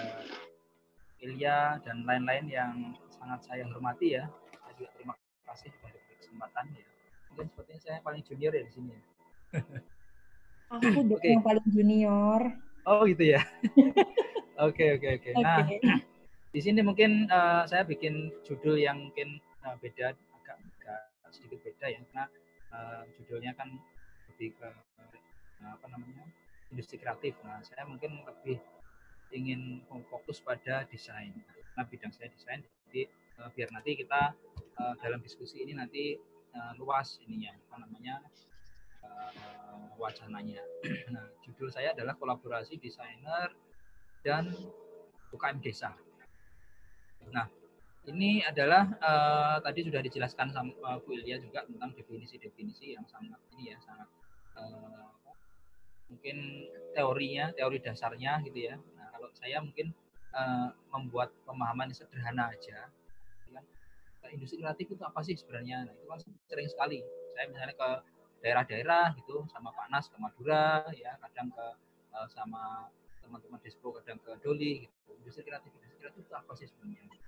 Ilya 1.22 1.78
dan 1.86 2.10
lain-lain 2.10 2.50
yang 2.50 2.98
sangat 3.14 3.46
saya 3.46 3.70
hormati 3.70 4.18
ya. 4.18 4.26
Saya 4.66 4.74
juga 4.82 4.90
terima 4.98 5.14
kasih 5.46 5.70
untuk 5.86 6.02
kesempatan 6.18 6.74
ya. 6.74 6.86
Mungkin 7.30 7.46
sepertinya 7.54 7.82
saya 7.86 7.98
paling 8.02 8.26
junior 8.26 8.50
ya 8.50 8.66
di 8.66 8.74
sini. 8.74 8.98
Aku 10.74 11.06
okay. 11.06 11.38
yang 11.38 11.46
paling 11.46 11.70
junior. 11.70 12.42
Oh 12.90 13.06
gitu 13.06 13.38
ya. 13.38 13.46
Oke 14.58 14.98
oke 14.98 15.22
oke. 15.22 15.30
Nah, 15.38 15.66
di 16.50 16.60
sini 16.62 16.82
mungkin 16.82 17.30
uh, 17.30 17.66
saya 17.70 17.86
bikin 17.86 18.34
judul 18.42 18.78
yang 18.82 19.10
mungkin 19.10 19.42
uh, 19.64 19.76
beda 19.80 20.14
agak, 20.14 20.58
agak 20.60 21.32
sedikit 21.34 21.60
beda 21.64 21.86
ya 21.90 22.00
karena 22.12 22.26
uh, 22.70 23.04
judulnya 23.18 23.52
kan 23.58 23.70
lebih 24.34 24.54
ke 24.60 24.70
uh, 24.70 25.74
apa 25.74 25.86
namanya 25.90 26.28
industri 26.74 27.00
kreatif. 27.00 27.38
Nah 27.46 27.62
saya 27.66 27.88
mungkin 27.88 28.22
lebih 28.26 28.60
ingin 29.34 29.82
fokus 30.14 30.38
pada 30.44 30.86
desain 30.90 31.34
karena 31.74 31.84
bidang 31.90 32.14
saya 32.14 32.30
desain 32.30 32.62
jadi 32.90 33.10
uh, 33.42 33.50
biar 33.58 33.70
nanti 33.74 33.98
kita 33.98 34.38
uh, 34.78 34.94
dalam 35.02 35.18
diskusi 35.26 35.66
ini 35.66 35.74
nanti 35.74 36.18
uh, 36.54 36.74
luas 36.78 37.18
ininya 37.26 37.50
apa 37.70 37.76
namanya 37.82 38.22
uh, 39.02 39.90
wacananya. 39.98 40.62
nah 41.14 41.26
judul 41.42 41.74
saya 41.74 41.98
adalah 41.98 42.14
kolaborasi 42.18 42.78
desainer 42.78 43.50
dan 44.22 44.54
UKM 45.34 45.58
desa. 45.66 45.98
Nah 47.34 47.63
ini 48.04 48.44
adalah 48.44 48.84
uh, 49.00 49.58
tadi 49.64 49.88
sudah 49.88 50.04
dijelaskan 50.04 50.52
sama 50.52 50.76
uh, 50.84 51.00
Bu 51.00 51.16
Ilya 51.16 51.40
juga 51.40 51.64
tentang 51.64 51.96
definisi-definisi 51.96 53.00
yang 53.00 53.06
sangat 53.08 53.40
ini 53.56 53.72
ya 53.72 53.78
sangat 53.80 54.10
uh, 54.60 55.08
mungkin 56.12 56.68
teorinya 56.92 57.56
teori 57.56 57.80
dasarnya 57.80 58.44
gitu 58.44 58.60
ya. 58.60 58.76
Nah 58.76 59.08
kalau 59.16 59.32
saya 59.32 59.64
mungkin 59.64 59.96
uh, 60.36 60.76
membuat 60.92 61.32
pemahaman 61.48 61.96
sederhana 61.96 62.52
aja. 62.52 62.92
Kan 64.20 64.30
industri 64.36 64.60
kreatif 64.60 64.88
itu 64.92 65.04
apa 65.04 65.20
sih 65.24 65.36
sebenarnya? 65.40 65.88
Nah, 65.88 65.94
itu 65.96 66.06
kan 66.08 66.20
sering 66.52 66.68
sekali. 66.68 67.00
Saya 67.36 67.48
misalnya 67.48 67.76
ke 67.76 67.90
daerah-daerah 68.44 69.16
gitu 69.24 69.48
sama 69.48 69.72
Pak 69.72 69.88
Nas 69.88 70.12
ke 70.12 70.20
Madura 70.20 70.84
ya 70.92 71.16
kadang 71.24 71.48
ke 71.56 71.68
uh, 72.12 72.28
sama 72.28 72.92
teman-teman 73.24 73.64
Despo 73.64 73.96
kadang 73.96 74.20
ke 74.20 74.36
Doli 74.44 74.84
gitu. 74.84 75.16
Industri 75.24 75.48
kreatif 75.48 75.72
industri 75.72 76.04
kreatif 76.04 76.24
itu 76.28 76.36
apa 76.36 76.52
sih 76.60 76.68
sebenarnya 76.68 77.24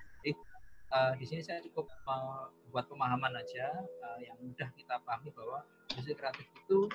uh, 0.96 1.12
di 1.20 1.26
sini 1.28 1.44
saya 1.44 1.60
cukup 1.60 1.92
uh, 2.08 2.48
buat 2.72 2.88
pemahaman 2.88 3.36
aja 3.36 3.76
uh, 3.84 4.20
yang 4.24 4.40
mudah 4.40 4.72
kita 4.80 4.96
pahami 5.04 5.36
bahwa 5.36 5.68
industri 5.92 6.16
kreatif 6.16 6.48
itu 6.56 6.88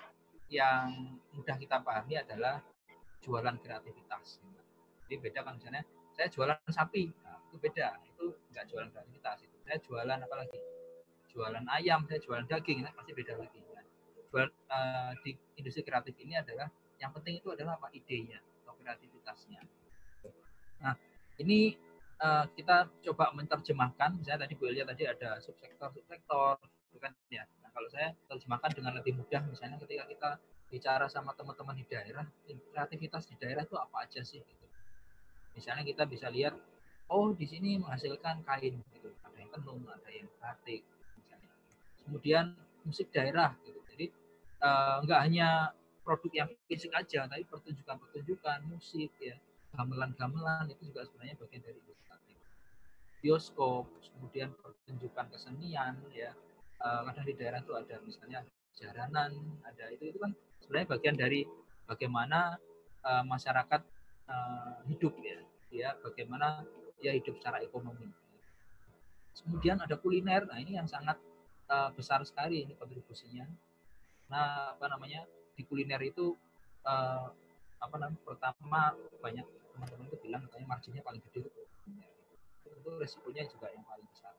yang 0.49 1.21
mudah 1.37 1.57
kita 1.61 1.85
pahami 1.85 2.17
adalah 2.17 2.65
jualan 3.21 3.61
kreativitas. 3.61 4.41
Jadi 5.07 5.15
beda 5.21 5.45
kan 5.45 5.61
misalnya 5.61 5.85
saya 6.17 6.33
jualan 6.33 6.57
sapi 6.73 7.13
nah, 7.23 7.39
itu 7.53 7.57
beda 7.61 8.01
itu 8.09 8.33
nggak 8.57 8.65
jualan 8.73 8.89
kreativitas 8.89 9.45
itu. 9.45 9.57
Saya 9.69 9.79
jualan 9.85 10.19
apa 10.25 10.35
lagi? 10.35 10.59
Jualan 11.31 11.65
ayam 11.71 12.09
saya 12.09 12.19
jualan 12.19 12.49
daging 12.49 12.83
nah, 12.83 12.91
pasti 12.97 13.13
beda 13.15 13.39
lagi 13.39 13.61
jual 14.31 14.47
uh, 14.71 15.13
di 15.27 15.35
industri 15.59 15.83
kreatif 15.83 16.15
ini 16.23 16.39
adalah 16.39 16.71
yang 17.03 17.11
penting 17.11 17.43
itu 17.43 17.51
adalah 17.51 17.77
apa? 17.77 17.91
Idenya 17.91 18.39
atau 18.63 18.79
kreativitasnya. 18.79 19.61
Nah, 20.81 20.95
ini 21.43 21.75
uh, 22.21 22.45
kita 22.55 22.89
coba 23.11 23.33
menerjemahkan, 23.35 24.21
misalnya 24.21 24.47
tadi 24.47 24.55
Bu 24.55 24.69
Elia 24.69 24.85
tadi 24.87 25.09
ada 25.09 25.41
subsektor 25.41 25.91
subsektor, 25.91 26.61
bukan 26.93 27.13
ya. 27.33 27.45
Nah, 27.65 27.71
kalau 27.73 27.89
saya 27.91 28.15
terjemahkan 28.29 28.71
dengan 28.77 28.93
lebih 29.01 29.17
mudah, 29.19 29.43
misalnya 29.49 29.77
ketika 29.83 30.05
kita 30.07 30.31
bicara 30.71 31.07
sama 31.11 31.35
teman-teman 31.35 31.75
di 31.75 31.85
daerah, 31.91 32.27
kreativitas 32.47 33.27
di 33.27 33.35
daerah 33.41 33.67
itu 33.67 33.75
apa 33.75 34.07
aja 34.07 34.23
sih? 34.23 34.39
Gitu. 34.39 34.67
Misalnya 35.59 35.83
kita 35.83 36.07
bisa 36.07 36.31
lihat, 36.31 36.55
oh 37.11 37.35
di 37.35 37.49
sini 37.49 37.75
menghasilkan 37.83 38.47
kain, 38.47 38.79
gitu. 38.95 39.11
ada 39.27 39.37
yang 39.37 39.51
tenun, 39.51 39.83
ada 39.91 40.11
yang 40.15 40.31
batik, 40.39 40.87
misalnya. 41.19 41.51
Kemudian 42.07 42.45
musik 42.87 43.11
daerah, 43.11 43.59
gitu 43.67 43.81
uh, 44.61 44.97
nggak 45.05 45.21
hanya 45.29 45.49
produk 46.05 46.33
yang 46.45 46.51
fisik 46.69 46.93
aja, 46.93 47.29
tapi 47.29 47.45
pertunjukan-pertunjukan 47.49 48.59
musik 48.69 49.11
ya, 49.21 49.37
gamelan-gamelan 49.77 50.69
itu 50.73 50.93
juga 50.93 51.05
sebenarnya 51.09 51.37
bagian 51.41 51.63
dari 51.65 51.79
ilustratif. 51.81 52.10
Bioskop, 53.21 53.85
kemudian 54.17 54.51
pertunjukan 54.57 55.29
kesenian 55.29 56.01
ya, 56.17 56.33
kadang 56.81 57.27
di 57.29 57.37
daerah 57.37 57.61
itu 57.61 57.77
ada 57.77 58.01
misalnya 58.01 58.41
jaranan, 58.77 59.37
ada 59.65 59.93
itu 59.93 60.09
itu 60.09 60.19
kan 60.21 60.33
sebenarnya 60.65 60.89
bagian 60.97 61.17
dari 61.21 61.45
bagaimana 61.85 62.57
masyarakat 63.29 63.83
hidup 64.89 65.15
ya, 65.21 65.39
ya 65.69 65.89
bagaimana 66.01 66.65
dia 67.01 67.13
hidup 67.13 67.37
secara 67.41 67.61
ekonomi. 67.61 68.09
Kemudian 69.41 69.81
ada 69.81 69.97
kuliner, 69.97 70.45
nah 70.49 70.61
ini 70.61 70.77
yang 70.77 70.89
sangat 70.89 71.17
besar 71.97 72.25
sekali 72.25 72.65
ini 72.65 72.73
kontribusinya. 72.77 73.45
Karena 74.25 74.73
apa 74.77 74.87
namanya 74.89 75.29
di 75.57 75.63
kuliner 75.69 76.01
itu 76.05 76.37
apa 77.81 77.97
namanya 77.97 78.21
pertama 78.25 78.97
banyak 79.21 79.45
teman-teman 79.77 80.09
itu 80.09 80.17
bilang 80.21 80.41
katanya 80.49 80.67
marginnya 80.77 81.03
paling 81.05 81.25
gede 81.29 81.49
itu 81.49 81.60
itu 82.81 82.91
resikonya 82.97 83.45
juga 83.47 83.69
yang 83.69 83.85
paling 83.85 84.09
besar. 84.09 84.33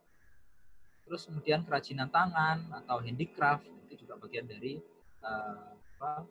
Terus 1.06 1.22
kemudian 1.30 1.62
kerajinan 1.62 2.10
tangan 2.10 2.66
atau 2.84 2.98
handicraft 3.06 3.70
itu 3.86 4.06
juga 4.06 4.18
bagian 4.18 4.50
dari 4.50 4.82
uh, 5.22 5.78
apa 5.78 6.26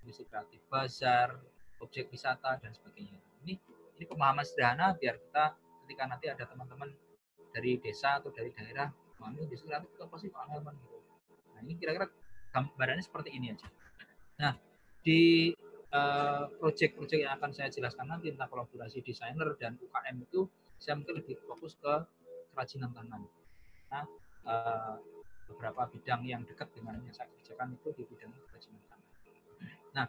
industri 0.00 0.24
kreatif 0.24 0.64
bazar 0.72 1.36
objek 1.84 2.08
wisata 2.08 2.56
dan 2.58 2.72
sebagainya. 2.72 3.20
Ini 3.44 3.60
ini 4.00 4.04
pemahaman 4.08 4.44
sederhana 4.48 4.96
biar 4.96 5.20
kita 5.20 5.52
ketika 5.84 6.02
nanti 6.08 6.26
ada 6.32 6.48
teman-teman 6.48 6.88
dari 7.52 7.76
desa 7.76 8.18
atau 8.18 8.32
dari 8.32 8.48
daerah 8.56 8.88
kami 9.20 9.44
industri 9.44 9.68
kreatif 9.68 9.88
itu 9.92 10.02
apa 10.04 10.16
sih? 10.20 10.28
Pak 10.32 10.44
gitu. 10.48 10.98
Nah 11.56 11.60
ini 11.64 11.72
kira-kira 11.76 12.08
gambarannya 12.54 13.02
seperti 13.02 13.34
ini 13.34 13.50
aja. 13.50 13.66
Nah, 14.38 14.54
di 15.02 15.50
uh, 15.90 16.46
project-project 16.62 17.20
yang 17.26 17.34
akan 17.34 17.50
saya 17.50 17.68
jelaskan 17.70 18.06
nanti 18.06 18.30
tentang 18.30 18.46
kolaborasi 18.46 19.02
desainer 19.02 19.58
dan 19.58 19.74
UKM 19.78 20.16
itu 20.22 20.46
saya 20.84 21.00
mungkin 21.00 21.24
lebih 21.24 21.40
fokus 21.48 21.80
ke 21.80 22.04
kerajinan 22.52 22.92
tangan. 22.92 23.24
Nah, 23.88 24.04
uh, 24.44 24.94
beberapa 25.48 25.88
bidang 25.88 26.28
yang 26.28 26.44
dekat 26.44 26.68
dengan 26.76 27.00
yang 27.00 27.14
saya 27.16 27.32
kerjakan 27.40 27.72
itu 27.72 27.88
di 27.96 28.02
bidang 28.04 28.28
kerajinan 28.52 28.80
tangan. 28.92 29.08
Nah, 29.96 30.06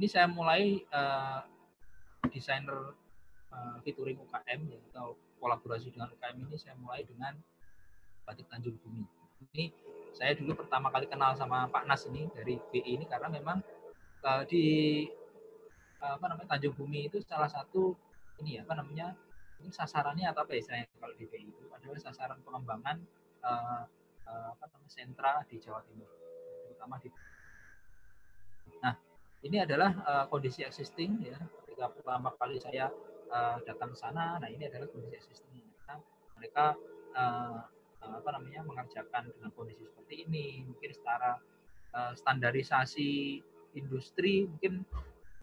ini 0.00 0.06
saya 0.08 0.24
mulai 0.24 0.80
uh, 0.88 1.44
desainer 2.32 2.96
uh, 3.52 3.76
featuring 3.84 4.16
UKM 4.16 4.60
ya, 4.72 4.80
atau 4.96 5.20
kolaborasi 5.36 5.92
dengan 5.92 6.08
UKM 6.16 6.48
ini 6.48 6.56
saya 6.56 6.72
mulai 6.80 7.04
dengan 7.04 7.36
batik 8.24 8.48
Tanjung 8.48 8.80
Bumi. 8.80 9.04
Ini 9.52 9.68
saya 10.16 10.32
dulu 10.32 10.56
pertama 10.64 10.88
kali 10.88 11.04
kenal 11.12 11.36
sama 11.36 11.68
Pak 11.68 11.84
Nas 11.84 12.08
ini 12.08 12.24
dari 12.32 12.56
BI 12.72 12.96
ini 12.96 13.04
karena 13.04 13.28
memang 13.28 13.60
uh, 14.24 14.42
di 14.48 15.04
apa 15.96 16.28
namanya 16.28 16.56
Tanjung 16.56 16.76
Bumi 16.76 17.08
itu 17.08 17.20
salah 17.24 17.48
satu 17.48 17.96
ini 18.40 18.60
ya 18.60 18.68
apa 18.68 18.78
namanya 18.78 19.16
sasarannya 19.72 20.30
atau 20.30 20.44
apa 20.46 20.52
istilahnya 20.54 20.86
kalau 21.00 21.14
di 21.16 21.26
BI 21.26 21.48
itu? 21.48 21.64
Adalah 21.72 22.00
sasaran 22.00 22.38
pengembangan 22.44 22.96
uh, 23.42 23.84
uh, 24.26 24.48
apa 24.54 24.64
namanya 24.70 24.90
sentra 24.90 25.32
di 25.46 25.56
Jawa 25.62 25.80
Timur 25.86 26.10
terutama 26.66 26.98
di 27.00 27.08
Nah 28.82 28.94
ini 29.46 29.56
adalah 29.62 29.90
uh, 30.04 30.24
kondisi 30.28 30.66
existing 30.66 31.22
ya. 31.22 31.38
Ketika 31.64 31.88
pertama 31.92 32.34
kali 32.36 32.58
saya 32.58 32.90
uh, 33.30 33.56
datang 33.64 33.94
ke 33.94 33.96
sana 33.98 34.36
nah 34.42 34.48
ini 34.50 34.66
adalah 34.66 34.90
kondisi 34.90 35.16
existing. 35.16 35.62
Nah, 35.86 35.98
mereka 36.36 36.74
uh, 37.14 37.62
apa 38.06 38.28
namanya 38.38 38.62
mengerjakan 38.62 39.34
dengan 39.34 39.50
kondisi 39.54 39.86
seperti 39.86 40.26
ini. 40.26 40.62
Mungkin 40.66 40.90
secara 40.92 41.38
uh, 41.94 42.12
standarisasi 42.14 43.42
industri 43.76 44.46
mungkin 44.46 44.82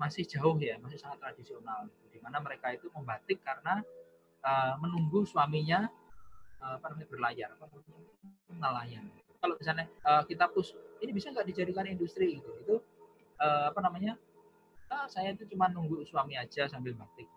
masih 0.02 0.26
jauh 0.26 0.58
ya 0.60 0.78
masih 0.82 0.99
sangat 0.99 1.21
tradisional. 1.21 1.88
Di 2.12 2.19
mana 2.19 2.39
mereka 2.43 2.73
itu 2.73 2.89
membatik 2.93 3.41
karena 3.41 3.82
uh, 4.44 4.76
menunggu 4.80 5.26
suaminya 5.26 5.90
namanya 6.64 7.08
berlayar 7.12 7.52
nelayan 8.56 9.04
kalau 9.44 9.60
misalnya 9.60 9.92
uh, 10.08 10.24
kita 10.24 10.48
push 10.48 10.72
ini 11.04 11.12
bisa 11.12 11.28
nggak 11.36 11.44
dijadikan 11.52 11.84
industri? 11.84 12.40
gitu. 12.40 12.48
Itu 12.64 12.76
uh, 13.44 13.76
apa 13.76 13.84
namanya 13.84 14.16
ah, 14.88 15.04
saya 15.12 15.36
itu 15.36 15.44
cuma 15.52 15.68
nunggu 15.68 16.08
suami 16.08 16.40
aja 16.40 16.64
sambil 16.72 16.96
batik. 16.96 17.28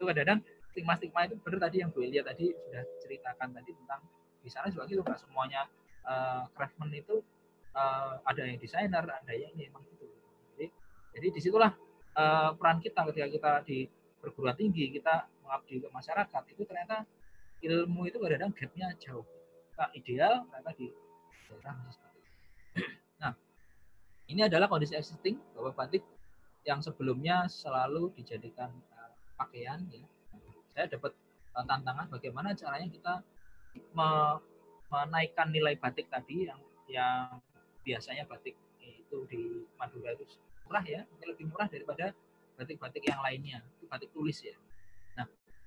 Itu 0.00 0.08
kadang-kadang 0.08 0.40
stigma-stigma 0.72 1.28
itu 1.28 1.36
benar 1.44 1.68
tadi 1.68 1.84
yang 1.84 1.92
Bu 1.92 2.00
Elia 2.00 2.24
tadi 2.24 2.56
sudah 2.56 2.82
ceritakan 3.04 3.52
tadi 3.52 3.70
tentang 3.76 4.00
di 4.40 4.48
sana 4.48 4.72
juga 4.72 4.88
gitu 4.88 5.04
nggak 5.04 5.20
semuanya 5.20 5.68
uh, 6.08 6.48
craftsman 6.56 6.88
itu 6.96 7.20
uh, 7.76 8.16
ada 8.24 8.48
yang 8.48 8.56
desainer 8.56 9.04
ada 9.04 9.32
yang 9.36 9.52
ini 9.52 9.68
emang 9.68 9.84
gitu. 9.92 10.08
Jadi 10.56 10.72
jadi 11.12 11.26
di 11.36 11.40
situlah 11.44 11.76
uh, 12.16 12.56
peran 12.56 12.80
kita 12.80 13.04
ketika 13.12 13.28
kita 13.28 13.52
di 13.68 13.84
perguruan 14.24 14.56
tinggi 14.56 14.88
kita 14.88 15.28
mengabdi 15.52 15.84
ke 15.84 15.88
masyarakat 15.92 16.42
itu 16.48 16.64
ternyata 16.64 17.04
ilmu 17.60 18.08
itu 18.08 18.16
kadang-kadang 18.16 18.56
gapnya 18.56 18.88
jauh. 18.96 19.28
Kita 19.68 19.92
ideal 19.92 20.48
ternyata 20.48 20.72
di 20.80 20.88
daerah 21.44 21.76
seperti 21.92 22.18
itu. 22.24 22.32
Nah 23.20 23.36
ini 24.32 24.40
adalah 24.48 24.72
kondisi 24.72 24.96
existing 24.96 25.36
bahwa 25.52 25.76
batik 25.76 26.00
yang 26.64 26.80
sebelumnya 26.80 27.44
selalu 27.52 28.16
dijadikan 28.16 28.72
uh, 28.96 29.12
pakaian 29.36 29.84
ya. 29.92 30.00
Saya 30.72 30.88
dapat 30.88 31.12
uh, 31.52 31.64
tantangan 31.68 32.08
bagaimana 32.08 32.56
caranya 32.56 32.88
kita 32.88 33.20
menaikkan 33.92 35.52
nilai 35.52 35.76
batik 35.76 36.08
tadi 36.08 36.48
yang 36.48 36.60
yang 36.88 37.44
biasanya 37.84 38.24
batik 38.24 38.56
itu 38.80 39.18
di 39.28 39.68
Madura 39.76 40.16
itu 40.16 40.24
murah 40.64 40.84
ya, 40.88 41.04
lebih 41.28 41.52
murah 41.52 41.68
daripada 41.68 42.16
batik-batik 42.56 43.04
yang 43.04 43.20
lainnya, 43.20 43.60
itu 43.76 43.84
batik 43.88 44.08
tulis 44.16 44.40
ya. 44.40 44.56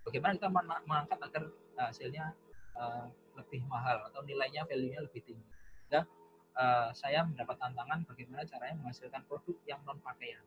Bagaimana 0.05 0.37
kita 0.37 0.49
mengangkat 0.53 1.19
agar 1.19 1.43
eh, 1.49 1.85
hasilnya 1.89 2.25
uh, 2.77 3.09
lebih 3.35 3.65
mahal 3.65 4.05
atau 4.07 4.21
nilainya 4.21 4.63
value-nya 4.69 5.01
lebih 5.01 5.21
tinggi. 5.25 5.49
Ya, 5.89 6.05
uh, 6.55 6.89
saya 6.93 7.25
mendapat 7.25 7.57
tantangan 7.57 8.05
bagaimana 8.05 8.45
caranya 8.45 8.75
menghasilkan 8.79 9.25
produk 9.25 9.57
yang 9.65 9.81
non 9.83 9.97
pakaian. 9.99 10.41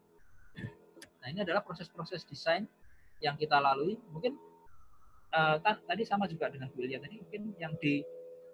Nah, 1.19 1.27
ini 1.27 1.43
adalah 1.43 1.67
proses-proses 1.67 2.23
desain 2.25 2.71
yang 3.19 3.35
kita 3.35 3.59
lalui. 3.59 3.99
Mungkin 4.15 4.39
uh, 5.35 5.59
tadi 5.61 6.03
sama 6.07 6.31
juga 6.31 6.49
dengan 6.49 6.71
Bu 6.71 6.87
Ilya 6.87 7.03
tadi 7.03 7.19
mungkin 7.19 7.53
yang 7.59 7.75
di 7.83 8.03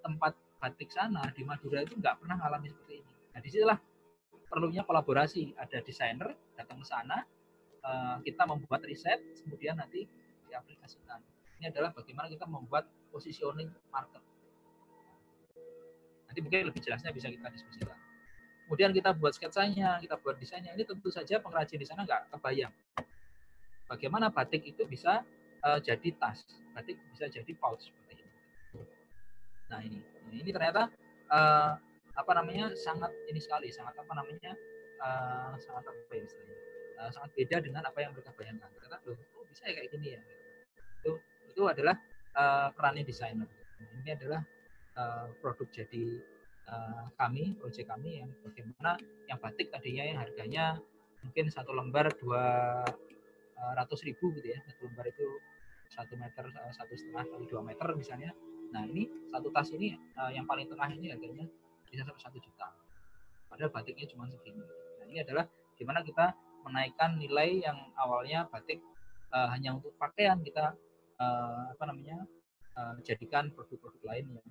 tempat 0.00 0.36
batik 0.60 0.88
sana 0.88 1.28
di 1.32 1.44
Madura 1.44 1.84
itu 1.84 1.96
nggak 1.96 2.24
pernah 2.24 2.40
mengalami 2.40 2.72
seperti 2.72 3.04
ini. 3.04 3.12
Nah 3.36 3.40
di 3.44 3.48
situlah 3.52 3.78
perlunya 4.48 4.82
kolaborasi. 4.84 5.56
Ada 5.60 5.84
desainer 5.84 6.32
datang 6.56 6.80
ke 6.80 6.86
sana, 6.88 7.20
uh, 7.84 8.16
kita 8.24 8.48
membuat 8.48 8.84
riset, 8.88 9.20
kemudian 9.44 9.76
nanti 9.76 10.08
diaplikasikan. 10.54 11.18
Ini 11.58 11.74
adalah 11.74 11.90
bagaimana 11.90 12.30
kita 12.30 12.46
membuat 12.46 12.86
positioning 13.10 13.74
market. 13.90 14.22
Nanti 16.30 16.38
mungkin 16.38 16.70
lebih 16.70 16.82
jelasnya 16.82 17.10
bisa 17.10 17.26
kita 17.30 17.50
diskusikan. 17.50 17.98
Kemudian 18.64 18.94
kita 18.94 19.12
buat 19.12 19.34
sketsanya, 19.34 19.98
kita 19.98 20.16
buat 20.22 20.38
desainnya. 20.38 20.72
Ini 20.72 20.86
tentu 20.86 21.10
saja 21.10 21.42
pengrajin 21.42 21.78
di 21.78 21.86
sana 21.86 22.06
nggak 22.06 22.32
kebayang. 22.32 22.72
Bagaimana 23.90 24.32
batik 24.32 24.64
itu 24.64 24.86
bisa 24.88 25.20
uh, 25.60 25.78
jadi 25.82 26.08
tas, 26.16 26.46
batik 26.72 26.96
bisa 27.12 27.28
jadi 27.28 27.52
pouch 27.58 27.84
seperti 27.84 28.24
ini. 28.24 28.32
Nah 29.68 29.80
ini, 29.84 30.00
ini 30.32 30.50
ternyata 30.50 30.88
uh, 31.28 31.76
apa 32.14 32.32
namanya 32.34 32.72
sangat 32.78 33.10
ini 33.26 33.42
sekali 33.42 33.68
sangat 33.74 33.94
apa 33.98 34.12
namanya 34.14 34.54
uh, 35.02 35.54
sangat 35.58 35.82
apa 35.82 36.12
ya 36.14 36.22
istilahnya 36.22 36.58
uh, 37.02 37.10
sangat 37.10 37.30
beda 37.34 37.56
dengan 37.58 37.82
apa 37.82 37.98
yang 38.00 38.14
mereka 38.14 38.30
bayangkan 38.38 38.70
karena 38.78 38.96
loh 39.02 39.18
oh 39.34 39.44
bisa 39.50 39.66
ya 39.66 39.74
kayak 39.74 39.90
gini 39.90 40.08
ya 40.14 40.22
itu 41.04 41.20
itu 41.52 41.62
adalah 41.68 42.00
uh, 42.32 42.72
perannya 42.72 43.04
desainer. 43.04 43.44
Ini 44.00 44.16
adalah 44.16 44.40
uh, 44.96 45.28
produk 45.44 45.68
jadi 45.68 46.04
uh, 46.72 47.12
kami 47.20 47.60
proyek 47.60 47.84
kami 47.84 48.24
yang 48.24 48.32
bagaimana 48.40 48.96
yang 49.28 49.36
batik 49.36 49.68
tadinya 49.68 50.04
yang 50.08 50.18
harganya 50.24 50.64
mungkin 51.20 51.52
satu 51.52 51.76
lembar 51.76 52.08
dua 52.16 52.80
ratus 53.76 54.00
ribu 54.08 54.32
gitu 54.40 54.48
ya. 54.48 54.58
Satu 54.64 54.88
lembar 54.88 55.08
itu 55.12 55.24
satu 55.92 56.16
meter 56.16 56.48
satu 56.72 56.92
setengah 56.96 57.24
kali 57.28 57.44
dua 57.46 57.60
meter 57.60 57.86
misalnya. 57.92 58.32
Nah 58.72 58.82
ini 58.88 59.06
satu 59.30 59.52
tas 59.54 59.70
ini 59.70 59.94
uh, 60.16 60.32
yang 60.32 60.48
paling 60.48 60.66
tengah 60.66 60.88
ini 60.90 61.12
harganya 61.12 61.46
bisa 61.86 62.02
sampai 62.02 62.22
satu 62.24 62.38
juta. 62.42 62.72
Padahal 63.46 63.70
batiknya 63.70 64.10
cuma 64.10 64.26
segini. 64.26 64.58
Nah 64.98 65.04
ini 65.06 65.22
adalah 65.22 65.46
gimana 65.78 66.02
kita 66.02 66.34
menaikkan 66.66 67.20
nilai 67.20 67.62
yang 67.62 67.78
awalnya 67.94 68.50
batik 68.50 68.82
uh, 69.30 69.46
hanya 69.54 69.78
untuk 69.78 69.94
pakaian. 70.00 70.42
Kita 70.42 70.74
uh, 71.24 71.72
apa 71.72 71.84
namanya 71.88 72.18
uh, 72.76 72.94
produk-produk 73.56 74.02
lain 74.04 74.26
yang 74.36 74.46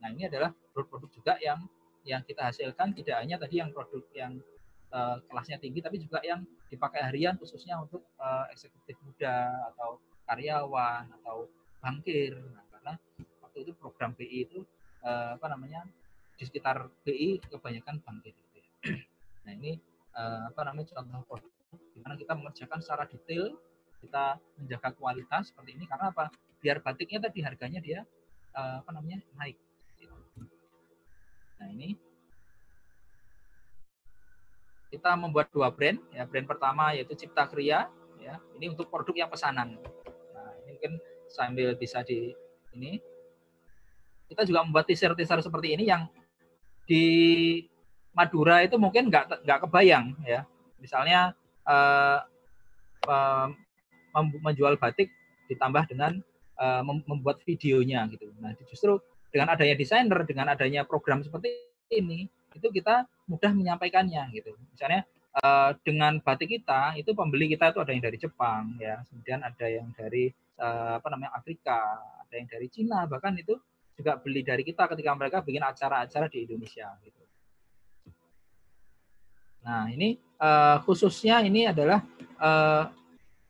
nah 0.00 0.08
ini 0.08 0.26
adalah 0.26 0.50
produk-produk 0.72 1.10
juga 1.12 1.34
yang 1.38 1.60
yang 2.08 2.24
kita 2.24 2.48
hasilkan 2.48 2.96
tidak 2.96 3.20
hanya 3.20 3.36
tadi 3.36 3.60
yang 3.60 3.68
produk 3.70 4.00
yang 4.16 4.40
uh, 4.90 5.20
kelasnya 5.28 5.60
tinggi 5.60 5.84
tapi 5.84 6.00
juga 6.00 6.24
yang 6.24 6.40
dipakai 6.72 7.04
harian 7.04 7.36
khususnya 7.36 7.76
untuk 7.76 8.00
uh, 8.16 8.48
eksekutif 8.48 8.96
muda 9.04 9.68
atau 9.74 10.00
karyawan 10.24 11.04
atau 11.20 11.52
bankir 11.84 12.32
nah, 12.56 12.64
karena 12.72 12.92
waktu 13.44 13.58
itu 13.68 13.72
program 13.76 14.16
BI 14.16 14.48
itu 14.48 14.64
uh, 15.04 15.36
apa 15.36 15.46
namanya 15.52 15.84
di 16.40 16.48
sekitar 16.48 16.88
BI 17.04 17.44
kebanyakan 17.52 18.00
bankir 18.00 18.32
gitu 18.32 18.56
ya. 18.64 18.68
nah 19.44 19.52
ini 19.52 19.76
uh, 20.16 20.48
apa 20.48 20.60
namanya 20.64 20.96
contoh 20.96 21.20
produk 21.28 21.52
di 21.92 21.98
mana 22.00 22.16
kita 22.16 22.32
mengerjakan 22.32 22.78
secara 22.80 23.04
detail 23.04 23.52
kita 24.00 24.40
menjaga 24.56 24.90
kualitas 24.96 25.52
seperti 25.52 25.76
ini 25.76 25.84
karena 25.84 26.10
apa? 26.10 26.32
Biar 26.60 26.80
batiknya 26.80 27.28
tadi 27.28 27.40
harganya 27.44 27.80
dia 27.80 28.00
uh, 28.56 28.80
apa 28.80 28.90
namanya 28.92 29.20
naik. 29.36 29.56
Nah 31.60 31.68
ini. 31.70 31.96
Kita 34.90 35.14
membuat 35.14 35.54
dua 35.54 35.70
brand 35.70 36.00
ya. 36.10 36.26
Brand 36.26 36.48
pertama 36.48 36.96
yaitu 36.96 37.14
Cipta 37.14 37.46
Kriya 37.46 37.86
ya. 38.18 38.40
Ini 38.58 38.72
untuk 38.74 38.90
produk 38.90 39.14
yang 39.14 39.30
pesanan. 39.30 39.78
Nah 40.34 40.50
ini 40.64 40.70
mungkin 40.74 40.92
sambil 41.30 41.76
bisa 41.78 42.02
di 42.02 42.34
ini. 42.74 42.98
Kita 44.26 44.46
juga 44.46 44.62
membuat 44.62 44.86
teaser-teaser 44.86 45.42
seperti 45.42 45.74
ini 45.74 45.90
yang 45.90 46.06
di 46.86 47.04
Madura 48.10 48.62
itu 48.66 48.74
mungkin 48.78 49.06
nggak 49.10 49.46
nggak 49.46 49.58
kebayang 49.66 50.18
ya. 50.26 50.42
Misalnya 50.82 51.34
uh, 51.66 52.18
uh, 53.06 53.46
menjual 54.16 54.76
batik 54.76 55.10
ditambah 55.46 55.86
dengan 55.90 56.22
uh, 56.58 56.82
membuat 56.82 57.42
videonya 57.46 58.06
gitu 58.10 58.30
nah 58.38 58.54
justru 58.66 58.98
dengan 59.30 59.54
adanya 59.54 59.78
desainer 59.78 60.20
dengan 60.26 60.50
adanya 60.50 60.82
program 60.82 61.22
seperti 61.22 61.54
ini 61.90 62.26
itu 62.54 62.68
kita 62.70 63.06
mudah 63.30 63.52
menyampaikannya 63.54 64.26
gitu. 64.34 64.54
Misalnya 64.74 65.06
uh, 65.38 65.74
dengan 65.86 66.18
batik 66.18 66.50
kita 66.50 66.98
itu 66.98 67.14
pembeli 67.14 67.46
kita 67.50 67.70
itu 67.70 67.78
ada 67.78 67.92
yang 67.94 68.02
dari 68.02 68.18
Jepang 68.18 68.74
ya, 68.82 68.98
kemudian 69.06 69.40
ada 69.46 69.66
yang 69.70 69.86
dari 69.94 70.34
uh, 70.58 70.98
apa 70.98 71.08
namanya 71.14 71.38
Afrika, 71.38 71.78
ada 72.26 72.34
yang 72.34 72.48
dari 72.50 72.66
Cina 72.70 73.06
bahkan 73.06 73.38
itu 73.38 73.54
juga 73.94 74.18
beli 74.18 74.42
dari 74.42 74.66
kita 74.66 74.88
ketika 74.90 75.12
mereka 75.14 75.38
bikin 75.44 75.62
acara-acara 75.62 76.26
di 76.26 76.48
Indonesia 76.48 76.88
gitu. 77.04 77.22
Nah 79.60 79.92
ini 79.92 80.16
khususnya 80.88 81.44
ini 81.44 81.68
adalah 81.68 82.00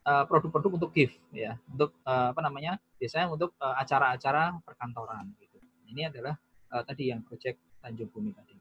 produk-produk 0.01 0.71
uh, 0.73 0.77
untuk 0.81 0.91
gift 0.97 1.15
ya, 1.29 1.61
untuk 1.69 1.93
uh, 2.09 2.33
apa 2.33 2.41
namanya 2.41 2.81
biasanya 2.97 3.29
untuk 3.29 3.53
acara-acara 3.59 4.57
uh, 4.57 4.61
perkantoran 4.65 5.29
gitu. 5.37 5.61
Ini 5.93 6.09
adalah 6.09 6.33
uh, 6.73 6.81
tadi 6.81 7.13
yang 7.13 7.21
proyek 7.21 7.61
Tanjung 7.81 8.09
Bumi 8.09 8.33
tadi. 8.33 8.57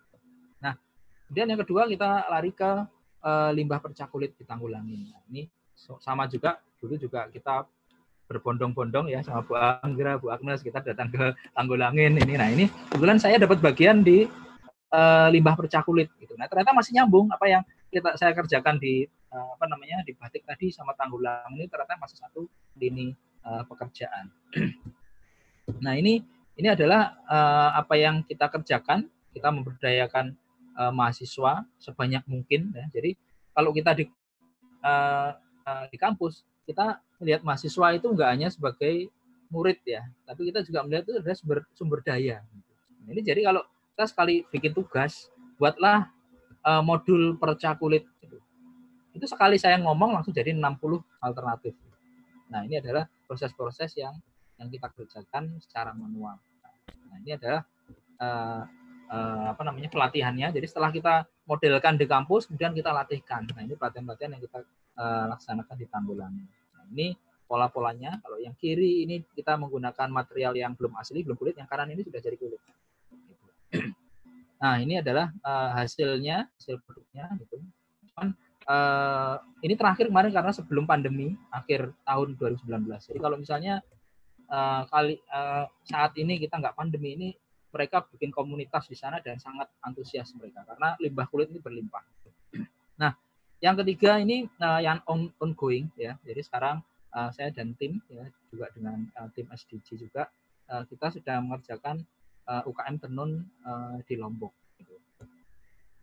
Nah, 0.60 0.76
kemudian 1.28 1.48
yang 1.48 1.60
kedua 1.64 1.88
kita 1.88 2.28
lari 2.28 2.52
ke 2.52 2.70
uh, 3.24 3.50
limbah 3.56 3.80
percakulit 3.80 4.36
di 4.36 4.44
Tanggulangin. 4.44 5.08
Nah, 5.08 5.22
ini 5.32 5.48
sama 5.76 6.28
juga 6.28 6.60
dulu 6.76 7.00
juga 7.00 7.24
kita 7.32 7.64
berbondong-bondong 8.28 9.10
ya 9.10 9.24
sama 9.24 9.42
Bu 9.42 9.56
Anggra, 9.58 10.20
Bu 10.20 10.30
Agnes 10.30 10.60
kita 10.60 10.84
datang 10.84 11.08
ke 11.08 11.32
Tanggulangin 11.56 12.20
ini. 12.20 12.34
Nah, 12.36 12.48
ini 12.52 12.68
kebetulan 12.92 13.16
saya 13.16 13.40
dapat 13.40 13.64
bagian 13.64 14.04
di 14.04 14.28
uh, 14.92 15.28
limbah 15.32 15.56
percakulit 15.56 16.12
gitu. 16.20 16.36
Nah, 16.36 16.46
ternyata 16.46 16.76
masih 16.76 17.00
nyambung 17.00 17.32
apa 17.32 17.46
yang 17.48 17.62
kita 17.90 18.14
saya 18.20 18.36
kerjakan 18.36 18.78
di 18.78 19.08
uh, 19.30 19.48
apa 19.56 19.64
namanya 19.70 20.02
di 20.02 20.12
batik 20.14 20.44
tadi 20.46 20.70
sama 20.74 20.94
Tanggulangin 20.98 21.58
ini 21.58 21.66
ternyata 21.70 21.96
masih 21.98 22.18
satu 22.18 22.46
lini 22.76 23.14
uh, 23.46 23.62
pekerjaan. 23.66 24.30
nah, 25.84 25.94
ini 25.96 26.22
ini 26.58 26.68
adalah 26.68 27.16
uh, 27.24 27.70
apa 27.80 27.94
yang 27.96 28.22
kita 28.26 28.50
kerjakan, 28.50 29.08
kita 29.32 29.48
memberdayakan 29.48 30.36
uh, 30.76 30.92
mahasiswa 30.92 31.64
sebanyak 31.80 32.22
mungkin 32.28 32.74
ya. 32.74 32.84
Jadi 32.92 33.16
kalau 33.54 33.70
kita 33.72 33.96
di 33.96 34.04
uh, 34.84 35.32
di 35.86 35.96
kampus 35.96 36.42
kita 36.66 36.98
melihat 37.22 37.46
mahasiswa 37.46 37.94
itu 37.94 38.06
enggak 38.10 38.30
hanya 38.34 38.48
sebagai 38.50 39.10
murid 39.50 39.82
ya, 39.86 40.06
tapi 40.26 40.50
kita 40.50 40.62
juga 40.66 40.82
melihat 40.86 41.06
itu 41.06 41.14
adalah 41.18 41.36
sumber 41.38 41.58
sumber 41.74 41.98
daya. 42.02 42.42
Nah, 43.06 43.10
ini 43.14 43.22
jadi 43.22 43.46
kalau 43.46 43.62
kita 43.94 44.04
sekali 44.06 44.34
bikin 44.50 44.72
tugas, 44.74 45.30
buatlah 45.58 46.10
uh, 46.64 46.82
modul 46.82 47.36
percakulit. 47.38 48.06
Itu 49.10 49.26
sekali 49.26 49.58
saya 49.58 49.76
ngomong 49.82 50.16
langsung 50.18 50.34
jadi 50.34 50.54
60 50.54 50.60
alternatif. 51.22 51.74
Nah, 52.50 52.66
ini 52.66 52.78
adalah 52.78 53.06
proses-proses 53.26 53.94
yang 53.98 54.14
yang 54.60 54.68
kita 54.68 54.92
kerjakan 54.92 55.56
secara 55.62 55.96
manual. 55.96 56.36
Nah, 57.08 57.16
ini 57.24 57.34
adalah 57.34 57.64
uh, 58.20 58.62
uh, 59.10 59.44
apa 59.56 59.62
namanya 59.66 59.88
pelatihannya. 59.88 60.52
Jadi 60.52 60.66
setelah 60.68 60.92
kita 60.92 61.24
modelkan 61.48 61.96
di 61.96 62.06
kampus, 62.06 62.46
kemudian 62.46 62.76
kita 62.76 62.94
latihkan. 62.94 63.48
Nah 63.50 63.62
ini 63.66 63.74
pelatihan-pelatihan 63.74 64.30
yang 64.38 64.42
kita 64.44 64.58
uh, 65.00 65.24
laksanakan 65.34 65.76
di 65.80 65.86
Tanggulangi. 65.90 66.44
Nah, 66.46 66.84
ini 66.94 67.16
pola-polanya. 67.50 68.22
Kalau 68.22 68.38
yang 68.38 68.54
kiri 68.54 69.02
ini 69.08 69.26
kita 69.34 69.58
menggunakan 69.58 70.06
material 70.12 70.54
yang 70.54 70.72
belum 70.78 70.94
asli, 70.94 71.26
belum 71.26 71.34
kulit. 71.34 71.58
Yang 71.58 71.68
kanan 71.72 71.90
ini 71.90 72.06
sudah 72.06 72.20
jadi 72.22 72.36
kulit. 72.38 72.62
Nah 74.60 74.76
ini 74.76 75.00
adalah 75.00 75.32
uh, 75.40 75.72
hasilnya, 75.72 76.44
hasil 76.60 76.84
produknya. 76.84 77.32
Gitu. 77.40 77.64
Cuman 78.12 78.36
uh, 78.70 79.34
ini 79.66 79.74
terakhir 79.74 80.06
kemarin 80.06 80.30
karena 80.30 80.52
sebelum 80.54 80.86
pandemi, 80.86 81.34
akhir 81.50 81.90
tahun 82.06 82.38
2019. 82.38 83.10
Jadi 83.10 83.18
kalau 83.18 83.36
misalnya 83.36 83.82
uh, 84.46 84.86
kali 84.86 85.18
uh, 85.34 85.66
saat 85.82 86.14
ini 86.14 86.38
kita 86.38 86.62
nggak 86.62 86.78
pandemi 86.78 87.18
ini 87.18 87.28
mereka 87.70 88.02
bikin 88.10 88.34
komunitas 88.34 88.90
di 88.90 88.98
sana 88.98 89.22
dan 89.22 89.38
sangat 89.38 89.70
antusias 89.86 90.34
mereka 90.34 90.66
karena 90.66 90.98
limbah 90.98 91.26
kulit 91.30 91.50
ini 91.54 91.62
berlimpah. 91.62 92.02
Nah, 92.98 93.14
yang 93.62 93.78
ketiga 93.78 94.18
ini 94.18 94.50
uh, 94.58 94.82
yang 94.82 95.02
on, 95.06 95.30
ongoing 95.38 95.90
ya. 95.94 96.18
Jadi 96.26 96.42
sekarang 96.42 96.82
uh, 97.14 97.30
saya 97.30 97.54
dan 97.54 97.74
tim 97.78 98.02
ya 98.10 98.26
juga 98.50 98.70
dengan 98.74 99.06
uh, 99.18 99.30
tim 99.34 99.46
SDG 99.50 100.02
juga 100.02 100.26
uh, 100.66 100.82
kita 100.86 101.14
sudah 101.14 101.38
mengerjakan 101.38 102.02
uh, 102.50 102.66
UKM 102.66 102.96
tenun 102.98 103.46
uh, 103.62 104.02
di 104.02 104.18
Lombok. 104.18 104.50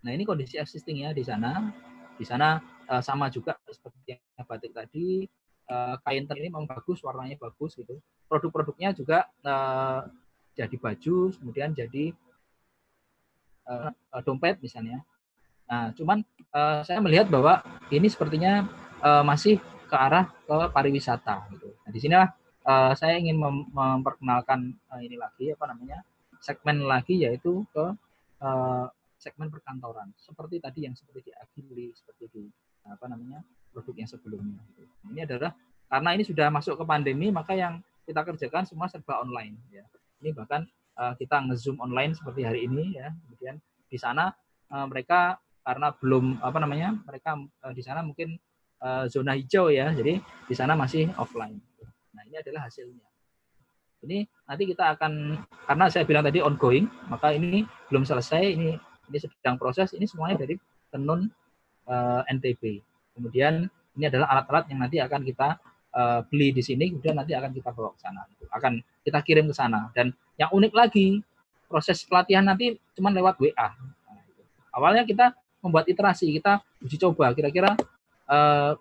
Nah 0.07 0.11
ini 0.13 0.23
kondisi 0.23 0.55
existing 0.55 1.03
ya 1.03 1.11
di 1.11 1.25
sana. 1.25 1.67
Di 2.17 2.25
sana 2.25 2.59
uh, 2.89 3.01
sama 3.05 3.29
juga 3.29 3.55
seperti 3.69 4.17
yang 4.17 4.45
batik 4.45 4.73
tadi. 4.73 5.29
Uh, 5.67 5.99
kain 6.07 6.23
tenun 6.23 6.39
ini 6.39 6.47
memang 6.47 6.67
bagus, 6.67 7.03
warnanya 7.03 7.35
bagus 7.35 7.75
gitu. 7.75 7.99
Produk-produknya 8.31 8.95
juga 8.95 9.27
uh, 9.43 10.07
jadi 10.55 10.75
baju, 10.79 11.35
kemudian 11.37 11.75
jadi 11.75 12.15
uh, 13.67 13.91
dompet 14.23 14.57
misalnya. 14.63 15.03
Nah, 15.67 15.91
cuman 15.91 16.23
uh, 16.55 16.81
saya 16.87 17.03
melihat 17.03 17.27
bahwa 17.27 17.59
ini 17.91 18.07
sepertinya 18.07 18.63
uh, 19.03 19.23
masih 19.27 19.59
ke 19.87 19.95
arah 19.95 20.31
ke 20.47 20.57
pariwisata 20.71 21.51
gitu. 21.51 21.67
Nah, 21.83 21.89
di 21.91 21.99
sinilah 21.99 22.27
uh, 22.63 22.95
saya 22.95 23.19
ingin 23.19 23.35
mem 23.35 23.67
memperkenalkan 23.75 24.71
uh, 24.87 24.99
ini 25.03 25.19
lagi 25.19 25.51
apa 25.51 25.67
namanya? 25.71 25.99
segmen 26.37 26.85
lagi 26.85 27.17
yaitu 27.17 27.65
ke 27.73 27.85
uh, 28.45 28.85
segmen 29.17 29.49
perkantoran. 29.49 30.13
Seperti 30.15 30.61
tadi 30.61 30.85
yang 30.85 30.93
seperti 30.93 31.29
di 31.29 31.31
Agili, 31.33 31.89
seperti 31.93 32.25
di 32.31 32.43
apa 32.87 33.05
namanya? 33.09 33.43
produk 33.77 33.93
yang 33.93 34.09
sebelumnya 34.09 34.57
gitu. 34.73 34.89
Ini 35.13 35.29
adalah 35.29 35.53
karena 35.85 36.09
ini 36.17 36.23
sudah 36.25 36.49
masuk 36.49 36.81
ke 36.81 36.85
pandemi 36.87 37.29
maka 37.29 37.53
yang 37.53 37.77
kita 38.09 38.25
kerjakan 38.25 38.65
semua 38.65 38.89
serba 38.89 39.21
online 39.21 39.53
ya. 39.69 39.85
Ini 40.23 40.33
bahkan 40.33 40.65
uh, 40.97 41.13
kita 41.13 41.45
ngezoom 41.45 41.77
online 41.77 42.17
seperti 42.17 42.41
hari 42.41 42.65
ini 42.65 42.97
ya. 42.97 43.13
Kemudian 43.13 43.61
di 43.85 43.97
sana 44.01 44.33
uh, 44.73 44.85
mereka 44.89 45.37
karena 45.61 45.93
belum 45.93 46.41
apa 46.41 46.57
namanya 46.57 46.97
mereka 47.05 47.37
uh, 47.37 47.73
di 47.75 47.83
sana 47.85 48.01
mungkin 48.01 48.33
uh, 48.81 49.05
zona 49.05 49.37
hijau 49.37 49.69
ya. 49.69 49.93
Jadi 49.93 50.17
di 50.23 50.55
sana 50.57 50.73
masih 50.73 51.13
offline. 51.21 51.61
Nah 52.17 52.23
ini 52.25 52.41
adalah 52.41 52.65
hasilnya. 52.65 53.05
Ini 53.97 54.25
nanti 54.45 54.63
kita 54.69 54.97
akan 54.97 55.41
karena 55.69 55.85
saya 55.89 56.05
bilang 56.05 56.25
tadi 56.25 56.41
ongoing, 56.41 56.85
maka 57.09 57.33
ini 57.33 57.65
belum 57.89 58.05
selesai, 58.05 58.45
ini 58.45 58.77
ini 59.07 59.17
sedang 59.19 59.55
proses, 59.55 59.91
ini 59.95 60.05
semuanya 60.05 60.43
dari 60.43 60.55
tenun 60.91 61.27
uh, 61.87 62.21
eh, 62.23 62.33
NTB. 62.35 62.63
Kemudian 63.17 63.67
ini 63.97 64.05
adalah 64.05 64.29
alat-alat 64.37 64.65
yang 64.69 64.79
nanti 64.83 64.97
akan 65.01 65.21
kita 65.25 65.57
uh, 65.95 66.19
beli 66.27 66.53
di 66.53 66.61
sini, 66.61 66.93
kemudian 66.93 67.17
nanti 67.17 67.33
akan 67.33 67.51
kita 67.55 67.73
bawa 67.73 67.95
ke 67.95 67.99
sana. 68.03 68.21
Akan 68.53 68.79
kita 69.01 69.19
kirim 69.25 69.49
ke 69.49 69.55
sana. 69.55 69.89
Dan 69.95 70.13
yang 70.37 70.53
unik 70.53 70.73
lagi, 70.75 71.19
proses 71.67 72.03
pelatihan 72.05 72.45
nanti 72.45 72.77
cuma 72.95 73.09
lewat 73.11 73.39
WA. 73.41 73.69
Nah, 73.75 74.23
Awalnya 74.77 75.03
kita 75.03 75.33
membuat 75.65 75.89
iterasi, 75.89 76.29
kita 76.37 76.61
uji 76.85 77.01
coba 77.01 77.33
kira-kira 77.33 77.73
uh, 78.29 78.77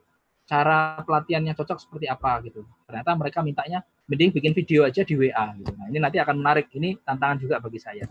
cara 0.46 1.02
pelatihannya 1.02 1.56
cocok 1.56 1.78
seperti 1.82 2.06
apa 2.06 2.38
gitu. 2.46 2.62
Ternyata 2.86 3.10
mereka 3.18 3.42
mintanya 3.42 3.82
mending 4.06 4.30
bikin 4.30 4.52
video 4.54 4.86
aja 4.86 5.02
di 5.02 5.14
WA 5.18 5.46
gitu. 5.58 5.72
Nah, 5.74 5.86
ini 5.90 5.98
nanti 5.98 6.22
akan 6.22 6.38
menarik. 6.38 6.70
Ini 6.70 7.02
tantangan 7.02 7.36
juga 7.42 7.58
bagi 7.58 7.82
saya. 7.82 8.06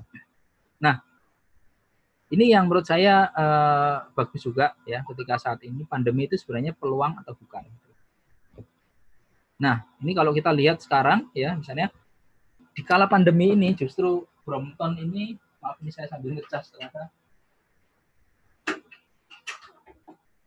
Nah, 0.84 1.00
ini 2.36 2.52
yang 2.52 2.68
menurut 2.68 2.84
saya 2.84 3.32
uh, 3.32 4.12
bagus 4.12 4.44
juga 4.44 4.76
ya 4.84 5.00
ketika 5.08 5.40
saat 5.40 5.64
ini 5.64 5.88
pandemi 5.88 6.28
itu 6.28 6.36
sebenarnya 6.36 6.76
peluang 6.76 7.16
atau 7.24 7.32
bukan. 7.32 7.64
Nah, 9.56 9.88
ini 10.04 10.12
kalau 10.12 10.36
kita 10.36 10.52
lihat 10.52 10.84
sekarang 10.84 11.32
ya 11.32 11.56
misalnya 11.56 11.88
di 12.76 12.84
kala 12.84 13.08
pandemi 13.08 13.56
ini 13.56 13.72
justru 13.72 14.28
Brompton 14.44 15.00
ini 15.00 15.40
maaf 15.64 15.80
ini 15.80 15.96
saya 15.96 16.12
sambil 16.12 16.36
ngecas 16.36 16.76
ternyata 16.76 17.08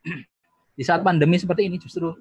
di 0.78 0.84
saat 0.84 1.00
pandemi 1.00 1.40
seperti 1.40 1.72
ini 1.72 1.80
justru 1.80 2.12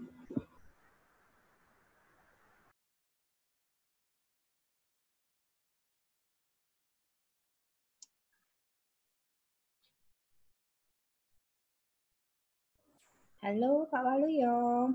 Halo 13.48 13.88
Pak 13.88 14.04
Waluyo. 14.04 14.92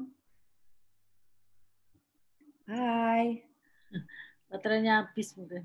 Hai. 2.69 3.41
Baterainya 4.53 5.01
habis 5.01 5.33
mungkin. 5.41 5.65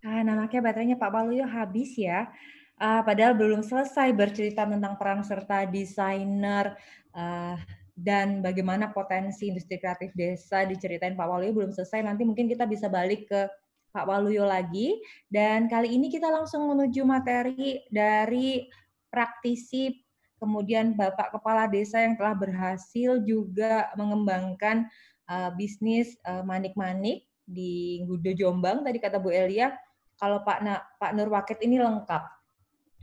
Ah, 0.00 0.24
nampaknya 0.24 0.64
baterainya 0.64 0.96
Pak 0.96 1.12
Waluyo 1.12 1.44
habis 1.44 1.92
ya. 2.00 2.32
Uh, 2.80 3.04
padahal 3.04 3.36
belum 3.36 3.60
selesai 3.60 4.08
bercerita 4.16 4.64
tentang 4.64 4.96
peran 4.96 5.20
serta 5.20 5.68
desainer 5.68 6.72
uh, 7.12 7.60
dan 7.92 8.40
bagaimana 8.40 8.88
potensi 8.88 9.52
industri 9.52 9.76
kreatif 9.76 10.16
desa 10.16 10.64
diceritain 10.64 11.12
Pak 11.12 11.28
Waluyo 11.28 11.52
belum 11.52 11.76
selesai. 11.76 12.00
Nanti 12.00 12.24
mungkin 12.24 12.48
kita 12.48 12.64
bisa 12.64 12.88
balik 12.88 13.28
ke 13.28 13.52
Pak 13.92 14.04
Waluyo 14.04 14.44
lagi. 14.44 14.98
Dan 15.28 15.66
kali 15.66 15.96
ini 15.96 16.12
kita 16.12 16.28
langsung 16.28 16.68
menuju 16.68 17.02
materi 17.04 17.82
dari 17.88 18.68
praktisi 19.08 19.92
kemudian 20.38 20.94
Bapak 20.94 21.34
Kepala 21.34 21.66
Desa 21.66 21.98
yang 21.98 22.14
telah 22.14 22.36
berhasil 22.36 23.18
juga 23.26 23.90
mengembangkan 23.98 24.86
uh, 25.26 25.50
bisnis 25.58 26.14
manik-manik 26.46 27.26
uh, 27.26 27.28
di 27.48 28.04
Gudo 28.04 28.30
Jombang 28.36 28.84
tadi 28.84 29.00
kata 29.00 29.16
Bu 29.16 29.32
Elia 29.32 29.72
kalau 30.20 30.44
Pak 30.44 30.58
Na, 30.60 30.84
Pak 31.00 31.16
Nur 31.16 31.32
Wakit 31.32 31.64
ini 31.64 31.80
lengkap 31.80 32.22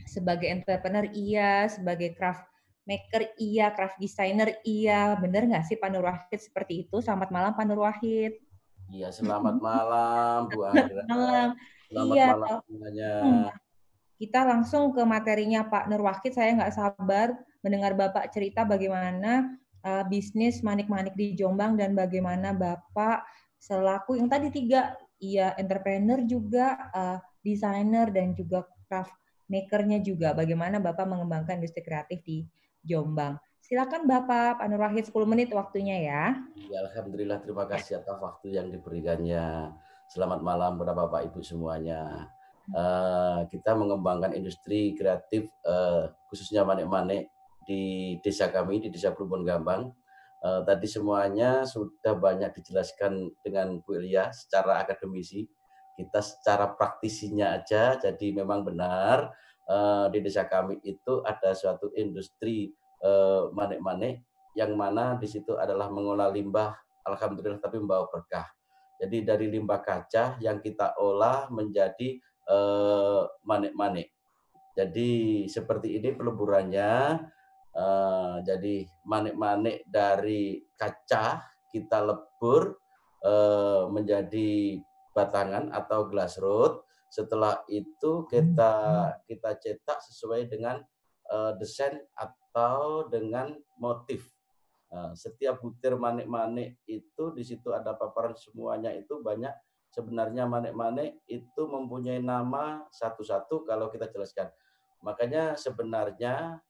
sebagai 0.06 0.52
entrepreneur 0.52 1.08
iya, 1.16 1.66
sebagai 1.66 2.14
craft 2.14 2.46
maker 2.86 3.34
iya, 3.42 3.74
craft 3.74 3.98
designer 3.98 4.54
iya, 4.62 5.18
bener 5.18 5.50
nggak 5.50 5.66
sih 5.66 5.80
Pak 5.80 5.90
Nur 5.90 6.06
Wahid 6.06 6.38
seperti 6.38 6.86
itu? 6.86 7.02
Selamat 7.02 7.34
malam 7.34 7.58
Pak 7.58 7.66
Nur 7.66 7.82
Wahid. 7.82 8.45
Iya, 8.90 9.10
selamat 9.10 9.56
malam 9.58 10.50
Bu 10.54 10.62
Andra. 10.66 11.04
malam. 11.10 11.50
Selamat 11.90 12.16
iya, 12.16 12.28
malam 12.34 12.58
semuanya. 12.66 13.12
Hmm. 13.22 13.48
Kita 14.16 14.40
langsung 14.48 14.96
ke 14.96 15.02
materinya 15.04 15.68
Pak 15.68 15.92
Nur 15.92 16.02
Wahid. 16.06 16.32
Saya 16.34 16.56
nggak 16.56 16.76
sabar 16.76 17.36
mendengar 17.66 17.98
Bapak 17.98 18.32
cerita 18.32 18.64
bagaimana 18.64 19.58
uh, 19.84 20.04
bisnis 20.08 20.62
manik-manik 20.62 21.14
di 21.18 21.36
Jombang 21.36 21.76
dan 21.76 21.98
bagaimana 21.98 22.54
Bapak 22.56 23.26
selaku 23.60 24.18
yang 24.18 24.30
tadi 24.30 24.54
tiga 24.54 24.94
iya 25.20 25.54
entrepreneur 25.58 26.22
juga, 26.24 26.90
uh, 26.94 27.18
desainer 27.42 28.10
dan 28.14 28.38
juga 28.38 28.66
craft 28.88 29.14
makernya 29.50 30.02
juga. 30.02 30.34
Bagaimana 30.34 30.82
Bapak 30.82 31.06
mengembangkan 31.06 31.62
industri 31.62 31.86
kreatif 31.86 32.22
di 32.26 32.46
Jombang? 32.86 33.38
Silakan 33.66 34.06
Bapak, 34.06 34.62
Pak 34.62 34.66
Nur 34.70 34.78
Wahid 34.78 35.10
10 35.10 35.26
menit 35.26 35.50
waktunya 35.50 35.98
ya. 35.98 36.24
Ya, 36.54 36.86
Alhamdulillah 36.86 37.42
terima 37.42 37.66
kasih 37.66 37.98
atas 37.98 38.22
waktu 38.22 38.62
yang 38.62 38.70
diberikannya. 38.70 39.74
Selamat 40.06 40.46
malam 40.46 40.78
kepada 40.78 40.94
Bapak 40.94 41.34
Ibu 41.34 41.42
semuanya. 41.42 42.30
Uh, 42.70 43.42
kita 43.50 43.74
mengembangkan 43.74 44.38
industri 44.38 44.94
kreatif 44.94 45.50
uh, 45.66 46.14
khususnya 46.30 46.62
manik-manik 46.62 47.34
di 47.66 48.18
desa 48.22 48.54
kami 48.54 48.86
di 48.86 48.94
Desa 48.94 49.14
Perumbun 49.18 49.42
Gambang 49.42 49.90
Uh, 50.46 50.62
tadi 50.62 50.86
semuanya 50.86 51.66
sudah 51.66 52.14
banyak 52.14 52.54
dijelaskan 52.54 53.34
dengan 53.42 53.82
Bu 53.82 53.98
Elia 53.98 54.30
secara 54.30 54.78
akademisi. 54.78 55.50
Kita 55.98 56.22
secara 56.22 56.70
praktisinya 56.70 57.58
aja, 57.58 57.98
jadi 57.98 58.28
memang 58.30 58.62
benar 58.62 59.34
uh, 59.66 60.06
di 60.14 60.22
desa 60.22 60.46
kami 60.46 60.78
itu 60.86 61.26
ada 61.26 61.58
suatu 61.58 61.90
industri 61.98 62.70
manik-manik 63.52 64.24
yang 64.56 64.74
mana 64.78 65.20
di 65.20 65.28
situ 65.28 65.58
adalah 65.60 65.92
mengolah 65.92 66.32
limbah, 66.32 66.76
alhamdulillah 67.04 67.60
tapi 67.60 67.82
membawa 67.82 68.08
berkah. 68.08 68.48
Jadi 69.02 69.28
dari 69.28 69.52
limbah 69.52 69.84
kaca 69.84 70.40
yang 70.40 70.64
kita 70.64 70.96
olah 71.02 71.52
menjadi 71.52 72.16
manik-manik. 73.44 74.14
Jadi 74.76 75.44
seperti 75.48 76.00
ini 76.00 76.16
peleburannya 76.16 77.20
Uh, 77.76 78.40
jadi 78.48 78.88
manik-manik 79.04 79.84
dari 79.84 80.64
kaca 80.80 81.44
kita 81.68 82.08
lebur 82.08 82.80
uh, 83.20 83.92
menjadi 83.92 84.80
batangan 85.12 85.76
atau 85.76 86.08
glass 86.08 86.40
rod. 86.40 86.88
Setelah 87.12 87.68
itu 87.68 88.24
kita 88.32 88.72
kita 89.28 89.60
cetak 89.60 90.00
sesuai 90.08 90.48
dengan 90.48 90.80
uh, 91.28 91.52
desain 91.60 92.00
atau 92.56 93.04
dengan 93.12 93.52
motif. 93.76 94.32
Uh, 94.88 95.12
setiap 95.12 95.60
butir 95.60 96.00
manik-manik 96.00 96.80
itu 96.88 97.36
di 97.36 97.44
situ 97.44 97.76
ada 97.76 97.92
paparan 97.92 98.32
semuanya 98.32 98.96
itu 98.96 99.20
banyak 99.20 99.52
sebenarnya 99.92 100.48
manik-manik 100.48 101.20
itu 101.28 101.68
mempunyai 101.68 102.24
nama 102.24 102.88
satu-satu 102.96 103.68
kalau 103.68 103.92
kita 103.92 104.08
jelaskan. 104.08 104.48
Makanya 105.04 105.60
sebenarnya 105.60 106.64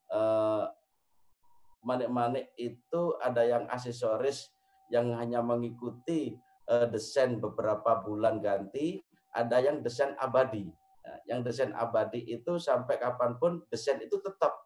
manik-manik 1.86 2.50
itu 2.58 3.14
ada 3.22 3.46
yang 3.46 3.70
aksesoris 3.70 4.50
yang 4.90 5.14
hanya 5.14 5.46
mengikuti 5.46 6.34
uh, 6.66 6.90
desain 6.90 7.38
beberapa 7.38 8.02
bulan 8.02 8.42
ganti, 8.42 9.06
ada 9.38 9.62
yang 9.62 9.86
desain 9.86 10.18
abadi. 10.18 10.66
Nah, 11.06 11.18
yang 11.30 11.46
desain 11.46 11.70
abadi 11.78 12.26
itu 12.26 12.58
sampai 12.58 12.98
kapan 12.98 13.38
pun 13.38 13.62
desain 13.70 14.02
itu 14.02 14.18
tetap. 14.18 14.65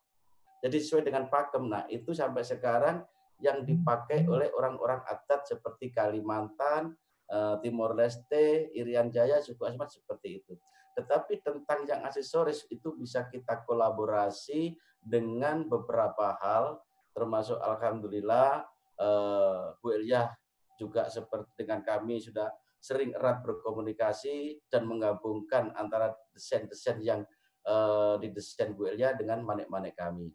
Jadi 0.60 0.78
sesuai 0.80 1.04
dengan 1.08 1.32
pakem. 1.32 1.64
Nah 1.68 1.84
itu 1.88 2.12
sampai 2.12 2.44
sekarang 2.44 3.04
yang 3.40 3.64
dipakai 3.64 4.28
oleh 4.28 4.52
orang-orang 4.52 5.00
adat 5.08 5.48
seperti 5.48 5.96
Kalimantan, 5.96 6.92
uh, 7.32 7.56
Timor 7.64 7.96
Leste, 7.96 8.68
Irian 8.76 9.08
Jaya, 9.08 9.40
suku 9.40 9.64
Asmat 9.64 9.96
seperti 9.96 10.44
itu. 10.44 10.60
Tetapi 11.00 11.40
tentang 11.40 11.88
yang 11.88 12.04
aksesoris 12.04 12.68
itu 12.68 12.92
bisa 13.00 13.24
kita 13.32 13.64
kolaborasi 13.64 14.76
dengan 15.00 15.64
beberapa 15.64 16.36
hal 16.44 16.84
termasuk 17.16 17.56
alhamdulillah 17.60 18.68
uh, 19.00 19.76
Bu 19.80 19.96
Elia 19.96 20.28
juga 20.76 21.08
seperti 21.08 21.64
dengan 21.64 21.84
kami 21.84 22.20
sudah 22.20 22.52
sering 22.80 23.12
erat 23.12 23.44
berkomunikasi 23.44 24.64
dan 24.72 24.88
menggabungkan 24.88 25.76
antara 25.76 26.16
desain-desain 26.32 27.00
yang 27.04 27.22
uh, 27.68 28.16
didesain 28.20 28.72
Bu 28.72 28.88
Elia 28.88 29.16
dengan 29.16 29.44
manik-manik 29.44 30.00
kami. 30.00 30.32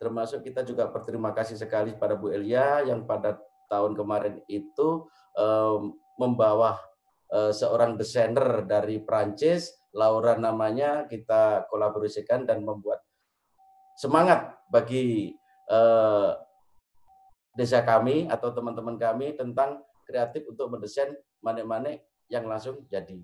Termasuk 0.00 0.40
kita 0.40 0.64
juga 0.64 0.88
berterima 0.88 1.36
kasih 1.36 1.60
sekali 1.60 1.92
pada 1.92 2.16
Bu 2.16 2.32
Elia 2.32 2.80
yang 2.88 3.04
pada 3.04 3.36
tahun 3.68 3.92
kemarin 3.92 4.40
itu 4.48 5.04
um, 5.36 5.92
membawa 6.16 6.80
uh, 7.28 7.52
seorang 7.52 8.00
desainer 8.00 8.64
dari 8.64 9.04
Prancis, 9.04 9.76
Laura 9.92 10.40
namanya, 10.40 11.04
kita 11.04 11.68
kolaborasikan 11.68 12.48
dan 12.48 12.64
membuat 12.64 13.02
semangat 13.98 14.56
bagi 14.70 15.34
eh, 15.68 16.30
desa 17.58 17.82
kami 17.82 18.30
atau 18.30 18.54
teman-teman 18.54 18.96
kami 18.96 19.34
tentang 19.34 19.82
kreatif 20.06 20.46
untuk 20.48 20.72
mendesain 20.72 21.12
manik-manik 21.42 22.06
yang 22.30 22.46
langsung 22.46 22.86
jadi. 22.88 23.18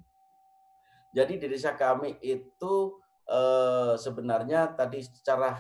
Jadi 1.15 1.33
di 1.41 1.47
desa 1.47 1.79
kami 1.79 2.19
itu 2.21 2.99
eh, 3.31 3.95
sebenarnya 3.97 4.75
tadi 4.75 5.01
secara 5.01 5.55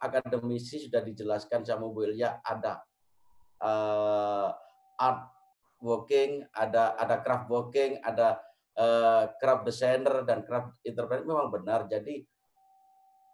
akademisi 0.00 0.80
sudah 0.80 1.04
dijelaskan 1.04 1.62
sama 1.62 1.86
Bu 1.92 2.08
Ilya 2.08 2.40
ada 2.40 2.80
uh, 3.60 4.48
art 4.96 5.22
working, 5.80 6.44
ada 6.52 6.96
ada 6.96 7.20
craft 7.24 7.48
working, 7.48 8.00
ada 8.04 8.40
uh, 8.76 9.32
craft 9.40 9.68
designer 9.68 10.24
dan 10.24 10.44
craft 10.44 10.76
entrepreneur 10.84 11.36
memang 11.36 11.50
benar. 11.52 11.80
Jadi 11.88 12.24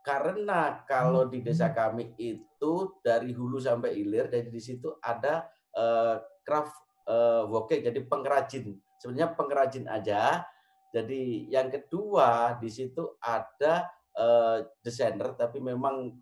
karena 0.06 0.86
kalau 0.86 1.26
di 1.26 1.42
desa 1.42 1.74
kami 1.74 2.14
itu 2.14 2.72
dari 3.02 3.34
hulu 3.34 3.58
sampai 3.58 3.98
hilir, 3.98 4.30
jadi 4.30 4.46
di 4.46 4.62
situ 4.62 4.94
ada 5.02 5.50
uh, 5.74 6.22
craft 6.46 6.74
uh, 7.10 7.42
working, 7.50 7.82
jadi 7.82 8.00
pengrajin. 8.06 8.78
Sebenarnya 9.02 9.34
pengrajin 9.34 9.86
aja. 9.90 10.46
Jadi 10.94 11.50
yang 11.50 11.68
kedua 11.68 12.56
di 12.56 12.70
situ 12.70 13.18
ada 13.18 13.90
uh, 14.14 14.62
desainer, 14.80 15.34
tapi 15.34 15.58
memang 15.58 16.14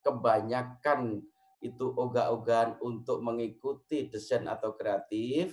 kebanyakan 0.00 1.20
itu 1.60 1.92
ogah-ogahan 1.92 2.80
untuk 2.80 3.20
mengikuti 3.20 4.08
desain 4.08 4.48
atau 4.48 4.72
kreatif, 4.72 5.52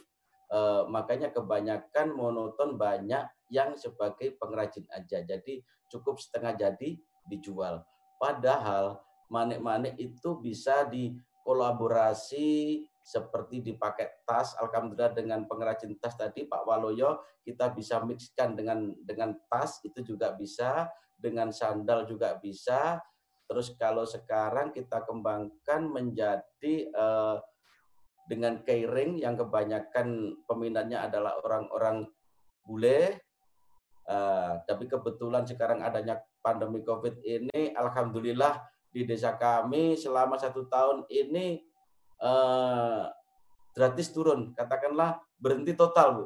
eh, 0.51 0.83
makanya 0.87 1.31
kebanyakan 1.35 2.15
monoton 2.15 2.79
banyak 2.79 3.27
yang 3.51 3.75
sebagai 3.75 4.35
pengrajin 4.39 4.87
aja. 4.91 5.23
Jadi 5.23 5.63
cukup 5.91 6.19
setengah 6.19 6.55
jadi 6.55 6.99
dijual. 7.27 7.83
Padahal 8.19 9.03
manik-manik 9.27 9.99
itu 9.99 10.39
bisa 10.39 10.87
dikolaborasi 10.87 12.83
seperti 13.03 13.63
dipakai 13.63 14.23
tas. 14.27 14.55
Alhamdulillah 14.59 15.15
dengan 15.15 15.47
pengrajin 15.47 15.95
tas 15.99 16.15
tadi 16.15 16.43
Pak 16.47 16.67
Waloyo 16.67 17.23
kita 17.43 17.71
bisa 17.71 18.03
mixkan 18.03 18.55
dengan 18.55 18.91
dengan 19.03 19.31
tas 19.47 19.79
itu 19.83 20.03
juga 20.03 20.35
bisa, 20.35 20.91
dengan 21.15 21.55
sandal 21.55 22.03
juga 22.03 22.35
bisa, 22.35 22.99
Terus 23.47 23.71
kalau 23.79 24.03
sekarang 24.03 24.75
kita 24.75 25.07
kembangkan 25.07 25.87
menjadi 25.87 26.91
uh, 26.91 27.39
dengan 28.27 28.59
keiring 28.59 29.23
yang 29.23 29.39
kebanyakan 29.39 30.35
peminatnya 30.43 31.07
adalah 31.07 31.39
orang-orang 31.39 32.03
bule. 32.67 33.23
Uh, 34.07 34.59
tapi 34.67 34.87
kebetulan 34.87 35.47
sekarang 35.47 35.83
adanya 35.83 36.19
pandemi 36.39 36.79
COVID 36.83 37.23
ini, 37.23 37.75
alhamdulillah 37.75 38.63
di 38.91 39.03
desa 39.03 39.35
kami 39.35 39.99
selama 39.99 40.39
satu 40.39 40.67
tahun 40.67 41.03
ini 41.11 41.59
uh, 42.23 43.07
gratis 43.75 44.11
turun, 44.15 44.55
katakanlah 44.55 45.19
berhenti 45.35 45.75
total, 45.75 46.07
Bu. 46.15 46.25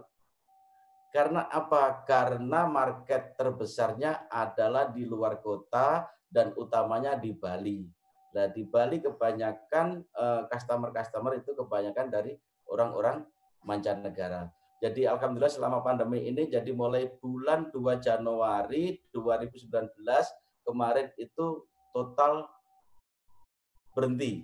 Karena 1.12 1.50
apa? 1.52 2.06
Karena 2.08 2.70
market 2.70 3.36
terbesarnya 3.36 4.32
adalah 4.32 4.88
di 4.88 5.04
luar 5.04 5.44
kota 5.44 6.08
dan 6.32 6.56
utamanya 6.56 7.20
di 7.20 7.36
Bali. 7.36 7.84
Nah, 8.32 8.48
di 8.48 8.64
Bali 8.64 9.04
kebanyakan 9.04 10.02
eh, 10.02 10.42
customer-customer 10.48 11.44
itu 11.44 11.52
kebanyakan 11.52 12.08
dari 12.08 12.32
orang-orang 12.72 13.28
mancanegara. 13.68 14.48
Jadi 14.82 15.06
alhamdulillah 15.06 15.52
selama 15.52 15.86
pandemi 15.86 16.26
ini 16.26 16.50
jadi 16.50 16.74
mulai 16.74 17.06
bulan 17.22 17.70
2 17.70 18.02
Januari 18.02 18.98
2019 19.14 19.70
kemarin 20.66 21.14
itu 21.22 21.70
total 21.94 22.50
berhenti. 23.94 24.42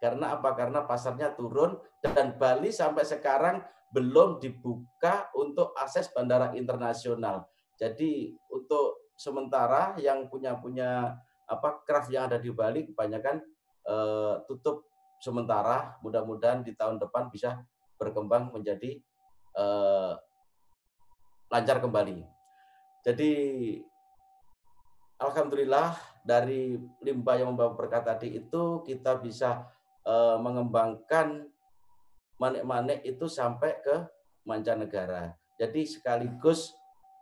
Karena 0.00 0.32
apa? 0.32 0.56
Karena 0.56 0.80
pasarnya 0.88 1.36
turun 1.36 1.76
dan 2.00 2.40
Bali 2.40 2.72
sampai 2.72 3.04
sekarang 3.04 3.60
belum 3.92 4.40
dibuka 4.40 5.28
untuk 5.36 5.76
akses 5.76 6.08
bandara 6.08 6.56
internasional. 6.56 7.44
Jadi 7.76 8.32
untuk 8.48 9.09
sementara 9.20 10.00
yang 10.00 10.32
punya 10.32 10.56
punya 10.56 11.12
apa 11.44 11.84
craft 11.84 12.08
yang 12.08 12.32
ada 12.32 12.40
di 12.40 12.48
Bali 12.48 12.88
kebanyakan 12.88 13.44
eh, 13.84 14.34
tutup 14.48 14.88
sementara. 15.20 16.00
Mudah-mudahan 16.00 16.64
di 16.64 16.72
tahun 16.72 16.96
depan 16.96 17.28
bisa 17.28 17.60
berkembang 18.00 18.48
menjadi 18.48 18.96
eh, 19.60 20.12
lancar 21.52 21.84
kembali. 21.84 22.24
Jadi 23.04 23.32
alhamdulillah 25.20 26.00
dari 26.24 26.80
limbah 27.04 27.36
yang 27.44 27.52
membawa 27.52 27.76
berkat 27.76 28.08
tadi 28.08 28.40
itu 28.40 28.80
kita 28.88 29.20
bisa 29.20 29.68
eh, 30.08 30.36
mengembangkan 30.40 31.44
manik-manik 32.40 33.04
itu 33.04 33.28
sampai 33.28 33.84
ke 33.84 34.00
mancanegara. 34.48 35.36
Jadi 35.60 35.84
sekaligus 35.84 36.72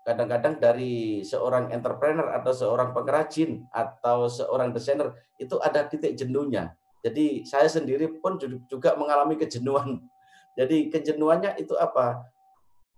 kadang-kadang 0.08 0.56
dari 0.56 1.20
seorang 1.20 1.68
entrepreneur 1.68 2.32
atau 2.32 2.48
seorang 2.56 2.96
pengrajin 2.96 3.68
atau 3.68 4.24
seorang 4.24 4.72
desainer 4.72 5.12
itu 5.36 5.60
ada 5.60 5.84
titik 5.84 6.16
jenuhnya. 6.16 6.72
Jadi 7.04 7.44
saya 7.44 7.68
sendiri 7.68 8.16
pun 8.16 8.40
juga 8.40 8.96
mengalami 8.96 9.36
kejenuhan. 9.36 10.00
Jadi 10.58 10.88
kejenuhannya 10.88 11.60
itu 11.60 11.76
apa? 11.76 12.24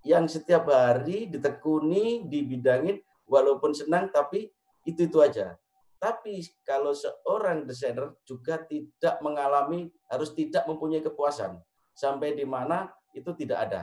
Yang 0.06 0.38
setiap 0.38 0.70
hari 0.70 1.26
ditekuni, 1.26 2.30
dibidangin, 2.30 3.02
walaupun 3.26 3.74
senang 3.74 4.06
tapi 4.14 4.46
itu-itu 4.86 5.18
aja. 5.18 5.58
Tapi 5.98 6.46
kalau 6.62 6.94
seorang 6.94 7.66
desainer 7.66 8.14
juga 8.22 8.62
tidak 8.70 9.18
mengalami, 9.18 9.90
harus 10.06 10.30
tidak 10.32 10.62
mempunyai 10.70 11.02
kepuasan. 11.02 11.58
Sampai 11.92 12.38
di 12.38 12.46
mana 12.46 12.86
itu 13.12 13.34
tidak 13.34 13.58
ada. 13.68 13.82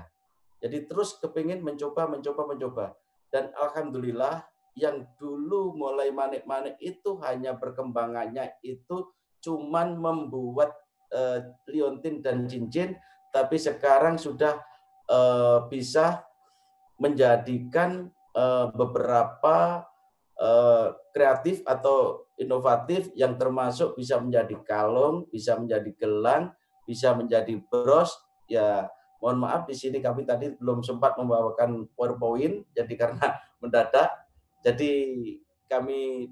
Jadi 0.63 0.89
terus 0.89 1.19
kepingin 1.21 1.61
mencoba, 1.61 2.09
mencoba, 2.09 2.41
mencoba 2.49 2.85
dan 3.33 3.51
alhamdulillah 3.55 4.45
yang 4.77 5.09
dulu 5.17 5.73
mulai 5.73 6.13
manik-manik 6.13 6.77
itu 6.77 7.17
hanya 7.25 7.57
perkembangannya 7.57 8.61
itu 8.61 9.09
cuman 9.41 9.97
membuat 9.97 10.73
uh, 11.13 11.41
liontin 11.69 12.21
dan 12.21 12.45
cincin, 12.45 12.93
tapi 13.33 13.57
sekarang 13.57 14.21
sudah 14.21 14.61
uh, 15.09 15.65
bisa 15.65 16.21
menjadikan 17.01 18.09
uh, 18.37 18.69
beberapa 18.73 19.85
uh, 20.37 20.93
kreatif 21.13 21.65
atau 21.65 22.25
inovatif 22.37 23.09
yang 23.17 23.33
termasuk 23.37 23.97
bisa 23.97 24.21
menjadi 24.21 24.57
kalung, 24.61 25.25
bisa 25.33 25.57
menjadi 25.57 25.89
gelang, 25.97 26.53
bisa 26.85 27.17
menjadi 27.17 27.57
bros, 27.65 28.13
ya 28.45 28.85
Mohon 29.17 29.37
maaf 29.49 29.61
di 29.65 29.73
sini 29.73 29.97
kami 29.97 30.23
tadi 30.23 30.53
belum 30.53 30.85
sempat 30.85 31.17
membawakan 31.17 31.89
PowerPoint, 31.97 32.69
jadi 32.73 32.93
karena 32.93 33.27
mendadak. 33.61 34.13
Jadi 34.61 34.91
kami 35.69 36.31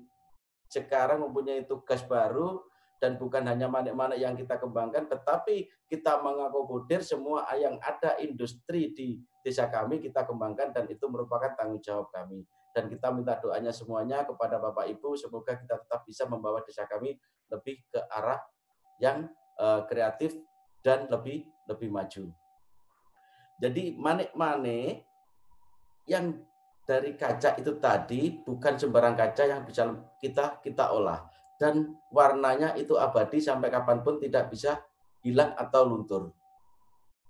sekarang 0.70 1.22
mempunyai 1.24 1.66
tugas 1.66 2.04
baru 2.06 2.62
dan 3.00 3.20
bukan 3.20 3.44
hanya 3.46 3.68
manik-manik 3.68 4.18
yang 4.18 4.34
kita 4.34 4.58
kembangkan, 4.58 5.06
tetapi 5.06 5.68
kita 5.86 6.20
mengakomodir 6.24 7.04
semua 7.04 7.46
yang 7.54 7.78
ada 7.84 8.18
industri 8.24 8.96
di 8.96 9.20
desa 9.46 9.70
kami 9.70 10.02
kita 10.02 10.26
kembangkan 10.26 10.74
dan 10.74 10.90
itu 10.90 11.06
merupakan 11.06 11.54
tanggung 11.54 11.84
jawab 11.84 12.10
kami. 12.10 12.42
Dan 12.76 12.92
kita 12.92 13.08
minta 13.14 13.40
doanya 13.40 13.72
semuanya 13.72 14.28
kepada 14.28 14.60
Bapak 14.60 14.90
Ibu, 14.90 15.16
semoga 15.16 15.56
kita 15.56 15.80
tetap 15.80 16.04
bisa 16.04 16.28
membawa 16.28 16.60
desa 16.66 16.84
kami 16.90 17.16
lebih 17.48 17.80
ke 17.88 18.00
arah 18.10 18.42
yang 19.00 19.30
uh, 19.62 19.86
kreatif 19.88 20.36
dan 20.84 21.08
lebih 21.08 21.48
lebih 21.72 21.88
maju. 21.88 22.45
Jadi 23.56 23.96
manik-manik 23.96 25.08
yang 26.06 26.36
dari 26.86 27.18
kaca 27.18 27.58
itu 27.58 27.82
tadi 27.82 28.46
bukan 28.46 28.78
sembarang 28.78 29.18
kaca 29.18 29.44
yang 29.50 29.66
bisa 29.66 29.90
kita 30.22 30.62
kita 30.62 30.94
olah 30.94 31.26
dan 31.58 31.96
warnanya 32.12 32.76
itu 32.76 33.00
abadi 33.00 33.40
sampai 33.40 33.72
kapan 33.72 34.04
pun 34.04 34.20
tidak 34.20 34.52
bisa 34.52 34.84
hilang 35.24 35.56
atau 35.58 35.88
luntur. 35.88 36.36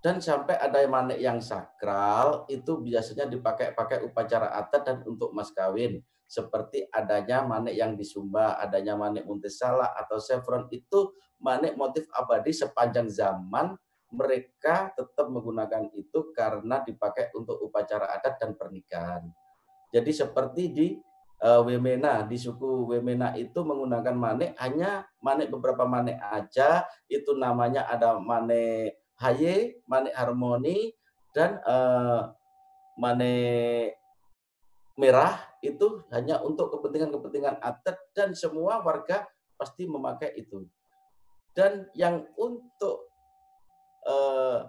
Dan 0.03 0.21
sampai 0.21 0.53
ada 0.61 0.85
manik 0.85 1.17
yang 1.17 1.41
sakral 1.41 2.45
itu 2.45 2.77
biasanya 2.77 3.25
dipakai-pakai 3.25 4.05
upacara 4.05 4.53
adat 4.53 4.81
dan 4.85 4.97
untuk 5.01 5.33
mas 5.33 5.49
kawin. 5.49 5.97
Seperti 6.29 6.85
adanya 6.93 7.41
manik 7.41 7.73
yang 7.73 7.97
di 7.97 8.05
Sumba, 8.05 8.57
adanya 8.61 8.93
manik 8.93 9.25
Muntisala 9.25 9.97
atau 9.97 10.21
Chevron 10.21 10.69
itu 10.69 11.09
manik 11.41 11.73
motif 11.73 12.05
abadi 12.13 12.53
sepanjang 12.53 13.09
zaman 13.09 13.73
mereka 14.13 14.93
tetap 14.93 15.27
menggunakan 15.31 15.89
itu 15.97 16.29
karena 16.35 16.81
dipakai 16.85 17.33
untuk 17.33 17.57
upacara 17.65 18.13
adat 18.13 18.37
dan 18.37 18.53
pernikahan. 18.53 19.23
Jadi 19.89 20.11
seperti 20.11 20.63
di 20.69 20.87
uh, 21.41 21.61
Wemena, 21.65 22.23
di 22.27 22.37
suku 22.37 22.85
Wemena 22.89 23.33
itu 23.33 23.65
menggunakan 23.65 24.15
manik 24.15 24.51
hanya 24.61 25.07
manik 25.23 25.49
beberapa 25.49 25.87
manik 25.87 26.19
aja, 26.21 26.85
itu 27.09 27.33
namanya 27.33 27.89
ada 27.89 28.19
manik 28.21 28.99
haye, 29.17 29.79
manik 29.87 30.13
harmoni 30.13 30.93
dan 31.31 31.59
uh, 31.63 32.31
manik 32.99 33.99
merah 34.95 35.35
itu 35.59 36.07
hanya 36.15 36.39
untuk 36.39 36.71
kepentingan-kepentingan 36.71 37.59
adat 37.59 37.99
dan 38.15 38.31
semua 38.31 38.79
warga 38.79 39.27
pasti 39.59 39.83
memakai 39.83 40.31
itu. 40.39 40.63
Dan 41.55 41.87
yang 41.95 42.27
untuk 42.35 43.14
eh, 44.05 44.59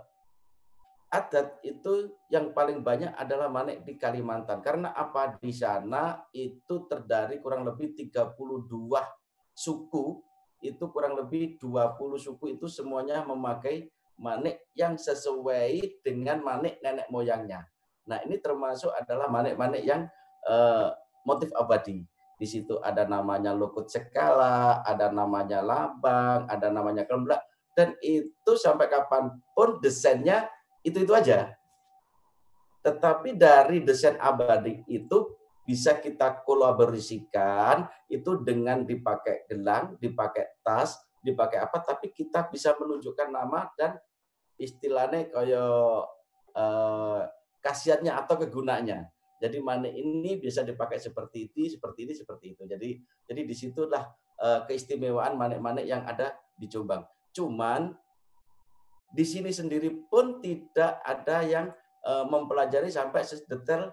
adat 1.12 1.62
itu 1.62 2.12
yang 2.28 2.51
paling 2.51 2.82
banyak 2.82 3.14
adalah 3.14 3.47
manek 3.49 3.87
di 3.87 3.95
Kalimantan. 3.95 4.61
Karena 4.61 4.93
apa? 4.93 5.39
Di 5.39 5.53
sana 5.55 6.26
itu 6.34 6.84
terdari 6.91 7.39
kurang 7.39 7.64
lebih 7.64 7.95
32 7.95 8.37
suku 9.57 10.26
itu 10.64 10.84
kurang 10.89 11.14
lebih 11.16 11.61
20 11.61 12.16
suku 12.16 12.57
itu 12.57 12.66
semuanya 12.66 13.22
memakai 13.22 13.93
manik 14.16 14.64
yang 14.72 14.97
sesuai 14.97 16.01
dengan 16.01 16.41
manik 16.41 16.80
nenek 16.80 17.07
moyangnya. 17.12 17.68
Nah, 18.09 18.22
ini 18.24 18.41
termasuk 18.41 18.89
adalah 18.95 19.28
manik-manik 19.28 19.82
yang 19.84 20.09
uh, 20.49 20.95
motif 21.26 21.53
abadi. 21.53 22.07
Di 22.37 22.47
situ 22.47 22.78
ada 22.80 23.05
namanya 23.09 23.53
lukut 23.53 23.89
sekala, 23.89 24.84
ada 24.84 25.09
namanya 25.12 25.61
labang, 25.64 26.49
ada 26.49 26.68
namanya 26.68 27.05
kemblak, 27.09 27.43
dan 27.76 27.92
itu 28.00 28.52
sampai 28.56 28.88
kapan 28.88 29.28
pun 29.52 29.76
desainnya 29.84 30.48
itu-itu 30.80 31.12
aja. 31.12 31.52
Tetapi 32.80 33.36
dari 33.36 33.84
desain 33.84 34.16
abadi 34.16 34.80
itu 34.88 35.36
bisa 35.66 35.98
kita 36.00 36.40
kolaborasikan 36.46 37.84
itu 38.08 38.40
dengan 38.40 38.86
dipakai 38.86 39.44
gelang, 39.50 39.98
dipakai 40.00 40.62
tas, 40.64 40.96
dipakai 41.20 41.58
apa, 41.60 41.82
tapi 41.82 42.14
kita 42.14 42.48
bisa 42.48 42.72
menunjukkan 42.78 43.28
nama 43.28 43.68
dan 43.74 43.98
istilahnya 44.56 45.28
kayak 45.28 46.06
eh, 46.54 47.22
khasiatnya 47.60 48.16
atau 48.22 48.40
kegunaannya. 48.40 49.10
Jadi 49.36 49.58
mana 49.60 49.90
ini 49.90 50.40
bisa 50.40 50.64
dipakai 50.64 50.96
seperti 50.96 51.52
itu, 51.52 51.76
seperti 51.76 52.08
ini, 52.08 52.14
seperti 52.16 52.44
itu. 52.56 52.62
Jadi 52.64 52.90
jadi 53.26 53.40
di 53.42 53.54
situlah 53.58 54.06
eh, 54.38 54.60
keistimewaan 54.70 55.34
manik-manik 55.34 55.84
yang 55.84 56.06
ada 56.06 56.32
di 56.54 56.70
Jombang. 56.70 57.15
Cuman 57.37 57.93
di 59.12 59.24
sini 59.28 59.53
sendiri 59.53 59.93
pun 60.09 60.41
tidak 60.41 61.05
ada 61.05 61.45
yang 61.45 61.68
eh, 62.01 62.24
mempelajari 62.24 62.89
sampai 62.89 63.20
sedetail 63.28 63.93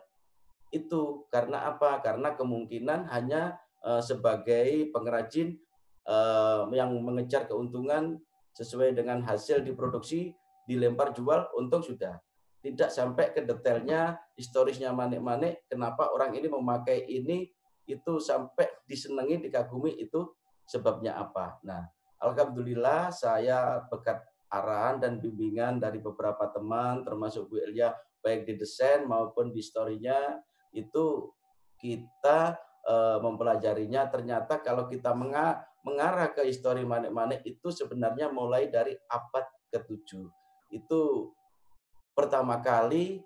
itu. 0.72 1.28
Karena 1.28 1.68
apa? 1.68 2.00
Karena 2.00 2.32
kemungkinan 2.40 3.12
hanya 3.12 3.60
eh, 3.84 4.00
sebagai 4.00 4.88
pengrajin 4.96 5.60
eh, 6.08 6.62
yang 6.72 6.96
mengejar 7.04 7.52
keuntungan 7.52 8.24
sesuai 8.56 8.96
dengan 8.96 9.20
hasil 9.28 9.66
diproduksi, 9.66 10.32
dilempar 10.64 11.12
jual, 11.12 11.52
untung 11.60 11.84
sudah. 11.84 12.22
Tidak 12.64 12.88
sampai 12.88 13.36
ke 13.36 13.44
detailnya, 13.44 14.16
historisnya 14.40 14.96
manik-manik, 14.96 15.68
kenapa 15.68 16.08
orang 16.16 16.32
ini 16.32 16.48
memakai 16.48 17.04
ini, 17.12 17.52
itu 17.84 18.24
sampai 18.24 18.72
disenangi, 18.88 19.44
dikagumi, 19.44 20.00
itu 20.00 20.32
sebabnya 20.64 21.20
apa. 21.20 21.60
Nah, 21.68 21.84
Alhamdulillah 22.24 23.12
saya 23.12 23.84
berkat 23.92 24.24
arahan 24.48 25.02
dan 25.04 25.20
bimbingan 25.20 25.82
dari 25.82 26.00
beberapa 26.00 26.48
teman, 26.54 27.04
termasuk 27.04 27.50
Bu 27.50 27.60
Elia, 27.60 27.92
baik 28.24 28.48
di 28.48 28.54
desain 28.56 29.04
maupun 29.04 29.52
di 29.52 29.60
story-nya, 29.60 30.40
itu 30.72 31.34
kita 31.82 32.56
uh, 32.88 33.20
mempelajarinya 33.20 34.08
ternyata 34.08 34.64
kalau 34.64 34.88
kita 34.88 35.12
mengarah 35.84 36.32
ke 36.32 36.48
histori 36.48 36.88
manik-manik 36.88 37.44
itu 37.44 37.74
sebenarnya 37.74 38.32
mulai 38.32 38.72
dari 38.72 38.96
abad 39.12 39.44
ke-7. 39.74 40.24
Itu 40.72 41.34
pertama 42.14 42.62
kali 42.64 43.26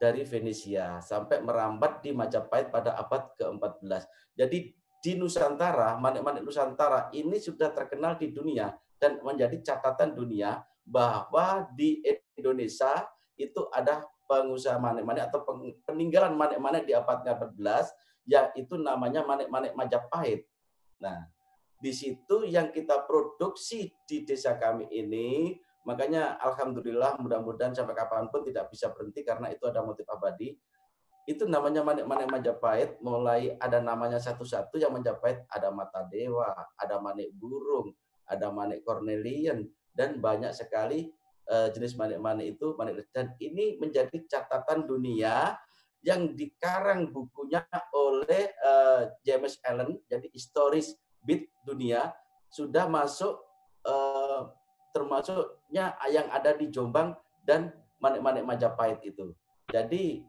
dari 0.00 0.26
Venesia 0.26 0.98
sampai 0.98 1.38
merambat 1.44 2.02
di 2.02 2.10
Majapahit 2.10 2.74
pada 2.74 2.98
abad 2.98 3.30
ke-14. 3.38 4.02
Jadi 4.34 4.74
di 5.02 5.18
Nusantara, 5.18 5.98
manik-manik 5.98 6.46
Nusantara 6.46 7.10
ini 7.10 7.42
sudah 7.42 7.74
terkenal 7.74 8.14
di 8.14 8.30
dunia 8.30 8.70
dan 9.02 9.18
menjadi 9.18 9.58
catatan 9.58 10.14
dunia 10.14 10.62
bahwa 10.86 11.66
di 11.74 11.98
Indonesia 12.38 13.10
itu 13.34 13.66
ada 13.74 14.06
pengusaha 14.30 14.78
manik-manik 14.78 15.26
atau 15.26 15.42
peninggalan 15.82 16.38
manik-manik 16.38 16.86
di 16.86 16.94
abad 16.94 17.26
ke-14 17.26 17.86
yaitu 18.30 18.78
namanya 18.78 19.26
manik-manik 19.26 19.74
Majapahit. 19.74 20.46
Nah, 21.02 21.26
di 21.82 21.90
situ 21.90 22.46
yang 22.46 22.70
kita 22.70 23.02
produksi 23.02 23.90
di 24.06 24.22
desa 24.22 24.54
kami 24.54 24.86
ini, 24.94 25.58
makanya 25.82 26.38
alhamdulillah 26.38 27.18
mudah-mudahan 27.18 27.74
sampai 27.74 27.98
kapan 27.98 28.30
pun 28.30 28.46
tidak 28.46 28.70
bisa 28.70 28.94
berhenti 28.94 29.26
karena 29.26 29.50
itu 29.50 29.66
ada 29.66 29.82
motif 29.82 30.06
abadi. 30.06 30.54
Itu 31.22 31.46
namanya 31.46 31.86
manik-manik 31.86 32.28
Majapahit, 32.28 32.98
mulai 32.98 33.54
ada 33.62 33.78
namanya 33.78 34.18
satu-satu 34.18 34.74
yang 34.78 34.90
Majapahit, 34.90 35.46
ada 35.46 35.70
mata 35.70 36.02
dewa, 36.10 36.50
ada 36.74 36.98
manik 36.98 37.30
burung, 37.38 37.94
ada 38.26 38.50
manik 38.50 38.82
Cornelian, 38.82 39.70
dan 39.94 40.18
banyak 40.18 40.50
sekali 40.50 41.12
uh, 41.46 41.68
jenis 41.70 41.94
manik-manik 41.94 42.58
itu 42.58 42.74
manik 42.74 43.06
dan 43.12 43.36
ini 43.38 43.76
menjadi 43.78 44.18
catatan 44.26 44.88
dunia 44.88 45.54
yang 46.02 46.34
dikarang 46.34 47.14
bukunya 47.14 47.62
oleh 47.94 48.50
uh, 48.58 49.06
James 49.22 49.62
Allen. 49.62 50.02
Jadi 50.10 50.26
historis 50.34 50.98
bit 51.22 51.46
dunia 51.62 52.10
sudah 52.50 52.90
masuk 52.90 53.38
uh, 53.86 54.50
termasuknya 54.90 55.94
yang 56.10 56.26
ada 56.34 56.52
di 56.58 56.68
Jombang 56.68 57.14
dan 57.46 57.70
manik-manik 58.02 58.42
Majapahit 58.42 58.98
itu. 59.06 59.30
Jadi 59.70 60.26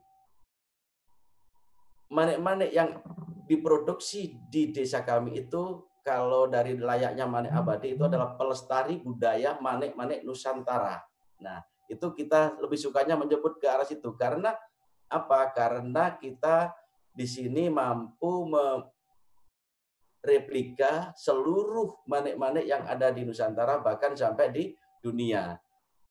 manik-manik 2.13 2.69
yang 2.69 3.01
diproduksi 3.49 4.37
di 4.47 4.69
desa 4.69 5.01
kami 5.01 5.41
itu 5.43 5.81
kalau 6.05 6.45
dari 6.51 6.77
layaknya 6.77 7.25
manik 7.25 7.55
abadi 7.55 7.95
itu 7.95 8.05
adalah 8.05 8.37
pelestari 8.37 8.99
budaya 9.01 9.57
manik-manik 9.57 10.21
Nusantara. 10.21 10.99
Nah, 11.41 11.63
itu 11.87 12.13
kita 12.13 12.59
lebih 12.59 12.77
sukanya 12.77 13.15
menyebut 13.17 13.57
ke 13.57 13.65
arah 13.67 13.87
situ 13.87 14.13
karena 14.13 14.53
apa? 15.07 15.51
Karena 15.55 16.19
kita 16.19 16.75
di 17.13 17.23
sini 17.23 17.71
mampu 17.71 18.47
mereplika 20.21 21.15
seluruh 21.15 22.03
manik-manik 22.07 22.67
yang 22.67 22.83
ada 22.83 23.09
di 23.11 23.23
Nusantara 23.23 23.79
bahkan 23.79 24.13
sampai 24.15 24.51
di 24.51 24.75
dunia. 24.99 25.55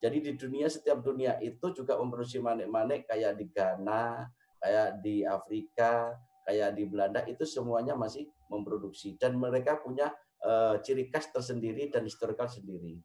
Jadi 0.03 0.19
di 0.19 0.35
dunia 0.35 0.67
setiap 0.67 0.99
dunia 0.99 1.39
itu 1.39 1.71
juga 1.71 1.95
memproduksi 1.95 2.41
manik-manik 2.41 3.07
kayak 3.07 3.39
di 3.39 3.47
Ghana, 3.47 4.27
kayak 4.63 5.03
di 5.03 5.27
Afrika, 5.27 6.15
kayak 6.47 6.79
di 6.79 6.87
Belanda 6.87 7.19
itu 7.27 7.43
semuanya 7.43 7.99
masih 7.99 8.31
memproduksi 8.47 9.19
dan 9.19 9.35
mereka 9.35 9.75
punya 9.83 10.15
uh, 10.39 10.79
ciri 10.79 11.11
khas 11.11 11.27
tersendiri 11.35 11.91
dan 11.91 12.07
historikal 12.07 12.47
sendiri. 12.47 12.95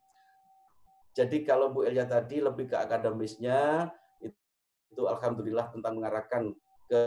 Jadi 1.18 1.42
kalau 1.42 1.74
Bu 1.74 1.82
Elia 1.82 2.06
tadi 2.06 2.38
lebih 2.38 2.70
ke 2.70 2.78
akademisnya, 2.78 3.90
itu 4.94 5.02
alhamdulillah 5.02 5.66
tentang 5.74 5.98
mengarahkan 5.98 6.54
ke 6.88 7.00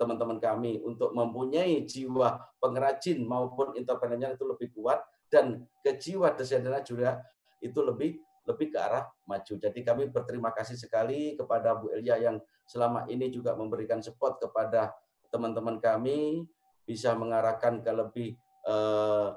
teman-teman 0.00 0.40
kami 0.42 0.82
untuk 0.82 1.14
mempunyai 1.14 1.84
jiwa 1.86 2.42
pengrajin 2.58 3.22
maupun 3.22 3.76
entrepreneurnya 3.78 4.34
itu 4.34 4.44
lebih 4.48 4.68
kuat 4.74 4.98
dan 5.30 5.62
ke 5.84 5.94
jiwa 5.94 6.34
desainernya 6.34 6.82
juga 6.82 7.22
itu 7.62 7.78
lebih 7.78 8.18
lebih 8.48 8.72
ke 8.72 8.78
arah 8.80 9.04
maju. 9.28 9.54
Jadi 9.60 9.80
kami 9.84 10.08
berterima 10.08 10.50
kasih 10.50 10.74
sekali 10.74 11.36
kepada 11.36 11.76
Bu 11.76 11.92
Elia 11.92 12.16
yang 12.16 12.40
selama 12.68 13.08
ini 13.08 13.32
juga 13.32 13.56
memberikan 13.56 14.04
support 14.04 14.36
kepada 14.36 14.92
teman-teman 15.32 15.80
kami 15.80 16.44
bisa 16.84 17.16
mengarahkan 17.16 17.80
ke 17.80 17.90
lebih 17.92 18.28
eh, 18.68 19.28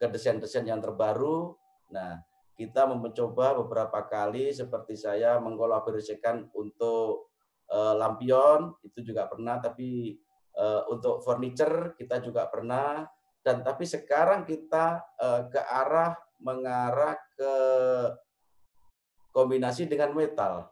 ke 0.00 0.06
desain-desain 0.08 0.64
yang 0.64 0.80
terbaru. 0.80 1.52
Nah, 1.92 2.22
kita 2.56 2.88
mencoba 2.88 3.54
beberapa 3.60 4.00
kali 4.08 4.50
seperti 4.50 4.96
saya 4.98 5.38
mengkolaborasikan 5.38 6.50
untuk 6.58 7.30
uh, 7.70 7.94
lampion 7.94 8.74
itu 8.82 8.98
juga 9.06 9.30
pernah 9.30 9.62
tapi 9.62 10.18
uh, 10.58 10.82
untuk 10.90 11.22
furniture 11.22 11.94
kita 11.94 12.18
juga 12.18 12.50
pernah 12.50 13.06
dan 13.46 13.62
tapi 13.62 13.86
sekarang 13.86 14.42
kita 14.42 14.98
ke 15.54 15.62
arah 15.62 16.18
mengarah 16.42 17.16
ke 17.38 17.54
kombinasi 19.32 19.86
dengan 19.86 20.12
metal. 20.12 20.68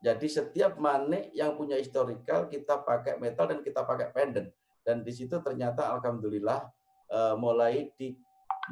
Jadi 0.00 0.26
setiap 0.32 0.80
manik 0.80 1.28
yang 1.36 1.54
punya 1.60 1.76
historical 1.76 2.48
kita 2.48 2.80
pakai 2.80 3.20
metal 3.20 3.52
dan 3.52 3.60
kita 3.60 3.84
pakai 3.84 4.08
pendant 4.16 4.48
dan 4.80 5.04
di 5.04 5.12
situ 5.12 5.36
ternyata 5.44 5.92
alhamdulillah 5.92 6.60
uh, 7.12 7.34
mulai 7.36 7.92
di 7.94 8.16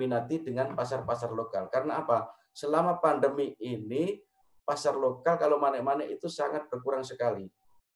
minati 0.00 0.40
dengan 0.40 0.72
pasar-pasar 0.72 1.30
lokal. 1.34 1.68
Karena 1.68 2.00
apa? 2.00 2.32
Selama 2.54 2.98
pandemi 2.98 3.54
ini, 3.60 4.18
pasar 4.64 4.96
lokal 4.96 5.38
kalau 5.38 5.60
manek-manek 5.60 6.18
itu 6.18 6.26
sangat 6.26 6.66
berkurang 6.66 7.04
sekali. 7.04 7.46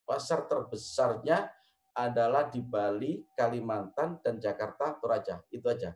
Pasar 0.03 0.47
terbesarnya 0.47 1.51
adalah 1.93 2.49
di 2.49 2.63
Bali, 2.63 3.21
Kalimantan, 3.37 4.19
dan 4.25 4.41
Jakarta, 4.41 4.97
Toraja. 4.99 5.43
Itu 5.53 5.69
aja. 5.69 5.93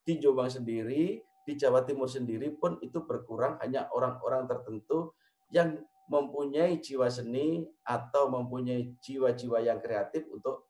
Di 0.00 0.16
Jombang 0.16 0.48
sendiri, 0.48 1.20
di 1.44 1.52
Jawa 1.58 1.82
Timur 1.84 2.08
sendiri 2.08 2.54
pun 2.56 2.78
itu 2.80 3.04
berkurang 3.04 3.58
hanya 3.60 3.90
orang-orang 3.92 4.46
tertentu 4.48 5.12
yang 5.50 5.76
mempunyai 6.10 6.82
jiwa 6.82 7.06
seni 7.06 7.62
atau 7.86 8.26
mempunyai 8.26 8.98
jiwa-jiwa 8.98 9.62
yang 9.62 9.78
kreatif 9.78 10.26
untuk 10.26 10.66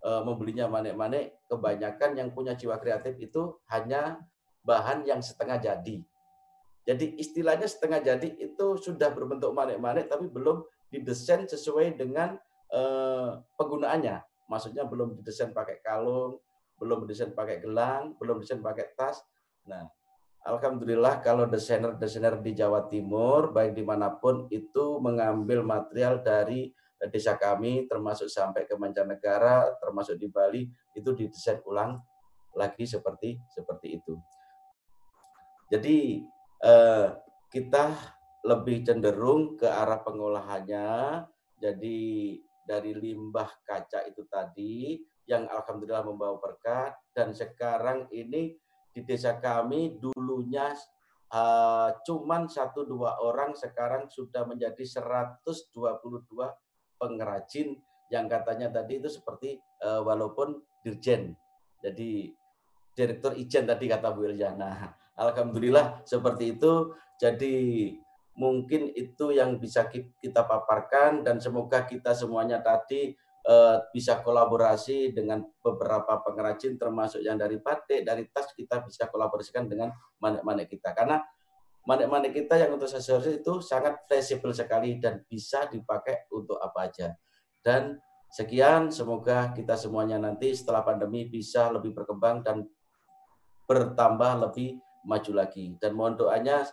uh, 0.00 0.24
membelinya 0.24 0.64
manek-manek, 0.64 1.36
kebanyakan 1.44 2.16
yang 2.16 2.28
punya 2.32 2.56
jiwa 2.56 2.80
kreatif 2.80 3.20
itu 3.20 3.52
hanya 3.68 4.16
bahan 4.64 5.04
yang 5.04 5.20
setengah 5.20 5.60
jadi. 5.60 6.00
Jadi 6.88 7.06
istilahnya 7.20 7.68
setengah 7.68 8.00
jadi 8.00 8.32
itu 8.40 8.66
sudah 8.80 9.12
berbentuk 9.12 9.52
manek-manek 9.52 10.08
tapi 10.08 10.32
belum 10.32 10.64
didesain 10.88 11.44
sesuai 11.44 12.00
dengan 12.00 12.40
uh, 12.72 13.36
penggunaannya. 13.60 14.24
Maksudnya 14.48 14.88
belum 14.88 15.20
didesain 15.20 15.52
pakai 15.52 15.84
kalung, 15.84 16.40
belum 16.80 17.04
didesain 17.04 17.36
pakai 17.36 17.60
gelang, 17.60 18.16
belum 18.16 18.40
didesain 18.40 18.62
pakai 18.62 18.94
tas. 18.96 19.20
Nah, 19.66 19.84
Alhamdulillah 20.46 21.26
kalau 21.26 21.50
desainer-desainer 21.50 22.38
di 22.38 22.54
Jawa 22.54 22.86
Timur, 22.86 23.50
baik 23.50 23.74
di 23.74 23.82
mana 23.82 24.14
pun, 24.14 24.46
itu 24.46 25.02
mengambil 25.02 25.66
material 25.66 26.22
dari 26.22 26.70
desa 27.10 27.34
kami, 27.34 27.90
termasuk 27.90 28.30
sampai 28.30 28.62
ke 28.62 28.78
mancanegara, 28.78 29.74
termasuk 29.82 30.14
di 30.14 30.30
Bali, 30.30 30.70
itu 30.94 31.10
didesain 31.18 31.58
ulang 31.66 31.98
lagi 32.54 32.86
seperti 32.86 33.36
seperti 33.50 33.98
itu. 33.98 34.14
Jadi 35.66 36.22
eh, 36.62 37.08
kita 37.50 37.84
lebih 38.46 38.86
cenderung 38.86 39.58
ke 39.58 39.66
arah 39.66 39.98
pengolahannya. 40.00 40.88
Jadi 41.58 41.98
dari 42.62 42.92
limbah 42.94 43.50
kaca 43.66 44.06
itu 44.06 44.22
tadi 44.30 45.02
yang 45.26 45.50
alhamdulillah 45.50 46.06
membawa 46.06 46.38
berkah 46.38 46.94
dan 47.10 47.34
sekarang 47.34 48.06
ini 48.14 48.54
di 48.96 49.04
desa 49.04 49.36
kami 49.36 50.00
dulunya 50.00 50.72
uh, 51.28 51.92
cuman 52.00 52.48
satu 52.48 52.88
dua 52.88 53.20
orang 53.20 53.52
sekarang 53.52 54.08
sudah 54.08 54.48
menjadi 54.48 54.80
122 54.88 55.76
pengrajin 56.96 57.76
yang 58.08 58.24
katanya 58.24 58.72
tadi 58.72 58.96
itu 58.96 59.12
seperti 59.12 59.60
uh, 59.84 60.00
walaupun 60.00 60.64
dirjen. 60.80 61.36
Jadi 61.84 62.32
direktur 62.96 63.36
ijen 63.36 63.68
tadi 63.68 63.84
kata 63.84 64.16
Bu 64.16 64.32
Ilyana 64.32 64.96
alhamdulillah 65.20 66.00
seperti 66.08 66.56
itu. 66.56 66.96
Jadi 67.20 67.92
mungkin 68.40 68.96
itu 68.96 69.36
yang 69.36 69.60
bisa 69.60 69.92
kita 69.92 70.40
paparkan 70.48 71.20
dan 71.20 71.36
semoga 71.36 71.84
kita 71.84 72.16
semuanya 72.16 72.64
tadi 72.64 73.12
uh, 73.46 73.78
bisa 73.94 74.20
kolaborasi 74.20 75.14
dengan 75.14 75.40
beberapa 75.62 76.20
pengrajin 76.20 76.74
termasuk 76.76 77.22
yang 77.22 77.38
dari 77.38 77.62
batik, 77.62 78.02
dari 78.02 78.26
tas 78.28 78.50
kita 78.52 78.82
bisa 78.82 79.06
kolaborasikan 79.08 79.70
dengan 79.70 79.94
manik-manik 80.18 80.66
kita 80.70 80.92
karena 80.92 81.22
manik-manik 81.86 82.34
kita 82.34 82.58
yang 82.58 82.74
untuk 82.74 82.90
aksesoris 82.90 83.40
itu 83.40 83.62
sangat 83.62 84.02
fleksibel 84.10 84.50
sekali 84.50 84.98
dan 84.98 85.22
bisa 85.30 85.70
dipakai 85.70 86.26
untuk 86.34 86.58
apa 86.58 86.90
aja. 86.90 87.14
Dan 87.62 88.02
sekian 88.34 88.90
semoga 88.90 89.54
kita 89.54 89.78
semuanya 89.78 90.18
nanti 90.18 90.50
setelah 90.50 90.82
pandemi 90.82 91.30
bisa 91.30 91.70
lebih 91.70 91.94
berkembang 91.94 92.42
dan 92.42 92.66
bertambah 93.70 94.50
lebih 94.50 94.82
maju 95.06 95.32
lagi. 95.46 95.78
Dan 95.78 95.94
mohon 95.94 96.18
doanya 96.18 96.66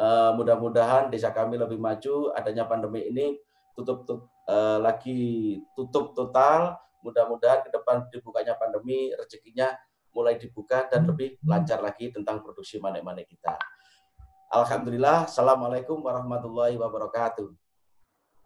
uh, 0.00 0.32
mudah-mudahan 0.32 1.12
desa 1.12 1.32
kami 1.36 1.60
lebih 1.60 1.76
maju 1.76 2.32
adanya 2.32 2.64
pandemi 2.64 3.04
ini 3.04 3.36
tutup, 3.76 4.08
tutup 4.08 4.33
uh, 4.48 4.78
lagi 4.80 5.60
tutup 5.76 6.12
total. 6.16 6.76
Mudah-mudahan 7.04 7.60
ke 7.60 7.68
depan 7.68 8.08
dibukanya 8.08 8.56
pandemi, 8.56 9.12
rezekinya 9.12 9.76
mulai 10.14 10.40
dibuka 10.40 10.88
dan 10.88 11.04
lebih 11.04 11.36
lancar 11.44 11.82
lagi 11.84 12.08
tentang 12.08 12.40
produksi 12.40 12.80
manik-manik 12.80 13.28
kita. 13.28 13.58
Alhamdulillah. 14.48 15.28
Assalamualaikum 15.28 15.98
warahmatullahi 16.00 16.78
wabarakatuh. 16.78 17.50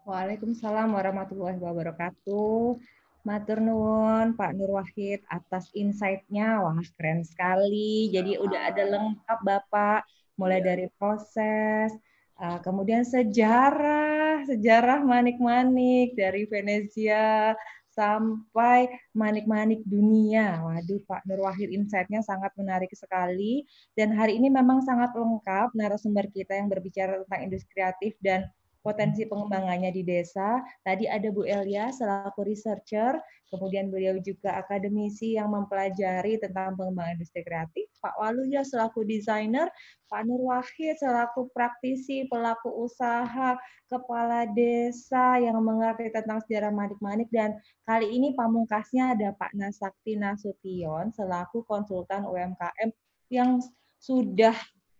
Waalaikumsalam 0.09 0.89
warahmatullahi 0.91 1.61
wabarakatuh. 1.61 2.81
Matur 3.29 3.61
nuwun 3.61 4.33
Pak 4.33 4.57
Nur 4.57 4.81
Wahid 4.81 5.21
atas 5.29 5.69
insight-nya. 5.77 6.65
Wah, 6.65 6.81
keren 6.97 7.29
sekali. 7.29 8.09
Jadi 8.09 8.41
udah 8.41 8.73
ada 8.73 8.89
lengkap 8.89 9.39
Bapak 9.45 10.09
mulai 10.41 10.65
ya. 10.65 10.73
dari 10.73 10.87
proses, 10.97 11.93
Uh, 12.39 12.63
kemudian 12.63 13.03
sejarah, 13.03 14.47
sejarah 14.47 15.03
manik-manik 15.03 16.15
dari 16.15 16.47
Venesia 16.47 17.59
sampai 17.91 18.87
manik-manik 19.11 19.83
dunia. 19.83 20.63
Waduh, 20.63 21.03
Pak 21.03 21.27
Nur 21.27 21.43
Wahid 21.43 21.75
insight-nya 21.75 22.23
sangat 22.23 22.55
menarik 22.55 22.95
sekali. 22.95 23.67
Dan 23.99 24.15
hari 24.15 24.39
ini 24.39 24.55
memang 24.55 24.87
sangat 24.87 25.11
lengkap 25.19 25.75
narasumber 25.75 26.31
kita 26.31 26.55
yang 26.55 26.71
berbicara 26.71 27.19
tentang 27.27 27.51
industri 27.51 27.75
kreatif 27.75 28.15
dan 28.23 28.47
potensi 28.81 29.27
pengembangannya 29.27 29.91
di 29.91 30.03
desa. 30.07 30.63
Tadi 30.87 31.05
ada 31.11 31.29
Bu 31.29 31.45
Elia 31.45 31.91
selaku 31.91 32.47
researcher, 32.47 33.19
kemudian 33.51 33.91
beliau 33.93 34.17
juga 34.23 34.57
akademisi 34.61 35.37
yang 35.37 35.53
mempelajari 35.53 36.39
tentang 36.41 36.79
pengembangan 36.79 37.19
industri 37.19 37.43
kreatif. 37.45 37.91
Pak 37.99 38.15
Waluya 38.17 38.63
selaku 38.63 39.03
desainer, 39.05 39.69
Pak 40.09 40.23
Nur 40.25 40.41
Wahid 40.49 40.97
selaku 40.97 41.51
praktisi, 41.53 42.25
pelaku 42.31 42.71
usaha, 42.73 43.59
kepala 43.89 44.49
desa 44.53 45.41
yang 45.41 45.59
mengerti 45.61 46.13
tentang 46.13 46.41
sejarah 46.45 46.73
manik-manik, 46.73 47.29
dan 47.35 47.57
kali 47.89 48.09
ini 48.09 48.37
pamungkasnya 48.37 49.17
ada 49.17 49.35
Pak 49.37 49.53
Nasakti 49.57 50.17
Nasution 50.17 51.11
selaku 51.13 51.65
konsultan 51.65 52.25
UMKM 52.25 52.93
yang 53.29 53.61
sudah 53.99 54.55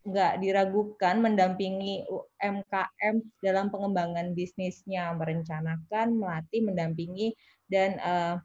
nggak 0.09 0.41
diragukan 0.41 1.21
mendampingi 1.21 2.09
UMKM 2.09 3.15
dalam 3.45 3.69
pengembangan 3.69 4.33
bisnisnya, 4.33 5.13
merencanakan, 5.13 6.17
melatih, 6.17 6.65
mendampingi, 6.65 7.37
dan 7.69 8.01
uh, 8.01 8.41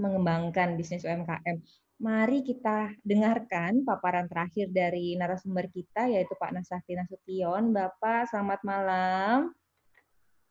mengembangkan 0.00 0.76
bisnis 0.80 1.04
UMKM. 1.04 1.60
Mari 1.96 2.44
kita 2.44 2.92
dengarkan 3.00 3.80
paparan 3.80 4.28
terakhir 4.28 4.68
dari 4.68 5.16
narasumber 5.16 5.68
kita, 5.72 6.08
yaitu 6.08 6.36
Pak 6.36 6.52
Nasakti 6.52 6.92
Nasution. 6.92 7.72
Bapak, 7.72 8.28
selamat 8.28 8.60
malam. 8.64 9.52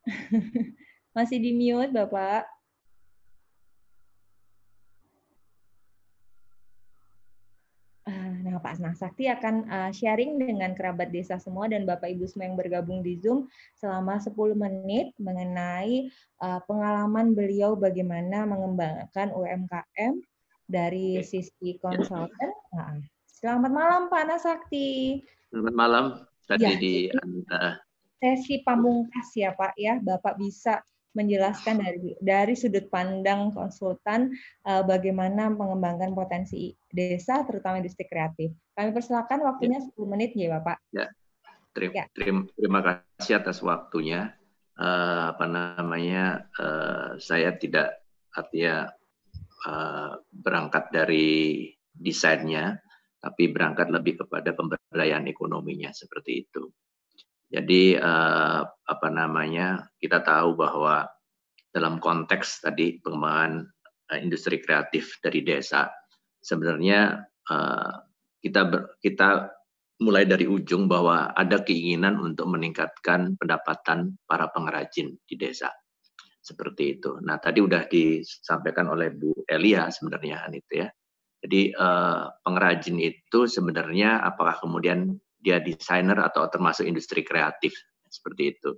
Masih 1.16 1.38
di 1.38 1.54
mute, 1.54 1.94
Bapak. 1.94 2.55
Nah, 8.06 8.62
Pak 8.62 8.78
Nasakti 8.78 9.26
akan 9.26 9.66
uh, 9.66 9.90
sharing 9.90 10.38
dengan 10.38 10.78
kerabat 10.78 11.10
desa 11.10 11.42
semua 11.42 11.66
dan 11.66 11.90
Bapak 11.90 12.06
Ibu 12.14 12.30
semua 12.30 12.46
yang 12.46 12.58
bergabung 12.58 13.02
di 13.02 13.18
Zoom 13.18 13.50
selama 13.74 14.22
10 14.22 14.38
menit 14.54 15.18
mengenai 15.18 16.14
uh, 16.46 16.62
pengalaman 16.70 17.34
beliau 17.34 17.74
bagaimana 17.74 18.46
mengembangkan 18.46 19.34
UMKM 19.34 20.22
dari 20.70 21.26
sisi 21.26 21.82
konsultan. 21.82 22.54
Nah, 22.78 23.02
selamat 23.26 23.72
malam 23.74 24.02
Pak 24.14 24.24
Nasakti. 24.30 25.26
Selamat 25.50 25.74
malam. 25.74 26.06
Tadi 26.46 26.62
ya, 26.62 26.78
di 26.78 27.10
sesi 28.22 28.62
pamungkas 28.62 29.34
ya 29.34 29.58
Pak 29.58 29.74
ya, 29.82 29.98
Bapak 29.98 30.38
bisa 30.38 30.78
menjelaskan 31.16 31.80
dari 31.80 32.14
dari 32.20 32.54
sudut 32.54 32.92
pandang 32.92 33.56
konsultan 33.56 34.36
uh, 34.68 34.84
bagaimana 34.84 35.48
mengembangkan 35.48 36.12
potensi 36.12 36.76
desa 36.92 37.48
terutama 37.48 37.80
industri 37.80 38.06
kreatif. 38.06 38.52
Kami 38.76 38.92
persilakan 38.92 39.48
waktunya 39.48 39.80
ya. 39.80 39.88
10 39.96 40.12
menit 40.12 40.36
ya 40.36 40.60
Bapak. 40.60 40.78
Ya. 40.92 41.08
Terima, 41.76 41.92
ya. 41.92 42.06
terima, 42.16 42.42
terima 42.56 42.80
kasih 42.84 43.34
atas 43.40 43.60
waktunya. 43.64 44.36
Uh, 44.76 45.32
apa 45.36 45.48
namanya? 45.48 46.48
Uh, 46.56 47.16
saya 47.20 47.56
tidak 47.56 48.04
artinya 48.32 48.92
uh, 49.68 50.20
berangkat 50.32 50.92
dari 50.92 51.72
desainnya, 51.96 52.80
tapi 53.20 53.52
berangkat 53.52 53.92
lebih 53.92 54.24
kepada 54.24 54.52
pemberdayaan 54.56 55.28
ekonominya 55.32 55.92
seperti 55.96 56.48
itu. 56.48 56.72
Jadi 57.46 57.94
uh, 57.96 58.62
apa 58.66 59.08
namanya 59.14 59.86
kita 60.02 60.22
tahu 60.26 60.58
bahwa 60.58 61.06
dalam 61.70 62.02
konteks 62.02 62.66
tadi 62.66 62.98
pengembangan 63.00 63.70
uh, 64.12 64.20
industri 64.20 64.58
kreatif 64.62 65.22
dari 65.22 65.46
desa 65.46 65.92
sebenarnya 66.42 67.22
uh, 67.50 67.92
kita 68.42 68.62
ber, 68.66 68.98
kita 69.02 69.50
mulai 70.02 70.28
dari 70.28 70.44
ujung 70.46 70.92
bahwa 70.92 71.32
ada 71.32 71.64
keinginan 71.64 72.20
untuk 72.20 72.52
meningkatkan 72.52 73.40
pendapatan 73.40 74.20
para 74.28 74.52
pengrajin 74.52 75.16
di 75.24 75.36
desa 75.40 75.72
seperti 76.46 77.00
itu. 77.00 77.18
Nah 77.26 77.42
tadi 77.42 77.64
sudah 77.64 77.90
disampaikan 77.90 78.92
oleh 78.94 79.10
Bu 79.10 79.34
Elia 79.50 79.90
sebenarnya 79.90 80.46
itu 80.54 80.86
ya. 80.86 80.88
Jadi 81.42 81.74
uh, 81.74 82.30
pengrajin 82.42 82.98
itu 83.02 83.46
sebenarnya 83.50 84.22
apakah 84.22 84.58
kemudian 84.62 85.18
dia 85.46 85.62
desainer 85.62 86.18
atau 86.18 86.50
termasuk 86.50 86.90
industri 86.90 87.22
kreatif 87.22 87.78
seperti 88.10 88.58
itu. 88.58 88.74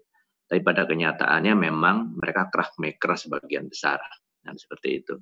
Tapi 0.48 0.60
pada 0.60 0.84
kenyataannya 0.84 1.56
memang 1.56 2.20
mereka 2.20 2.52
craft 2.52 2.76
maker 2.84 3.16
sebagian 3.16 3.72
besar 3.72 4.04
dan 4.44 4.60
seperti 4.60 5.00
itu. 5.04 5.16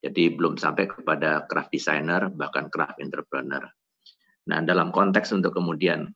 Jadi 0.00 0.36
belum 0.36 0.60
sampai 0.60 0.88
kepada 0.88 1.48
craft 1.48 1.72
designer 1.72 2.28
bahkan 2.28 2.68
craft 2.68 3.00
entrepreneur. 3.00 3.64
Nah 4.48 4.60
dalam 4.64 4.92
konteks 4.92 5.32
untuk 5.32 5.56
kemudian 5.56 6.08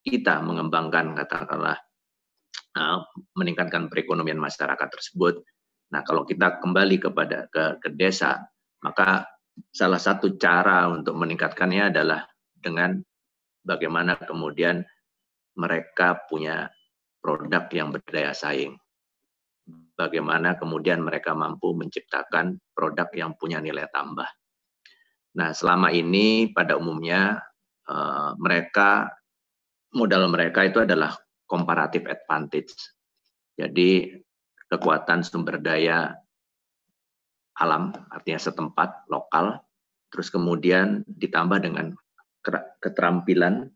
kita 0.00 0.40
mengembangkan 0.40 1.12
katakanlah 1.16 1.76
uh, 2.76 3.00
meningkatkan 3.36 3.92
perekonomian 3.92 4.40
masyarakat 4.40 4.88
tersebut. 4.88 5.44
Nah 5.92 6.00
kalau 6.04 6.24
kita 6.24 6.60
kembali 6.60 6.96
kepada 7.00 7.48
ke, 7.48 7.80
ke 7.80 7.88
desa 7.92 8.40
maka 8.84 9.28
salah 9.72 10.00
satu 10.00 10.36
cara 10.40 10.88
untuk 10.88 11.16
meningkatkannya 11.16 11.92
adalah 11.92 12.24
dengan 12.56 13.00
bagaimana 13.64 14.16
kemudian 14.16 14.82
mereka 15.56 16.24
punya 16.28 16.70
produk 17.20 17.68
yang 17.72 17.92
berdaya 17.92 18.32
saing. 18.32 18.76
Bagaimana 19.94 20.56
kemudian 20.56 21.04
mereka 21.04 21.36
mampu 21.36 21.76
menciptakan 21.76 22.56
produk 22.72 23.06
yang 23.12 23.36
punya 23.36 23.60
nilai 23.60 23.86
tambah. 23.92 24.26
Nah, 25.36 25.52
selama 25.52 25.92
ini 25.92 26.50
pada 26.50 26.80
umumnya 26.80 27.38
uh, 27.86 28.32
mereka 28.40 29.12
modal 29.94 30.26
mereka 30.32 30.64
itu 30.66 30.82
adalah 30.82 31.14
comparative 31.44 32.08
advantage. 32.08 32.72
Jadi 33.54 34.08
kekuatan 34.70 35.20
sumber 35.20 35.60
daya 35.60 36.16
alam, 37.60 37.92
artinya 38.08 38.40
setempat, 38.40 39.04
lokal, 39.12 39.60
terus 40.08 40.32
kemudian 40.32 41.04
ditambah 41.04 41.60
dengan 41.60 41.92
keterampilan 42.80 43.68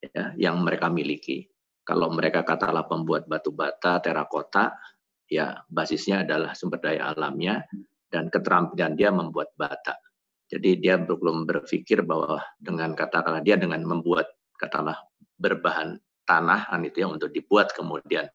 ya, 0.00 0.34
yang 0.38 0.62
mereka 0.62 0.88
miliki. 0.88 1.46
Kalau 1.82 2.14
mereka 2.14 2.46
katalah 2.46 2.86
pembuat 2.86 3.26
batu 3.26 3.50
bata, 3.50 3.98
terakota, 3.98 4.78
ya 5.26 5.66
basisnya 5.66 6.22
adalah 6.22 6.54
sumber 6.54 6.78
daya 6.78 7.10
alamnya 7.10 7.66
dan 8.06 8.30
keterampilan 8.30 8.94
dia 8.94 9.10
membuat 9.10 9.50
bata. 9.58 9.98
Jadi 10.46 10.78
dia 10.78 11.00
belum 11.00 11.48
berpikir 11.48 12.04
bahwa 12.04 12.38
dengan 12.60 12.92
katakanlah 12.92 13.40
dia 13.40 13.56
dengan 13.56 13.82
membuat 13.82 14.30
katakanlah 14.60 15.00
berbahan 15.40 15.98
tanah 16.28 16.70
itu 16.86 17.02
ya 17.02 17.08
untuk 17.10 17.34
dibuat 17.34 17.74
kemudian 17.74 18.28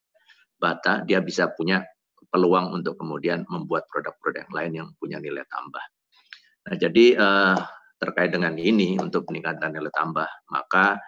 bata 0.59 1.05
dia 1.07 1.23
bisa 1.23 1.53
punya 1.53 1.85
peluang 2.27 2.75
untuk 2.75 2.99
kemudian 2.99 3.47
membuat 3.47 3.87
produk-produk 3.87 4.49
yang 4.49 4.53
lain 4.53 4.71
yang 4.83 4.89
punya 4.99 5.17
nilai 5.21 5.45
tambah. 5.47 5.85
Nah, 6.67 6.75
jadi 6.75 7.05
uh, 7.15 7.57
terkait 7.97 8.29
dengan 8.29 8.53
ini 8.57 8.97
untuk 9.01 9.25
peningkatan 9.25 9.73
nilai 9.73 9.91
tambah 9.93 10.29
maka 10.53 11.01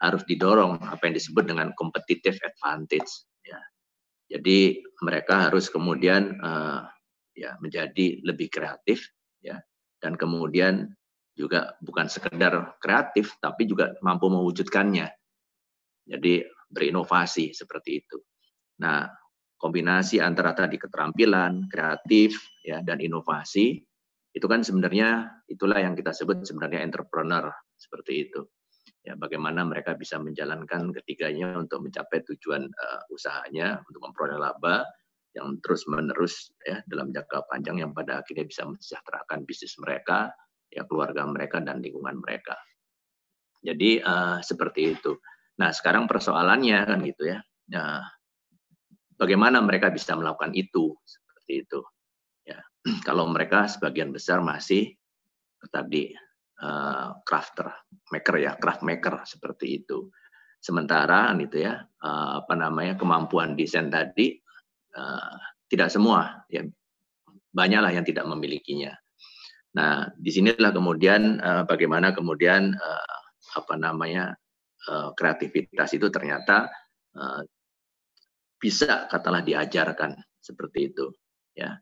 harus 0.00 0.24
didorong 0.24 0.80
apa 0.80 1.02
yang 1.10 1.14
disebut 1.14 1.44
dengan 1.44 1.68
competitive 1.76 2.40
advantage 2.40 3.28
ya. 3.44 3.60
Jadi 4.30 4.80
mereka 5.04 5.50
harus 5.50 5.68
kemudian 5.68 6.38
uh, 6.40 6.86
ya 7.36 7.58
menjadi 7.60 8.22
lebih 8.24 8.48
kreatif 8.48 9.10
ya 9.44 9.60
dan 10.00 10.16
kemudian 10.16 10.88
juga 11.36 11.76
bukan 11.84 12.08
sekedar 12.08 12.78
kreatif 12.80 13.36
tapi 13.44 13.68
juga 13.68 13.92
mampu 14.00 14.32
mewujudkannya. 14.32 15.08
Jadi 16.08 16.42
berinovasi 16.70 17.52
seperti 17.52 18.00
itu. 18.00 18.18
Nah, 18.80 19.04
kombinasi 19.60 20.22
antara 20.22 20.56
tadi 20.56 20.80
keterampilan, 20.80 21.68
kreatif 21.68 22.40
ya 22.64 22.80
dan 22.80 23.02
inovasi 23.02 23.82
itu 24.30 24.46
kan 24.46 24.62
sebenarnya 24.62 25.42
itulah 25.50 25.82
yang 25.82 25.98
kita 25.98 26.14
sebut 26.14 26.46
sebenarnya 26.46 26.86
entrepreneur 26.86 27.50
seperti 27.74 28.30
itu. 28.30 28.46
Ya, 29.00 29.16
bagaimana 29.16 29.64
mereka 29.64 29.96
bisa 29.96 30.20
menjalankan 30.20 30.92
ketiganya 30.92 31.56
untuk 31.56 31.80
mencapai 31.80 32.20
tujuan 32.28 32.68
uh, 32.68 33.00
usahanya 33.08 33.80
untuk 33.88 34.04
memperoleh 34.04 34.36
laba 34.36 34.84
yang 35.32 35.56
terus 35.64 35.88
menerus 35.88 36.52
ya 36.66 36.84
dalam 36.84 37.14
jangka 37.14 37.48
panjang 37.48 37.80
yang 37.80 37.96
pada 37.96 38.20
akhirnya 38.20 38.44
bisa 38.44 38.68
mensejahterakan 38.68 39.48
bisnis 39.48 39.78
mereka, 39.80 40.28
ya 40.68 40.84
keluarga 40.84 41.24
mereka 41.24 41.64
dan 41.64 41.80
lingkungan 41.80 42.20
mereka. 42.20 42.60
Jadi 43.64 44.04
uh, 44.04 44.38
seperti 44.44 45.00
itu. 45.00 45.16
Nah 45.58 45.72
sekarang 45.72 46.04
persoalannya 46.04 46.78
kan 46.84 46.98
gitu 47.04 47.24
ya, 47.24 47.38
nah, 47.72 48.04
bagaimana 49.16 49.60
mereka 49.64 49.88
bisa 49.92 50.12
melakukan 50.16 50.52
itu 50.52 50.96
seperti 51.04 51.68
itu. 51.68 51.80
Kalau 53.06 53.28
mereka 53.28 53.68
sebagian 53.68 54.12
besar 54.12 54.40
masih 54.40 54.96
tadi 55.68 56.08
uh, 56.64 57.12
crafter 57.24 57.68
maker 58.08 58.36
ya 58.40 58.56
craft 58.56 58.82
maker 58.84 59.24
seperti 59.28 59.84
itu. 59.84 60.08
Sementara 60.60 61.32
itu 61.40 61.64
ya 61.64 61.80
uh, 61.80 62.44
apa 62.44 62.54
namanya 62.56 62.96
kemampuan 62.96 63.56
desain 63.56 63.88
tadi 63.88 64.36
uh, 64.96 65.36
tidak 65.68 65.88
semua 65.92 66.44
ya 66.52 66.64
banyaklah 67.52 67.92
yang 67.92 68.04
tidak 68.04 68.24
memilikinya. 68.28 68.92
Nah, 69.70 70.10
di 70.18 70.30
sinilah 70.34 70.74
kemudian 70.74 71.38
uh, 71.38 71.62
bagaimana 71.62 72.10
kemudian 72.10 72.74
uh, 72.74 73.18
apa 73.54 73.74
namanya 73.78 74.34
uh, 74.90 75.14
kreativitas 75.14 75.94
itu 75.94 76.10
ternyata 76.10 76.66
uh, 77.14 77.40
bisa 78.60 79.08
katalah 79.08 79.40
diajarkan 79.40 80.18
seperti 80.42 80.92
itu, 80.92 81.06
ya 81.54 81.78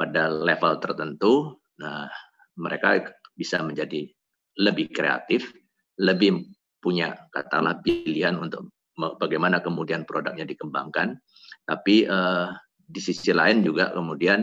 pada 0.00 0.32
level 0.32 0.80
tertentu. 0.80 1.60
Nah, 1.76 2.08
mereka 2.56 3.04
bisa 3.36 3.60
menjadi 3.60 4.08
lebih 4.56 4.88
kreatif, 4.88 5.52
lebih 6.00 6.48
punya 6.80 7.12
katalah 7.28 7.76
pilihan 7.84 8.40
untuk 8.40 8.72
bagaimana 9.20 9.60
kemudian 9.60 10.08
produknya 10.08 10.48
dikembangkan 10.48 11.20
tapi 11.68 12.08
uh, 12.08 12.50
di 12.74 13.00
sisi 13.00 13.30
lain 13.30 13.62
juga 13.62 13.92
kemudian 13.94 14.42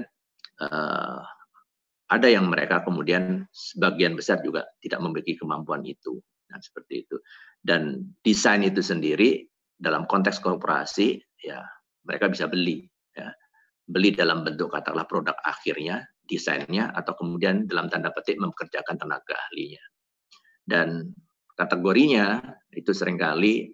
uh, 0.64 1.20
ada 2.08 2.28
yang 2.32 2.47
mereka 2.47 2.86
kemudian 2.88 3.43
sebagian 3.51 4.16
besar 4.16 4.39
juga 4.39 4.64
tidak 4.80 5.03
memiliki 5.03 5.36
kemampuan 5.36 5.84
itu. 5.84 6.24
Nah, 6.47 6.60
seperti 6.64 7.03
itu. 7.03 7.20
Dan 7.60 8.16
desain 8.24 8.64
itu 8.64 8.80
sendiri 8.80 9.43
dalam 9.76 10.08
konteks 10.08 10.39
korporasi 10.39 11.20
ya 11.43 11.60
mereka 12.08 12.32
bisa 12.32 12.47
beli 12.47 12.88
ya. 13.12 13.28
Beli 13.88 14.11
dalam 14.11 14.43
bentuk 14.43 14.67
katakanlah 14.75 15.07
produk 15.07 15.38
akhirnya, 15.47 16.03
desainnya 16.27 16.91
atau 16.91 17.15
kemudian 17.15 17.63
dalam 17.71 17.88
tanda 17.88 18.11
petik 18.11 18.35
mempekerjakan 18.35 18.99
tenaga 18.99 19.39
ahlinya. 19.47 19.83
Dan 20.67 21.15
kategorinya 21.55 22.43
itu 22.75 22.91
sering 22.91 23.15
kali 23.15 23.71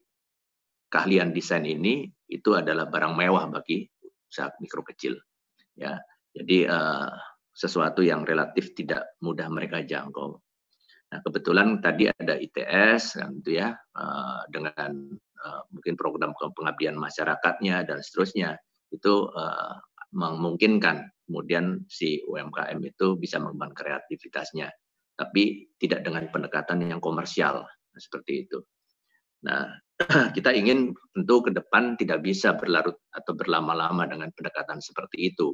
keahlian 0.94 1.34
desain 1.34 1.66
ini 1.66 2.06
itu 2.30 2.54
adalah 2.54 2.86
barang 2.86 3.18
mewah 3.18 3.50
bagi 3.50 3.90
usaha 4.30 4.54
mikro 4.62 4.86
kecil. 4.86 5.18
Ya, 5.74 5.98
jadi 6.38 6.70
uh, 6.70 7.10
sesuatu 7.54 8.06
yang 8.06 8.22
relatif 8.26 8.78
tidak 8.78 9.18
mudah 9.26 9.50
mereka 9.50 9.82
jangkau. 9.82 10.38
Nah, 11.14 11.20
kebetulan 11.22 11.78
tadi 11.78 12.10
ada 12.10 12.38
ITS 12.42 13.22
kan 13.22 13.38
itu 13.38 13.62
ya 13.62 13.70
uh, 13.74 14.42
dengan 14.50 15.14
uh, 15.46 15.62
mungkin 15.70 15.94
program 15.94 16.34
pengabdian 16.34 16.98
masyarakatnya 16.98 17.86
dan 17.86 18.02
seterusnya 18.02 18.58
itu 18.90 19.30
uh, 19.30 19.78
memungkinkan 20.14 21.10
kemudian 21.26 21.82
si 21.90 22.22
UMKM 22.30 22.80
itu 22.86 23.18
bisa 23.18 23.42
mengembangkan 23.42 23.74
kreativitasnya, 23.74 24.70
tapi 25.18 25.74
tidak 25.82 26.06
dengan 26.06 26.30
pendekatan 26.30 26.86
yang 26.86 27.02
komersial 27.02 27.66
seperti 27.98 28.48
itu. 28.48 28.62
Nah, 29.44 29.68
kita 30.36 30.56
ingin 30.56 30.96
tentu 31.12 31.36
ke 31.44 31.52
depan 31.52 32.00
tidak 32.00 32.24
bisa 32.24 32.56
berlarut 32.56 32.96
atau 33.12 33.34
berlama-lama 33.36 34.08
dengan 34.08 34.30
pendekatan 34.32 34.80
seperti 34.80 35.34
itu. 35.34 35.54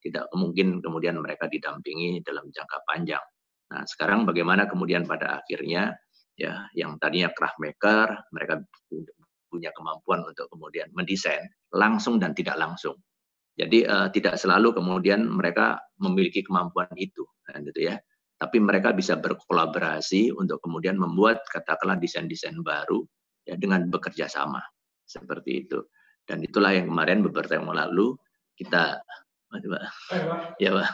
Tidak 0.00 0.32
mungkin 0.32 0.80
kemudian 0.80 1.20
mereka 1.20 1.44
didampingi 1.44 2.24
dalam 2.24 2.48
jangka 2.48 2.78
panjang. 2.88 3.24
Nah, 3.70 3.84
sekarang 3.84 4.24
bagaimana 4.24 4.64
kemudian 4.64 5.04
pada 5.04 5.44
akhirnya 5.44 5.92
ya 6.40 6.64
yang 6.72 6.96
tadinya 6.96 7.28
craft 7.36 7.60
maker, 7.60 8.08
mereka 8.32 8.64
punya 9.52 9.70
kemampuan 9.76 10.24
untuk 10.24 10.48
kemudian 10.48 10.88
mendesain 10.96 11.44
langsung 11.74 12.16
dan 12.16 12.32
tidak 12.32 12.56
langsung. 12.56 12.96
Jadi 13.58 13.84
uh, 13.84 14.08
tidak 14.14 14.38
selalu 14.40 14.72
kemudian 14.72 15.26
mereka 15.26 15.80
memiliki 16.00 16.40
kemampuan 16.46 16.88
itu, 16.96 17.26
kan, 17.44 17.60
gitu 17.66 17.90
ya. 17.90 17.98
Tapi 18.40 18.56
mereka 18.56 18.96
bisa 18.96 19.20
berkolaborasi 19.20 20.32
untuk 20.32 20.64
kemudian 20.64 20.96
membuat 20.96 21.44
katakanlah 21.52 22.00
desain-desain 22.00 22.56
baru 22.64 23.04
ya 23.44 23.58
dengan 23.60 23.92
bekerja 23.92 24.32
sama 24.32 24.64
seperti 25.04 25.66
itu. 25.68 25.84
Dan 26.24 26.40
itulah 26.40 26.72
yang 26.72 26.88
kemarin 26.88 27.20
beberapa 27.20 27.60
yang 27.60 27.68
lalu 27.68 28.16
kita 28.56 29.02
ya 30.62 30.70
Pak, 30.70 30.88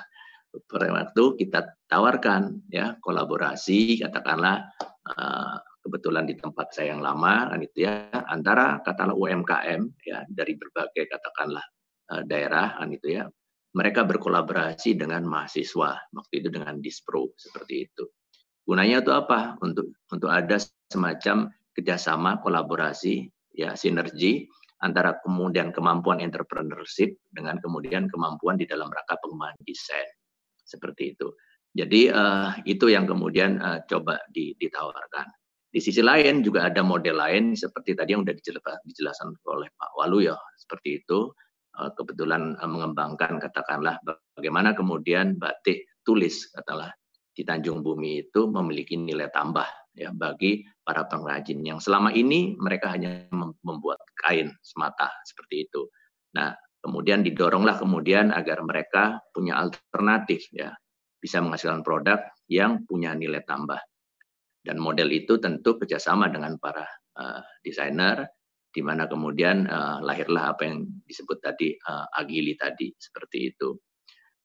beberapa 0.57 1.05
waktu 1.05 1.25
kita 1.45 1.61
tawarkan 1.93 2.65
ya 2.73 2.97
kolaborasi 3.05 4.01
katakanlah 4.01 4.65
uh, 5.05 5.61
kebetulan 5.85 6.25
di 6.25 6.35
tempat 6.35 6.73
saya 6.73 6.97
yang 6.97 7.05
lama 7.05 7.53
kan 7.53 7.61
itu 7.61 7.85
ya 7.85 8.09
antara 8.33 8.81
katakanlah 8.83 9.15
UMKM 9.15 9.83
ya 10.03 10.25
dari 10.33 10.57
berbagai 10.57 11.05
katakanlah 11.13 11.63
daerah 12.27 12.79
kan 12.79 12.93
itu 12.95 13.19
ya 13.19 13.25
mereka 13.77 14.07
berkolaborasi 14.07 14.97
dengan 14.97 15.27
mahasiswa 15.27 16.01
waktu 16.15 16.35
itu 16.41 16.49
dengan 16.49 16.79
dispro 16.79 17.35
seperti 17.35 17.91
itu 17.91 18.05
gunanya 18.67 19.03
itu 19.03 19.13
apa 19.15 19.59
untuk 19.63 19.95
untuk 20.11 20.31
ada 20.31 20.59
semacam 20.91 21.51
kerjasama, 21.77 22.41
kolaborasi, 22.41 23.29
ya 23.53 23.77
sinergi 23.77 24.49
antara 24.81 25.21
kemudian 25.21 25.77
kemampuan 25.77 26.25
entrepreneurship 26.25 27.21
dengan 27.29 27.61
kemudian 27.61 28.09
kemampuan 28.09 28.57
di 28.57 28.65
dalam 28.65 28.89
rangka 28.89 29.21
pengembangan 29.21 29.61
desain 29.69 30.09
seperti 30.65 31.13
itu. 31.13 31.29
Jadi 31.77 32.09
uh, 32.09 32.57
itu 32.65 32.89
yang 32.89 33.05
kemudian 33.05 33.61
uh, 33.61 33.85
coba 33.85 34.17
ditawarkan. 34.33 35.29
Di 35.69 35.85
sisi 35.85 36.01
lain 36.01 36.41
juga 36.41 36.73
ada 36.73 36.81
model 36.81 37.21
lain 37.21 37.53
seperti 37.53 37.93
tadi 37.93 38.17
yang 38.17 38.25
sudah 38.25 38.37
dijelaskan 38.89 39.37
oleh 39.45 39.69
Pak 39.77 39.91
Walu 40.01 40.33
ya 40.33 40.37
seperti 40.57 41.05
itu. 41.05 41.29
Uh, 41.77 41.93
kebetulan 41.93 42.57
uh, 42.57 42.64
mengembangkan 42.64 43.37
katakanlah 43.37 44.01
bagaimana 44.33 44.72
kemudian 44.72 45.37
batik 45.37 45.85
tulis 46.09 46.49
katakanlah 46.57 46.89
di 47.37 47.45
Tanjung 47.45 47.85
Bumi 47.85 48.24
itu 48.24 48.49
memiliki 48.49 48.97
nilai 48.97 49.29
tambah 49.29 49.68
ya 49.93 50.09
bagi 50.09 50.64
para 50.81 51.05
pengrajin 51.05 51.61
yang 51.61 51.77
selama 51.77 52.16
ini 52.16 52.57
mereka 52.57 52.97
hanya 52.97 53.29
membuat 53.61 54.01
kain 54.24 54.57
semata 54.64 55.12
seperti 55.29 55.68
itu. 55.68 55.85
Nah, 56.33 56.57
kemudian 56.81 57.20
didoronglah 57.20 57.77
kemudian 57.77 58.33
agar 58.33 58.64
mereka 58.64 59.20
punya 59.37 59.61
alternatif 59.61 60.49
ya, 60.53 60.72
bisa 61.20 61.41
menghasilkan 61.45 61.85
produk 61.85 62.24
yang 62.49 62.85
punya 62.89 63.16
nilai 63.16 63.45
tambah. 63.45 63.81
Dan 64.64 64.81
model 64.81 65.12
itu 65.12 65.41
tentu 65.41 65.77
kerjasama 65.81 66.29
dengan 66.33 66.57
para 66.61 66.85
uh, 67.20 67.43
desainer, 67.64 68.29
di 68.77 68.85
mana 68.85 69.09
kemudian 69.09 69.64
uh, 69.64 70.05
lahirlah 70.05 70.53
apa 70.53 70.68
yang 70.68 70.85
disebut 71.09 71.41
tadi 71.41 71.72
uh, 71.89 72.05
agili 72.12 72.53
tadi 72.61 72.93
seperti 73.01 73.57
itu. 73.57 73.72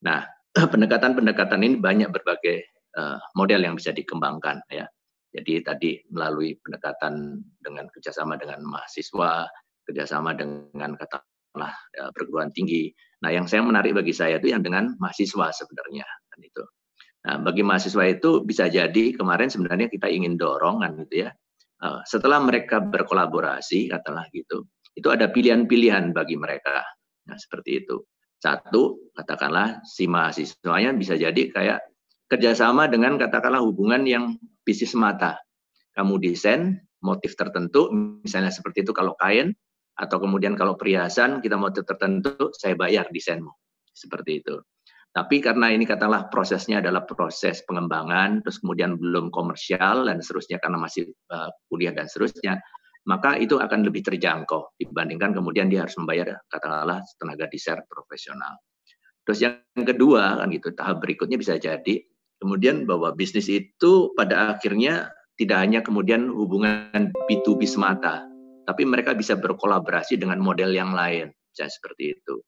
Nah, 0.08 0.24
pendekatan-pendekatan 0.72 1.60
ini 1.60 1.76
banyak 1.76 2.16
berbagai 2.16 2.64
uh, 2.96 3.20
model 3.36 3.68
yang 3.68 3.76
bisa 3.76 3.92
dikembangkan 3.92 4.64
ya. 4.72 4.88
Jadi 5.36 5.64
tadi 5.68 5.92
melalui 6.16 6.56
pendekatan 6.64 7.44
dengan 7.60 7.92
kerjasama 7.92 8.40
dengan 8.40 8.64
mahasiswa, 8.64 9.48
kerjasama 9.88 10.36
dengan 10.36 10.96
katakanlah 10.96 11.72
perguruan 12.12 12.52
tinggi. 12.52 12.92
Nah, 13.24 13.32
yang 13.32 13.48
saya 13.48 13.64
menarik 13.64 13.96
bagi 13.96 14.12
saya 14.12 14.44
itu 14.44 14.52
yang 14.52 14.60
dengan 14.60 14.92
mahasiswa 15.00 15.56
sebenarnya 15.56 16.04
kan 16.04 16.40
itu. 16.44 16.64
Nah, 17.22 17.36
bagi 17.48 17.64
mahasiswa 17.64 18.04
itu 18.12 18.44
bisa 18.44 18.68
jadi 18.68 19.16
kemarin 19.16 19.48
sebenarnya 19.48 19.88
kita 19.88 20.12
ingin 20.12 20.36
dorong 20.36 20.84
kan 20.84 21.00
gitu 21.08 21.28
ya. 21.28 21.32
Uh, 21.82 22.06
setelah 22.06 22.38
mereka 22.38 22.78
berkolaborasi 22.78 23.90
katakanlah 23.90 24.30
gitu, 24.38 24.70
itu 24.94 25.08
ada 25.10 25.34
pilihan-pilihan 25.34 26.14
bagi 26.14 26.38
mereka. 26.38 26.86
Nah, 27.26 27.38
seperti 27.42 27.82
itu. 27.82 28.06
Satu, 28.42 29.12
katakanlah 29.18 29.82
si 29.86 30.06
mahasiswanya 30.06 30.94
bisa 30.98 31.18
jadi 31.18 31.50
kayak 31.54 31.82
kerjasama 32.30 32.86
dengan 32.90 33.18
katakanlah 33.18 33.62
hubungan 33.66 34.06
yang 34.06 34.38
bisnis 34.66 34.94
semata. 34.94 35.42
Kamu 35.98 36.22
desain 36.22 36.82
motif 37.02 37.34
tertentu, 37.34 37.90
misalnya 38.22 38.54
seperti 38.54 38.86
itu 38.86 38.94
kalau 38.94 39.18
kain, 39.18 39.54
atau 39.98 40.18
kemudian 40.18 40.58
kalau 40.58 40.78
perhiasan 40.78 41.42
kita 41.42 41.58
motif 41.58 41.86
tertentu, 41.86 42.54
saya 42.58 42.78
bayar 42.78 43.10
desainmu. 43.10 43.52
Seperti 43.92 44.42
itu. 44.42 44.56
Tapi 45.12 45.44
karena 45.44 45.68
ini 45.76 45.84
katakanlah 45.84 46.32
prosesnya 46.32 46.80
adalah 46.80 47.04
proses 47.04 47.60
pengembangan, 47.68 48.40
terus 48.48 48.64
kemudian 48.64 48.96
belum 48.96 49.28
komersial 49.28 50.08
dan 50.08 50.24
seterusnya 50.24 50.64
karena 50.64 50.80
masih 50.80 51.12
uh, 51.28 51.52
kuliah 51.68 51.92
dan 51.92 52.08
seterusnya, 52.08 52.64
maka 53.04 53.36
itu 53.36 53.60
akan 53.60 53.84
lebih 53.84 54.08
terjangkau 54.08 54.80
dibandingkan 54.80 55.36
kemudian 55.36 55.68
dia 55.68 55.84
harus 55.84 56.00
membayar 56.00 56.40
katakanlah 56.48 57.04
tenaga 57.20 57.52
desain 57.52 57.84
profesional. 57.92 58.56
Terus 59.28 59.40
yang 59.44 59.84
kedua 59.84 60.40
kan 60.40 60.48
gitu 60.48 60.72
tahap 60.72 61.04
berikutnya 61.04 61.36
bisa 61.36 61.60
jadi 61.60 62.08
Kemudian 62.42 62.90
bahwa 62.90 63.14
bisnis 63.14 63.46
itu 63.46 64.10
pada 64.18 64.58
akhirnya 64.58 65.14
tidak 65.38 65.62
hanya 65.62 65.86
kemudian 65.86 66.26
hubungan 66.26 67.14
B2B 67.30 67.70
semata, 67.70 68.26
tapi 68.66 68.82
mereka 68.82 69.14
bisa 69.14 69.38
berkolaborasi 69.38 70.18
dengan 70.18 70.42
model 70.42 70.74
yang 70.74 70.90
lain, 70.90 71.30
misalnya 71.30 71.74
seperti 71.78 72.18
itu. 72.18 72.42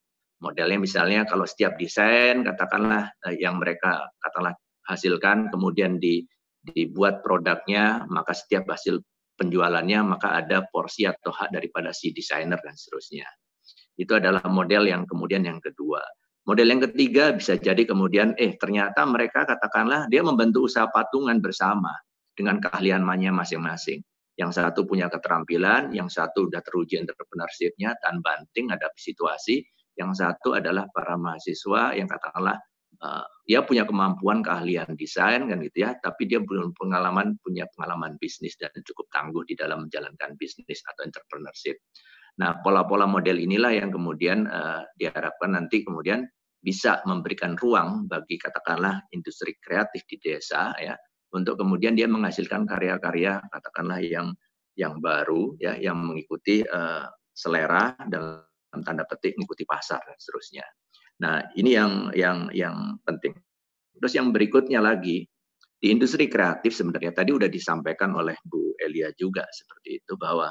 Modelnya 0.44 0.76
misalnya 0.76 1.24
kalau 1.24 1.48
setiap 1.48 1.80
desain 1.80 2.44
katakanlah 2.44 3.08
eh, 3.32 3.40
yang 3.40 3.64
mereka 3.64 4.12
katakanlah 4.20 4.60
hasilkan 4.84 5.48
kemudian 5.48 6.04
di, 6.04 6.28
dibuat 6.60 7.24
produknya, 7.24 8.04
maka 8.12 8.36
setiap 8.36 8.68
hasil 8.68 9.00
penjualannya 9.40 10.04
maka 10.04 10.44
ada 10.44 10.68
porsi 10.68 11.08
atau 11.08 11.32
hak 11.32 11.56
daripada 11.56 11.96
si 11.96 12.12
desainer 12.12 12.60
dan 12.60 12.76
seterusnya. 12.76 13.28
Itu 13.96 14.20
adalah 14.20 14.44
model 14.52 14.92
yang 14.92 15.08
kemudian 15.08 15.48
yang 15.48 15.64
kedua. 15.64 16.04
Model 16.44 16.68
yang 16.76 16.84
ketiga 16.92 17.32
bisa 17.32 17.56
jadi 17.56 17.88
kemudian, 17.88 18.36
eh 18.36 18.60
ternyata 18.60 19.08
mereka 19.08 19.48
katakanlah 19.48 20.12
dia 20.12 20.20
membantu 20.20 20.68
usaha 20.68 20.92
patungan 20.92 21.40
bersama 21.40 21.96
dengan 22.36 22.60
keahliannya 22.60 23.32
masing-masing. 23.32 24.04
Yang 24.34 24.60
satu 24.60 24.84
punya 24.84 25.08
keterampilan, 25.08 25.94
yang 25.94 26.10
satu 26.10 26.50
sudah 26.50 26.60
teruji 26.66 27.00
entrepreneurship-nya, 27.00 27.96
tan 28.02 28.20
banting 28.20 28.74
ada 28.74 28.90
situasi. 28.98 29.62
Yang 30.00 30.26
satu 30.26 30.58
adalah 30.58 30.90
para 30.90 31.16
mahasiswa 31.20 31.94
yang 31.94 32.10
katakanlah 32.10 32.58
uh, 33.02 33.26
dia 33.46 33.62
punya 33.62 33.84
kemampuan 33.84 34.42
keahlian 34.42 34.96
desain 34.98 35.46
kan 35.46 35.58
gitu 35.62 35.84
ya, 35.86 35.94
tapi 36.02 36.26
dia 36.26 36.40
belum 36.42 36.74
pengalaman 36.78 37.38
punya 37.44 37.68
pengalaman 37.78 38.18
bisnis 38.18 38.58
dan 38.58 38.72
cukup 38.82 39.06
tangguh 39.14 39.44
di 39.46 39.54
dalam 39.54 39.86
menjalankan 39.86 40.34
bisnis 40.40 40.82
atau 40.88 41.06
entrepreneurship. 41.06 41.78
Nah, 42.42 42.58
pola-pola 42.66 43.06
model 43.06 43.38
inilah 43.38 43.78
yang 43.78 43.94
kemudian 43.94 44.50
uh, 44.50 44.82
diharapkan 44.98 45.54
nanti 45.54 45.86
kemudian 45.86 46.26
bisa 46.64 47.04
memberikan 47.04 47.60
ruang 47.60 48.08
bagi 48.08 48.40
katakanlah 48.40 49.04
industri 49.12 49.60
kreatif 49.60 50.08
di 50.08 50.16
desa 50.24 50.72
ya 50.80 50.96
untuk 51.36 51.60
kemudian 51.60 51.92
dia 51.92 52.08
menghasilkan 52.08 52.64
karya-karya 52.64 53.44
katakanlah 53.52 54.00
yang 54.00 54.32
yang 54.80 55.04
baru 55.04 55.60
ya 55.60 55.76
yang 55.76 56.00
mengikuti 56.00 56.64
uh, 56.64 57.06
selera 57.36 57.94
dalam 58.08 58.48
tanda 58.82 59.06
petik 59.06 59.38
mengikuti 59.38 59.68
pasar 59.68 60.02
dan 60.02 60.18
seterusnya. 60.18 60.66
Nah, 61.22 61.46
ini 61.54 61.78
yang 61.78 62.10
yang 62.18 62.50
yang 62.50 62.98
penting. 63.06 63.38
Terus 63.94 64.14
yang 64.18 64.34
berikutnya 64.34 64.82
lagi 64.82 65.30
di 65.78 65.88
industri 65.92 66.26
kreatif 66.32 66.74
sebenarnya 66.74 67.14
tadi 67.14 67.30
sudah 67.36 67.52
disampaikan 67.52 68.16
oleh 68.18 68.34
Bu 68.42 68.74
Elia 68.80 69.14
juga 69.14 69.46
seperti 69.52 70.02
itu 70.02 70.18
bahwa 70.18 70.50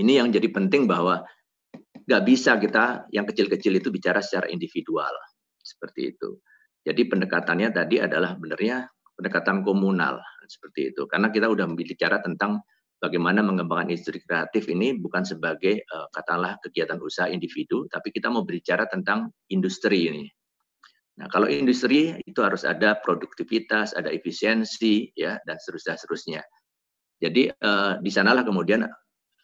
ini 0.00 0.16
yang 0.16 0.32
jadi 0.32 0.48
penting 0.48 0.88
bahwa 0.88 1.20
nggak 2.06 2.22
bisa 2.24 2.56
kita 2.56 3.10
yang 3.12 3.28
kecil-kecil 3.28 3.76
itu 3.76 3.92
bicara 3.92 4.24
secara 4.24 4.48
individual 4.48 5.12
seperti 5.60 6.16
itu. 6.16 6.40
Jadi 6.82 7.06
pendekatannya 7.06 7.68
tadi 7.70 8.02
adalah 8.02 8.34
benarnya 8.34 8.88
pendekatan 9.14 9.62
komunal 9.62 10.18
seperti 10.50 10.90
itu. 10.90 11.06
Karena 11.06 11.30
kita 11.30 11.46
udah 11.46 11.66
bicara 11.74 12.18
tentang 12.18 12.58
bagaimana 13.02 13.42
mengembangkan 13.42 13.90
industri 13.90 14.22
kreatif 14.22 14.70
ini 14.70 14.94
bukan 14.94 15.26
sebagai 15.26 15.82
uh, 15.90 16.06
katakanlah 16.14 16.62
kegiatan 16.62 17.02
usaha 17.02 17.26
individu, 17.26 17.90
tapi 17.90 18.14
kita 18.14 18.30
mau 18.30 18.46
bicara 18.46 18.86
tentang 18.86 19.34
industri 19.50 20.06
ini. 20.06 20.24
Nah, 21.18 21.26
kalau 21.28 21.50
industri 21.50 22.14
itu 22.22 22.40
harus 22.40 22.62
ada 22.62 22.96
produktivitas, 23.02 23.92
ada 23.98 24.08
efisiensi, 24.08 25.10
ya, 25.12 25.36
dan 25.44 25.58
seterusnya, 25.58 25.98
seterusnya. 25.98 26.40
Jadi 27.18 27.50
uh, 27.50 27.98
di 27.98 28.10
sanalah 28.14 28.46
kemudian 28.46 28.86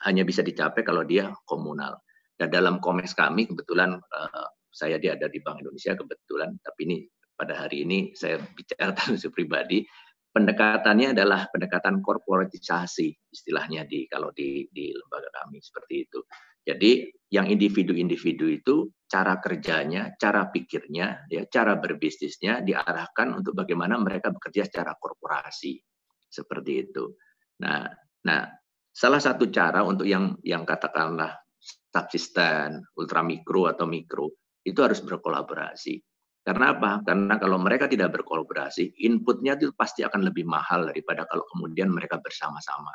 hanya 0.06 0.22
bisa 0.22 0.40
dicapai 0.46 0.86
kalau 0.86 1.02
dia 1.02 1.34
komunal. 1.44 1.98
Dan 2.38 2.54
dalam 2.54 2.78
komes 2.78 3.12
kami 3.18 3.50
kebetulan 3.50 3.98
uh, 3.98 4.46
saya 4.70 4.96
dia 5.02 5.18
ada 5.18 5.26
di 5.26 5.42
Bank 5.42 5.58
Indonesia 5.58 5.98
kebetulan, 5.98 6.54
tapi 6.62 6.80
ini 6.86 6.96
pada 7.34 7.54
hari 7.54 7.82
ini 7.82 8.14
saya 8.14 8.38
bicara 8.54 8.94
tentang 8.96 9.18
pribadi, 9.34 9.82
pendekatannya 10.38 11.18
adalah 11.18 11.50
pendekatan 11.50 11.98
korporatisasi 11.98 13.34
istilahnya 13.34 13.82
di 13.90 14.06
kalau 14.06 14.30
di 14.30 14.70
di 14.70 14.94
lembaga 14.94 15.26
kami 15.42 15.58
seperti 15.58 16.06
itu. 16.06 16.22
Jadi 16.62 17.10
yang 17.34 17.50
individu-individu 17.50 18.46
itu 18.46 18.86
cara 19.10 19.42
kerjanya, 19.42 20.14
cara 20.14 20.46
pikirnya, 20.46 21.26
ya 21.26 21.42
cara 21.50 21.74
berbisnisnya 21.80 22.62
diarahkan 22.62 23.34
untuk 23.34 23.58
bagaimana 23.58 23.98
mereka 23.98 24.30
bekerja 24.30 24.68
secara 24.70 24.94
korporasi 24.94 25.80
seperti 26.30 26.72
itu. 26.86 27.18
Nah, 27.64 27.88
nah 28.22 28.46
salah 28.94 29.18
satu 29.18 29.50
cara 29.50 29.82
untuk 29.82 30.06
yang 30.06 30.38
yang 30.46 30.62
katakanlah 30.62 31.34
subsisten, 31.90 32.84
ultramikro 32.94 33.66
atau 33.66 33.88
mikro 33.90 34.38
itu 34.62 34.78
harus 34.78 35.00
berkolaborasi. 35.02 35.98
Karena 36.48 36.72
apa? 36.72 37.04
Karena 37.04 37.36
kalau 37.36 37.60
mereka 37.60 37.92
tidak 37.92 38.16
berkolaborasi, 38.16 39.04
inputnya 39.04 39.52
itu 39.60 39.68
pasti 39.76 40.00
akan 40.00 40.32
lebih 40.32 40.48
mahal 40.48 40.88
daripada 40.88 41.28
kalau 41.28 41.44
kemudian 41.52 41.92
mereka 41.92 42.16
bersama-sama. 42.24 42.88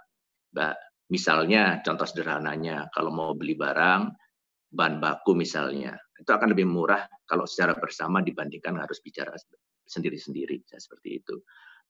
Misalnya, 1.14 1.78
contoh 1.86 2.10
sederhananya, 2.10 2.90
kalau 2.90 3.14
mau 3.14 3.38
beli 3.38 3.54
barang, 3.54 4.10
bahan 4.74 4.98
baku 4.98 5.38
misalnya, 5.38 5.94
itu 6.18 6.26
akan 6.34 6.58
lebih 6.58 6.66
murah 6.66 7.06
kalau 7.30 7.46
secara 7.46 7.78
bersama 7.78 8.26
dibandingkan 8.26 8.74
harus 8.82 8.98
bicara 9.06 9.38
sendiri-sendiri, 9.86 10.66
seperti 10.74 11.22
itu. 11.22 11.38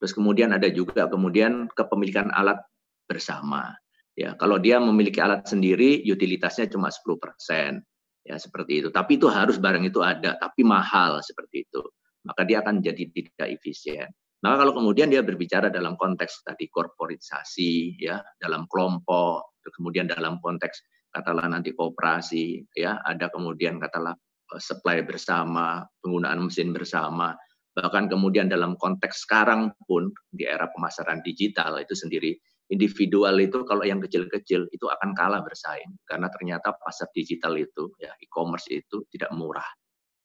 Terus 0.04 0.12
kemudian 0.12 0.52
ada 0.52 0.68
juga 0.68 1.08
kemudian 1.08 1.72
kepemilikan 1.72 2.28
alat 2.36 2.60
bersama. 3.08 3.72
Ya, 4.20 4.36
kalau 4.36 4.60
dia 4.60 4.84
memiliki 4.84 5.24
alat 5.24 5.48
sendiri, 5.48 6.04
utilitasnya 6.04 6.68
cuma 6.68 6.92
10%. 6.92 7.80
Ya, 8.24 8.40
seperti 8.40 8.80
itu. 8.84 8.90
Tapi 8.90 9.20
itu 9.20 9.28
harus 9.28 9.60
barang 9.60 9.84
itu 9.84 10.00
ada, 10.00 10.40
tapi 10.40 10.64
mahal 10.64 11.20
seperti 11.20 11.68
itu. 11.68 11.84
Maka 12.24 12.48
dia 12.48 12.64
akan 12.64 12.80
jadi 12.80 13.04
tidak 13.12 13.48
efisien. 13.52 14.08
Maka 14.44 14.64
kalau 14.64 14.76
kemudian 14.76 15.08
dia 15.12 15.24
berbicara 15.24 15.72
dalam 15.72 15.96
konteks 15.96 16.44
tadi 16.44 16.68
korporatisasi, 16.68 18.00
ya, 18.00 18.20
dalam 18.40 18.68
kelompok, 18.68 19.60
kemudian 19.76 20.08
dalam 20.08 20.40
konteks 20.44 20.84
katalah 21.12 21.48
nanti 21.48 21.72
kooperasi, 21.72 22.64
ya, 22.76 23.00
ada 23.04 23.32
kemudian 23.32 23.80
katalah 23.80 24.16
eh, 24.56 24.62
supply 24.64 25.04
bersama, 25.08 25.84
penggunaan 26.04 26.44
mesin 26.44 26.76
bersama, 26.76 27.36
bahkan 27.72 28.12
kemudian 28.12 28.52
dalam 28.52 28.76
konteks 28.76 29.24
sekarang 29.24 29.72
pun 29.88 30.12
di 30.28 30.44
era 30.44 30.68
pemasaran 30.70 31.24
digital 31.24 31.80
itu 31.80 31.96
sendiri 31.96 32.36
individual 32.74 33.38
itu 33.38 33.62
kalau 33.70 33.86
yang 33.86 34.02
kecil-kecil 34.02 34.66
itu 34.74 34.86
akan 34.90 35.14
kalah 35.14 35.46
bersaing. 35.46 35.94
Karena 36.10 36.28
ternyata 36.34 36.74
pasar 36.82 37.14
digital 37.14 37.54
itu 37.62 37.94
ya 38.02 38.10
e-commerce 38.18 38.66
itu 38.74 39.06
tidak 39.14 39.30
murah 39.38 39.66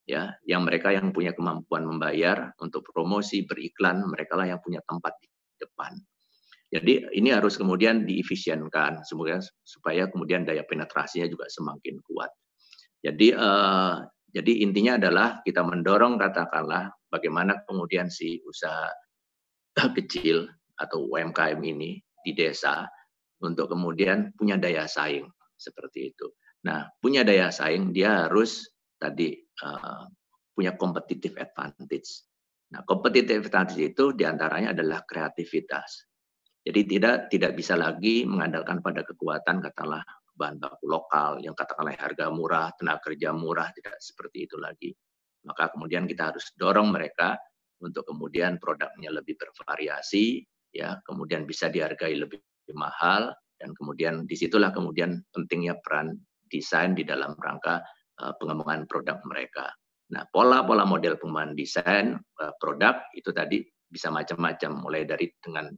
ya. 0.08 0.32
Yang 0.48 0.62
mereka 0.64 0.88
yang 0.96 1.12
punya 1.12 1.36
kemampuan 1.36 1.84
membayar 1.84 2.56
untuk 2.64 2.88
promosi 2.88 3.44
beriklan 3.44 4.00
mereka 4.08 4.40
lah 4.40 4.48
yang 4.56 4.60
punya 4.64 4.80
tempat 4.88 5.12
di 5.20 5.28
depan. 5.60 5.92
Jadi 6.68 7.16
ini 7.16 7.32
harus 7.32 7.56
kemudian 7.56 8.04
diefisienkan 8.04 9.00
semoga 9.04 9.40
supaya 9.64 10.04
kemudian 10.08 10.44
daya 10.44 10.64
penetrasinya 10.64 11.28
juga 11.28 11.48
semakin 11.48 11.96
kuat. 12.04 12.28
Jadi 13.00 13.32
eh, 13.32 13.96
jadi 14.28 14.52
intinya 14.60 15.00
adalah 15.00 15.40
kita 15.40 15.64
mendorong 15.64 16.20
katakanlah 16.20 16.92
bagaimana 17.08 17.64
kemudian 17.64 18.12
si 18.12 18.44
usaha 18.44 18.92
kecil 19.96 20.44
atau 20.76 21.08
UMKM 21.08 21.58
ini 21.64 21.96
di 22.28 22.32
desa 22.36 22.84
untuk 23.40 23.72
kemudian 23.72 24.34
punya 24.36 24.60
daya 24.60 24.84
saing 24.84 25.24
seperti 25.56 26.12
itu. 26.12 26.28
Nah, 26.68 26.90
punya 27.00 27.24
daya 27.24 27.48
saing 27.48 27.94
dia 27.94 28.28
harus 28.28 28.68
tadi 28.98 29.32
uh, 29.64 30.04
punya 30.52 30.74
competitive 30.74 31.38
advantage. 31.38 32.26
Nah, 32.74 32.84
competitive 32.84 33.46
advantage 33.46 33.94
itu 33.94 34.12
di 34.12 34.26
antaranya 34.26 34.76
adalah 34.76 35.06
kreativitas. 35.06 36.04
Jadi 36.66 36.80
tidak 36.84 37.32
tidak 37.32 37.56
bisa 37.56 37.78
lagi 37.78 38.28
mengandalkan 38.28 38.84
pada 38.84 39.00
kekuatan 39.06 39.64
katalah 39.64 40.04
bahan 40.38 40.60
baku 40.60 40.86
lokal 40.86 41.40
yang 41.40 41.56
katakanlah 41.56 41.96
harga 41.98 42.28
murah, 42.30 42.70
tenaga 42.76 43.10
kerja 43.10 43.34
murah, 43.34 43.72
tidak 43.72 43.96
seperti 43.98 44.46
itu 44.46 44.60
lagi. 44.60 44.92
Maka 45.48 45.72
kemudian 45.72 46.04
kita 46.04 46.34
harus 46.34 46.52
dorong 46.54 46.92
mereka 46.92 47.38
untuk 47.80 48.04
kemudian 48.06 48.58
produknya 48.58 49.14
lebih 49.14 49.38
bervariasi, 49.38 50.42
ya, 50.72 51.00
kemudian 51.04 51.48
bisa 51.48 51.72
dihargai 51.72 52.16
lebih 52.18 52.40
mahal, 52.76 53.32
dan 53.58 53.74
kemudian 53.74 54.24
di 54.24 54.38
situlah 54.38 54.70
kemudian 54.70 55.18
pentingnya 55.34 55.76
peran 55.82 56.14
desain 56.46 56.94
di 56.94 57.02
dalam 57.04 57.34
rangka 57.36 57.82
uh, 58.22 58.32
pengembangan 58.38 58.86
produk 58.86 59.18
mereka. 59.26 59.68
Nah, 60.08 60.24
pola-pola 60.32 60.88
model 60.88 61.20
pengembangan 61.20 61.52
desain 61.58 62.06
uh, 62.16 62.52
produk 62.56 63.02
itu 63.12 63.28
tadi 63.34 63.60
bisa 63.88 64.08
macam-macam, 64.08 64.84
mulai 64.84 65.04
dari 65.04 65.28
dengan 65.40 65.68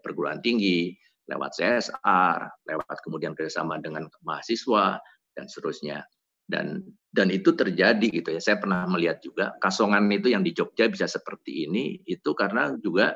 perguruan 0.00 0.40
tinggi, 0.40 0.92
lewat 1.30 1.50
CSR, 1.56 2.38
lewat 2.66 2.96
kemudian 3.06 3.32
kerjasama 3.38 3.78
dengan 3.78 4.08
mahasiswa 4.24 4.98
dan 5.36 5.46
seterusnya. 5.46 6.02
Dan 6.50 6.82
dan 7.14 7.30
itu 7.30 7.54
terjadi 7.54 8.10
gitu 8.10 8.34
ya. 8.34 8.40
Saya 8.42 8.58
pernah 8.58 8.82
melihat 8.90 9.22
juga 9.22 9.54
kasongan 9.62 10.10
itu 10.10 10.34
yang 10.34 10.42
di 10.42 10.50
Jogja 10.50 10.90
bisa 10.90 11.06
seperti 11.06 11.70
ini 11.70 12.02
itu 12.10 12.34
karena 12.34 12.74
juga 12.82 13.14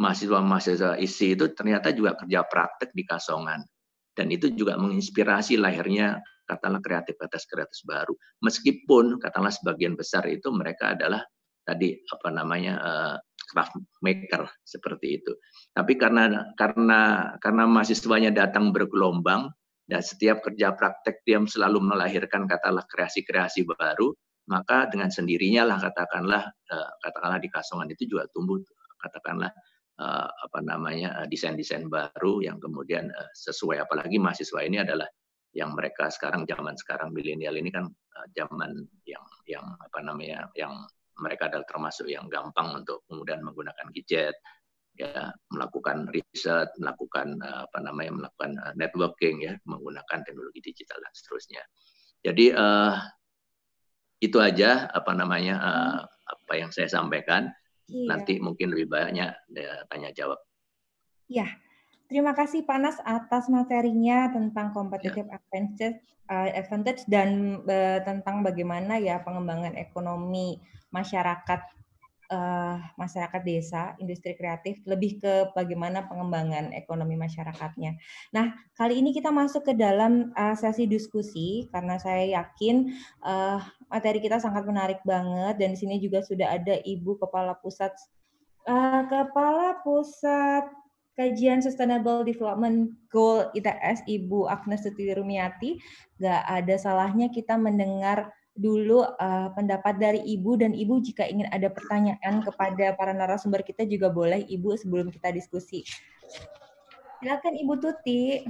mahasiswa-mahasiswa 0.00 0.96
isi 0.98 1.36
itu 1.36 1.52
ternyata 1.52 1.92
juga 1.92 2.16
kerja 2.16 2.40
praktek 2.48 2.96
di 2.96 3.04
kasongan 3.04 3.60
dan 4.16 4.26
itu 4.32 4.48
juga 4.56 4.80
menginspirasi 4.80 5.60
lahirnya 5.60 6.18
katakanlah 6.48 6.82
kreativitas-kreativitas 6.82 7.86
baru. 7.86 8.12
Meskipun 8.42 9.22
katakanlah 9.22 9.54
sebagian 9.54 9.94
besar 9.94 10.26
itu 10.26 10.50
mereka 10.50 10.98
adalah 10.98 11.22
tadi 11.62 11.94
apa 12.10 12.28
namanya 12.34 12.74
uh, 12.82 13.16
craft 13.54 13.78
maker 14.02 14.50
seperti 14.66 15.22
itu. 15.22 15.32
Tapi 15.70 15.94
karena 15.94 16.50
karena 16.58 17.32
karena 17.38 17.64
mahasiswanya 17.70 18.34
datang 18.34 18.74
bergelombang 18.74 19.54
dan 19.86 20.02
setiap 20.02 20.42
kerja 20.42 20.74
praktek 20.74 21.22
dia 21.22 21.38
selalu 21.38 21.78
melahirkan 21.82 22.50
katakanlah 22.50 22.86
kreasi-kreasi 22.90 23.62
baru, 23.66 24.10
maka 24.50 24.90
dengan 24.90 25.14
sendirinya 25.14 25.62
lah 25.70 25.78
katakanlah 25.78 26.50
uh, 26.50 26.90
katakanlah 27.06 27.38
di 27.38 27.46
kasongan 27.46 27.94
itu 27.94 28.10
juga 28.10 28.26
tumbuh 28.34 28.58
katakanlah 28.98 29.54
apa 30.00 30.58
namanya 30.64 31.20
uh, 31.20 31.26
desain-desain 31.28 31.86
baru 31.92 32.40
yang 32.40 32.56
kemudian 32.56 33.12
uh, 33.12 33.30
sesuai. 33.36 33.84
Apalagi 33.84 34.16
mahasiswa 34.16 34.60
ini 34.64 34.80
adalah 34.80 35.06
yang 35.52 35.74
mereka 35.74 36.08
sekarang 36.08 36.46
zaman 36.46 36.78
sekarang 36.78 37.10
milenial 37.10 37.58
ini 37.58 37.74
kan 37.74 37.90
zaman 38.38 38.86
yang 39.02 39.24
yang 39.50 39.66
apa 39.82 39.98
namanya 39.98 40.46
yang 40.54 40.86
mereka 41.18 41.50
adalah 41.50 41.66
termasuk 41.66 42.06
yang 42.06 42.30
gampang 42.30 42.80
untuk 42.80 43.02
kemudian 43.10 43.42
menggunakan 43.42 43.90
gadget 43.90 44.38
ya 44.94 45.32
melakukan 45.50 46.06
riset 46.14 46.70
melakukan 46.78 47.40
apa 47.42 47.78
namanya 47.82 48.12
melakukan 48.24 48.52
networking 48.78 49.42
ya 49.42 49.54
menggunakan 49.66 50.22
teknologi 50.22 50.60
digital 50.62 51.02
dan 51.02 51.12
seterusnya. 51.14 51.62
Jadi 52.20 52.52
uh, 52.52 52.94
itu 54.20 54.36
aja 54.36 54.86
apa 54.92 55.12
namanya 55.16 55.56
uh, 55.58 55.98
apa 56.04 56.52
yang 56.54 56.70
saya 56.70 56.86
sampaikan 56.86 57.48
Iya. 57.90 58.06
Nanti 58.06 58.38
mungkin 58.38 58.70
lebih 58.70 58.86
banyak 58.86 59.30
ya, 59.50 59.74
tanya 59.90 60.14
jawab. 60.14 60.38
Ya, 61.26 61.46
terima 62.06 62.34
kasih 62.34 62.62
Pak 62.62 62.78
Nas 62.78 62.98
atas 63.02 63.50
materinya 63.50 64.30
tentang 64.30 64.70
competitive 64.70 65.26
ya. 65.26 65.38
advantage, 65.42 65.98
uh, 66.30 66.48
advantage 66.54 67.02
dan 67.10 67.60
uh, 67.66 67.98
tentang 68.06 68.46
bagaimana 68.46 69.02
ya 69.02 69.18
pengembangan 69.22 69.74
ekonomi 69.74 70.62
masyarakat 70.94 71.79
uh, 72.30 72.78
masyarakat 72.96 73.42
desa, 73.42 73.92
industri 73.98 74.38
kreatif, 74.38 74.80
lebih 74.86 75.18
ke 75.18 75.50
bagaimana 75.52 76.06
pengembangan 76.06 76.70
ekonomi 76.72 77.18
masyarakatnya. 77.18 77.98
Nah, 78.32 78.54
kali 78.78 79.02
ini 79.02 79.10
kita 79.10 79.34
masuk 79.34 79.66
ke 79.66 79.74
dalam 79.74 80.30
uh, 80.38 80.54
sesi 80.54 80.86
diskusi 80.86 81.66
karena 81.74 81.98
saya 81.98 82.40
yakin 82.40 82.94
uh, 83.26 83.58
materi 83.90 84.22
kita 84.22 84.38
sangat 84.38 84.64
menarik 84.64 85.02
banget 85.02 85.58
dan 85.58 85.74
di 85.74 85.78
sini 85.78 85.98
juga 85.98 86.22
sudah 86.22 86.56
ada 86.56 86.78
Ibu 86.80 87.18
Kepala 87.18 87.58
Pusat 87.58 87.92
uh, 88.70 89.02
Kepala 89.10 89.82
Pusat 89.82 90.80
Kajian 91.18 91.60
Sustainable 91.60 92.24
Development 92.24 92.96
Goal 93.12 93.52
ITS 93.52 94.08
Ibu 94.08 94.48
Agnes 94.48 94.86
Suti 94.86 95.12
Rumiati. 95.12 95.76
Gak 96.16 96.48
ada 96.48 96.74
salahnya 96.80 97.28
kita 97.28 97.60
mendengar 97.60 98.32
dulu 98.54 99.06
uh, 99.06 99.48
pendapat 99.54 99.96
dari 99.96 100.20
Ibu 100.36 100.60
dan 100.60 100.72
Ibu 100.74 101.00
jika 101.00 101.24
ingin 101.26 101.46
ada 101.48 101.70
pertanyaan 101.70 102.42
kepada 102.42 102.92
para 102.98 103.14
narasumber 103.14 103.62
kita 103.62 103.86
juga 103.86 104.10
boleh 104.10 104.44
Ibu 104.46 104.76
sebelum 104.76 105.08
kita 105.08 105.30
diskusi. 105.30 105.86
Silakan 107.20 107.54
Ibu 107.56 107.74
Tuti. 107.78 108.44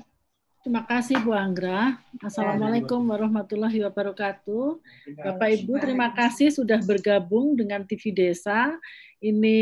Terima 0.61 0.85
kasih 0.85 1.17
Bu 1.25 1.33
Anggra. 1.33 1.97
Assalamualaikum 2.21 3.01
warahmatullahi 3.09 3.81
wabarakatuh. 3.81 4.77
Bapak 5.25 5.49
Ibu 5.57 5.81
terima 5.81 6.13
kasih 6.13 6.53
sudah 6.53 6.77
bergabung 6.85 7.57
dengan 7.57 7.81
TV 7.89 8.13
Desa. 8.13 8.77
Ini 9.25 9.61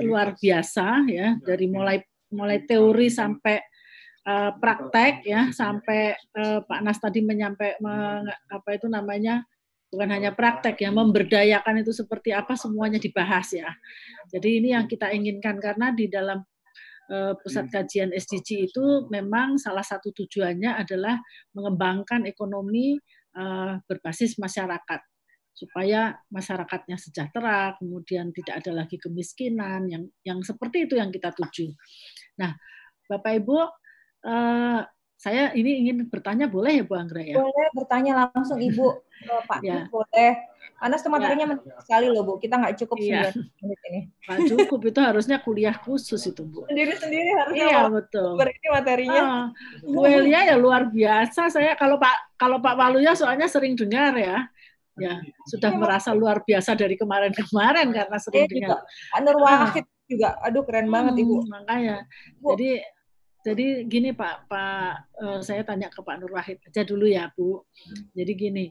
luar 0.00 0.32
biasa 0.32 1.04
ya 1.12 1.36
dari 1.44 1.68
mulai 1.68 2.00
mulai 2.32 2.64
teori 2.64 3.12
sampai 3.12 3.60
uh, 4.24 4.56
praktek 4.56 5.28
ya 5.28 5.52
sampai 5.52 6.16
uh, 6.40 6.64
Pak 6.64 6.80
Nas 6.88 6.96
tadi 6.96 7.20
menyampaikan 7.20 8.24
apa 8.48 8.68
itu 8.72 8.88
namanya 8.88 9.44
bukan 9.90 10.08
hanya 10.14 10.30
praktek 10.30 10.78
ya, 10.80 10.90
memberdayakan 10.94 11.82
itu 11.82 11.90
seperti 11.90 12.30
apa 12.30 12.54
semuanya 12.54 13.02
dibahas 13.02 13.50
ya. 13.50 13.68
Jadi 14.30 14.62
ini 14.62 14.68
yang 14.72 14.86
kita 14.86 15.10
inginkan 15.10 15.58
karena 15.58 15.90
di 15.90 16.06
dalam 16.06 16.40
uh, 17.10 17.34
pusat 17.42 17.66
kajian 17.68 18.14
SDG 18.14 18.70
itu 18.70 19.10
memang 19.10 19.58
salah 19.58 19.82
satu 19.82 20.14
tujuannya 20.14 20.78
adalah 20.78 21.18
mengembangkan 21.52 22.24
ekonomi 22.30 22.94
uh, 23.34 23.82
berbasis 23.84 24.38
masyarakat 24.38 25.02
supaya 25.50 26.16
masyarakatnya 26.32 26.96
sejahtera, 26.96 27.76
kemudian 27.76 28.32
tidak 28.32 28.64
ada 28.64 28.72
lagi 28.80 28.96
kemiskinan 28.96 29.90
yang 29.90 30.08
yang 30.24 30.40
seperti 30.40 30.88
itu 30.88 30.96
yang 30.96 31.12
kita 31.12 31.34
tuju. 31.36 31.74
Nah, 32.40 32.54
Bapak 33.10 33.42
Ibu 33.42 33.58
uh, 34.24 34.80
saya 35.20 35.52
ini 35.52 35.84
ingin 35.84 36.08
bertanya 36.08 36.48
boleh 36.48 36.80
ya 36.80 36.84
Bu 36.88 36.96
Anggra 36.96 37.20
ya? 37.20 37.36
Boleh 37.36 37.68
bertanya 37.76 38.32
langsung 38.32 38.56
Ibu 38.56 39.04
Pak 39.52 39.60
ya. 39.60 39.84
boleh. 39.92 40.32
Karena 40.80 40.96
materinya 40.96 41.44
ya. 41.44 41.50
menarik 41.52 41.80
sekali 41.84 42.06
loh 42.08 42.24
Bu. 42.24 42.40
Kita 42.40 42.56
nggak 42.56 42.74
cukup 42.80 42.96
iya. 43.04 43.28
menit 43.60 43.80
ini. 43.92 44.00
Nggak 44.24 44.38
cukup 44.48 44.80
itu 44.88 45.00
harusnya 45.04 45.36
kuliah 45.44 45.76
khusus 45.76 46.24
itu 46.24 46.40
Bu. 46.40 46.64
Sendiri-sendiri 46.72 47.30
harusnya. 47.36 47.68
Iya 47.68 47.80
betul. 47.92 48.32
Ini 48.40 48.68
materinya. 48.72 49.20
Ah, 49.20 49.46
Bu 49.84 50.08
Elia 50.08 50.40
ya 50.48 50.56
luar 50.56 50.88
biasa. 50.88 51.52
Saya 51.52 51.76
kalau 51.76 52.00
Pak 52.00 52.40
kalau 52.40 52.56
Pak 52.64 52.80
Waluya 52.80 53.12
soalnya 53.12 53.44
sering 53.44 53.76
dengar 53.76 54.16
ya 54.16 54.48
ya 55.00 55.16
sudah 55.48 55.72
ya, 55.72 55.78
merasa 55.80 56.12
luar 56.12 56.44
biasa 56.44 56.76
dari 56.76 56.92
kemarin-kemarin 56.96 57.88
karena 57.92 58.16
sering 58.20 58.44
ya, 58.44 58.52
dengar. 58.52 58.80
Anur 59.16 59.36
Wahid 59.40 59.84
ah. 59.84 60.04
juga, 60.04 60.28
aduh 60.44 60.62
keren 60.64 60.88
hmm, 60.88 60.94
banget 60.96 61.14
ibu. 61.24 61.36
Makanya, 61.48 61.96
Bu. 62.36 62.56
jadi 62.56 62.84
jadi 63.40 63.88
gini 63.88 64.12
Pak, 64.12 64.48
Pak 64.48 64.92
uh, 65.16 65.40
saya 65.40 65.64
tanya 65.64 65.88
ke 65.88 66.00
Pak 66.04 66.16
Nur 66.20 66.36
Wahid 66.36 66.60
aja 66.60 66.84
dulu 66.84 67.08
ya 67.08 67.32
Bu. 67.32 67.64
Jadi 68.12 68.32
gini, 68.36 68.64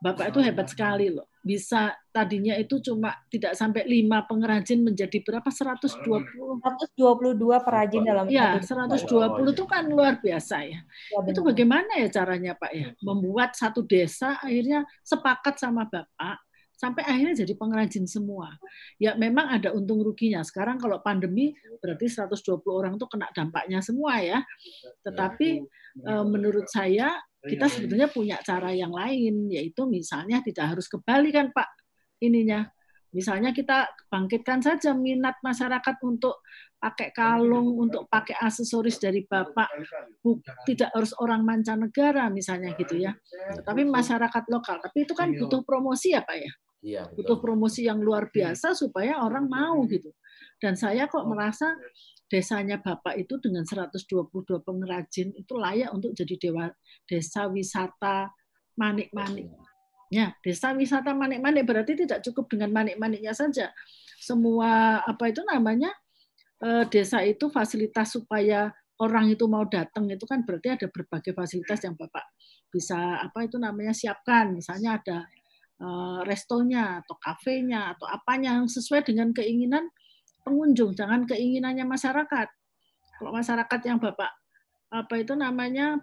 Bapak 0.00 0.32
itu 0.32 0.40
hebat 0.44 0.68
sekali 0.68 1.08
loh. 1.08 1.28
Bisa 1.44 1.92
tadinya 2.08 2.56
itu 2.56 2.80
cuma 2.80 3.12
tidak 3.28 3.56
sampai 3.56 3.84
lima 3.84 4.24
pengrajin 4.24 4.80
menjadi 4.80 5.20
berapa? 5.20 5.48
120. 5.48 5.96
122 6.00 7.64
perajin 7.64 8.02
dalam 8.04 8.28
Ya, 8.28 8.60
120 8.60 9.52
itu 9.52 9.64
kan 9.68 9.84
luar 9.88 10.20
biasa 10.20 10.64
ya. 10.64 10.80
ya 10.84 11.18
itu 11.24 11.40
bagaimana 11.44 12.00
ya 12.00 12.08
caranya 12.08 12.52
Pak 12.56 12.72
ya? 12.72 12.86
Membuat 13.00 13.56
satu 13.56 13.84
desa 13.84 14.40
akhirnya 14.40 14.84
sepakat 15.04 15.60
sama 15.60 15.84
Bapak 15.88 16.40
sampai 16.74 17.06
akhirnya 17.06 17.46
jadi 17.46 17.54
pengrajin 17.54 18.04
semua. 18.04 18.54
Ya 18.98 19.14
memang 19.14 19.50
ada 19.50 19.72
untung 19.72 20.02
ruginya. 20.02 20.42
Sekarang 20.42 20.76
kalau 20.76 20.98
pandemi 21.00 21.54
berarti 21.78 22.10
120 22.10 22.60
orang 22.68 22.92
itu 22.98 23.06
kena 23.06 23.30
dampaknya 23.30 23.78
semua 23.80 24.18
ya. 24.20 24.42
Tetapi 25.06 25.48
eh, 26.02 26.24
menurut 26.26 26.66
saya 26.66 27.14
kita 27.44 27.68
sebetulnya 27.68 28.08
punya 28.08 28.36
cara 28.40 28.72
yang 28.72 28.90
lain 28.90 29.52
yaitu 29.52 29.84
misalnya 29.84 30.40
tidak 30.40 30.76
harus 30.76 30.88
ke 30.88 30.96
Bali 30.96 31.28
kan 31.28 31.52
Pak 31.52 31.68
ininya 32.24 32.64
Misalnya 33.14 33.54
kita 33.54 33.86
bangkitkan 34.10 34.58
saja 34.58 34.90
minat 34.92 35.38
masyarakat 35.40 35.96
untuk 36.02 36.42
pakai 36.76 37.14
kalung, 37.14 37.78
untuk 37.78 38.10
pakai 38.10 38.36
aksesoris 38.36 39.00
dari 39.00 39.24
Bapak, 39.24 39.70
tidak 40.68 40.90
harus 40.92 41.14
orang 41.22 41.46
mancanegara 41.46 42.28
misalnya 42.28 42.74
gitu 42.76 43.00
ya. 43.00 43.14
Tapi 43.64 43.86
masyarakat 43.86 44.44
lokal. 44.50 44.82
Tapi 44.82 45.06
itu 45.06 45.14
kan 45.16 45.30
butuh 45.32 45.62
promosi 45.64 46.12
ya 46.12 46.26
Pak 46.26 46.36
ya? 46.36 46.52
Iya, 46.84 47.02
butuh 47.16 47.40
promosi 47.40 47.88
yang 47.88 48.04
luar 48.04 48.28
biasa 48.28 48.76
supaya 48.76 49.24
orang 49.24 49.48
mau 49.48 49.80
gitu. 49.88 50.12
Dan 50.60 50.76
saya 50.76 51.08
kok 51.08 51.24
merasa 51.24 51.72
desanya 52.28 52.76
Bapak 52.76 53.16
itu 53.16 53.40
dengan 53.40 53.64
122 53.64 54.60
pengrajin 54.60 55.32
itu 55.32 55.52
layak 55.56 55.88
untuk 55.96 56.12
jadi 56.12 56.36
dewa, 56.36 56.68
desa 57.08 57.48
wisata 57.48 58.28
manik-manik. 58.76 59.48
Ya, 60.12 60.36
desa 60.44 60.76
wisata 60.76 61.16
manik-manik 61.16 61.64
berarti 61.64 61.96
tidak 61.96 62.20
cukup 62.24 62.48
dengan 62.52 62.70
manik-maniknya 62.72 63.32
saja. 63.32 63.72
Semua 64.20 65.00
apa 65.04 65.32
itu 65.32 65.40
namanya 65.44 65.92
eh, 66.60 66.84
desa 66.88 67.24
itu 67.24 67.48
fasilitas 67.48 68.14
supaya 68.14 68.72
orang 69.00 69.34
itu 69.34 69.44
mau 69.50 69.66
datang 69.66 70.06
itu 70.06 70.22
kan 70.24 70.46
berarti 70.46 70.70
ada 70.70 70.86
berbagai 70.86 71.34
fasilitas 71.34 71.82
yang 71.82 71.98
Bapak 71.98 72.22
bisa 72.70 73.22
apa 73.22 73.46
itu 73.46 73.56
namanya 73.58 73.94
siapkan. 73.94 74.54
Misalnya 74.54 75.00
ada 75.00 75.18
eh, 75.80 76.20
restonya 76.28 77.02
atau 77.02 77.16
kafenya 77.18 77.96
atau 77.96 78.06
apanya 78.10 78.60
yang 78.60 78.68
sesuai 78.70 79.06
dengan 79.06 79.30
keinginan 79.30 79.90
pengunjung, 80.44 80.92
jangan 80.92 81.24
keinginannya 81.24 81.88
masyarakat. 81.88 82.48
Kalau 83.18 83.30
masyarakat 83.32 83.80
yang 83.88 83.98
Bapak 83.98 84.30
apa 84.94 85.14
itu 85.18 85.34
namanya 85.34 85.98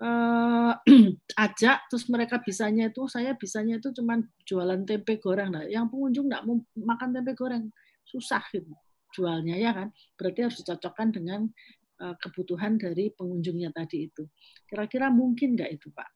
uh, 0.00 0.72
ajak 1.44 1.86
terus 1.92 2.08
mereka 2.08 2.40
bisanya 2.40 2.88
itu 2.88 3.06
saya 3.06 3.36
bisanya 3.36 3.78
itu 3.78 3.92
cuman 3.94 4.24
jualan 4.48 4.82
tempe 4.88 5.20
goreng. 5.20 5.52
Lah 5.52 5.64
yang 5.68 5.86
pengunjung 5.92 6.26
nggak 6.26 6.42
mau 6.48 6.58
makan 6.74 7.14
tempe 7.14 7.32
goreng. 7.36 7.68
Susah 8.04 8.42
gitu 8.50 8.72
jualnya 9.14 9.56
ya 9.60 9.70
kan? 9.76 9.88
Berarti 10.16 10.40
harus 10.46 10.56
dicocokkan 10.62 11.14
dengan 11.14 11.46
uh, 12.02 12.14
kebutuhan 12.18 12.80
dari 12.80 13.12
pengunjungnya 13.14 13.70
tadi 13.70 14.08
itu. 14.08 14.26
Kira-kira 14.66 15.12
mungkin 15.12 15.54
nggak 15.54 15.70
itu 15.70 15.92
pak? 15.92 16.08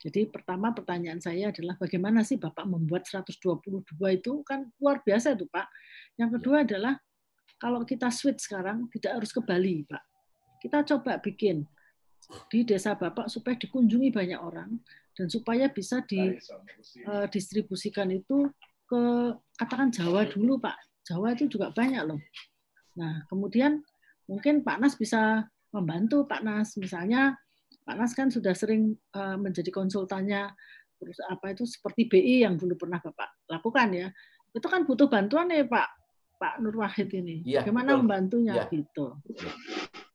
Jadi 0.00 0.32
pertama 0.32 0.72
pertanyaan 0.72 1.20
saya 1.20 1.52
adalah 1.52 1.76
bagaimana 1.76 2.24
sih 2.24 2.40
Bapak 2.40 2.64
membuat 2.64 3.04
122 3.04 3.84
itu? 4.16 4.32
Kan 4.48 4.72
luar 4.80 5.04
biasa 5.04 5.36
itu 5.36 5.44
Pak. 5.44 5.68
Yang 6.16 6.40
kedua 6.40 6.64
adalah 6.64 6.96
kalau 7.60 7.84
kita 7.84 8.08
switch 8.08 8.48
sekarang 8.48 8.88
tidak 8.88 9.20
harus 9.20 9.28
ke 9.28 9.44
Bali 9.44 9.84
Pak. 9.84 10.00
Kita 10.64 10.88
coba 10.88 11.20
bikin 11.20 11.68
di 12.50 12.64
desa 12.66 12.94
Bapak 12.94 13.28
supaya 13.28 13.56
dikunjungi 13.58 14.10
banyak 14.14 14.40
orang 14.40 14.78
dan 15.14 15.28
supaya 15.28 15.68
bisa 15.68 16.02
didistribusikan 16.06 18.10
eh, 18.14 18.22
itu 18.22 18.50
ke 18.86 19.34
katakan 19.58 19.90
Jawa 19.92 20.24
dulu 20.26 20.58
Pak. 20.58 20.76
Jawa 21.06 21.32
itu 21.34 21.46
juga 21.50 21.70
banyak 21.74 22.04
loh. 22.06 22.20
Nah, 22.98 23.22
kemudian 23.26 23.82
mungkin 24.30 24.62
Pak 24.62 24.78
Nas 24.80 24.96
bisa 24.98 25.48
membantu 25.74 26.26
Pak 26.26 26.42
Nas. 26.42 26.76
Misalnya 26.78 27.36
Pak 27.86 27.96
Nas 27.98 28.14
kan 28.14 28.30
sudah 28.30 28.54
sering 28.54 28.96
eh, 29.14 29.36
menjadi 29.38 29.70
konsultannya 29.74 30.54
apa 31.32 31.56
itu 31.56 31.64
seperti 31.64 32.12
BI 32.12 32.44
yang 32.44 32.60
dulu 32.60 32.76
pernah 32.76 33.00
Bapak 33.02 33.30
lakukan 33.50 33.94
ya. 33.94 34.12
Itu 34.50 34.66
kan 34.66 34.82
butuh 34.86 35.06
bantuan 35.06 35.50
ya 35.50 35.64
Pak 35.66 36.00
Pak 36.40 36.54
Nur 36.64 36.80
Wahid 36.80 37.12
ini. 37.12 37.44
Ya, 37.44 37.60
Bagaimana 37.60 37.94
betul. 37.94 38.00
membantunya 38.00 38.54
ya. 38.56 38.64
gitu. 38.72 39.06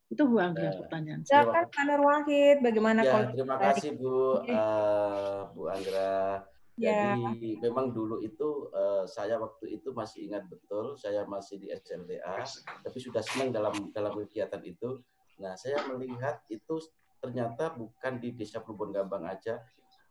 Itu 0.10 0.30
Bu 0.30 0.38
Anggra 0.38 0.70
uh, 0.70 0.78
pertanyaan. 0.86 1.26
Silakan 1.26 1.66
Pak 1.74 1.84
Nur 1.90 2.02
Wahid, 2.06 2.58
bagaimana 2.62 3.02
ya, 3.02 3.34
Terima 3.34 3.58
kasih 3.58 3.90
Bu 3.98 4.46
uh, 4.46 5.50
Bu 5.52 5.66
Anggra. 5.66 6.46
Ya. 6.76 7.16
Jadi 7.16 7.56
memang 7.64 7.96
dulu 7.96 8.20
itu 8.20 8.68
uh, 8.76 9.08
saya 9.08 9.40
waktu 9.40 9.80
itu 9.80 9.96
masih 9.96 10.28
ingat 10.28 10.44
betul, 10.52 11.00
saya 11.00 11.24
masih 11.24 11.56
di 11.56 11.72
SLDA, 11.72 12.44
tapi 12.84 12.98
sudah 13.00 13.24
senang 13.24 13.56
dalam 13.56 13.72
dalam 13.96 14.12
kegiatan 14.12 14.60
itu. 14.60 15.00
Nah, 15.40 15.56
saya 15.56 15.80
melihat 15.88 16.44
itu 16.52 16.76
ternyata 17.24 17.72
bukan 17.72 18.20
di 18.20 18.36
Desa 18.36 18.60
Plumbon 18.60 18.92
Gambang 18.92 19.24
aja, 19.24 19.64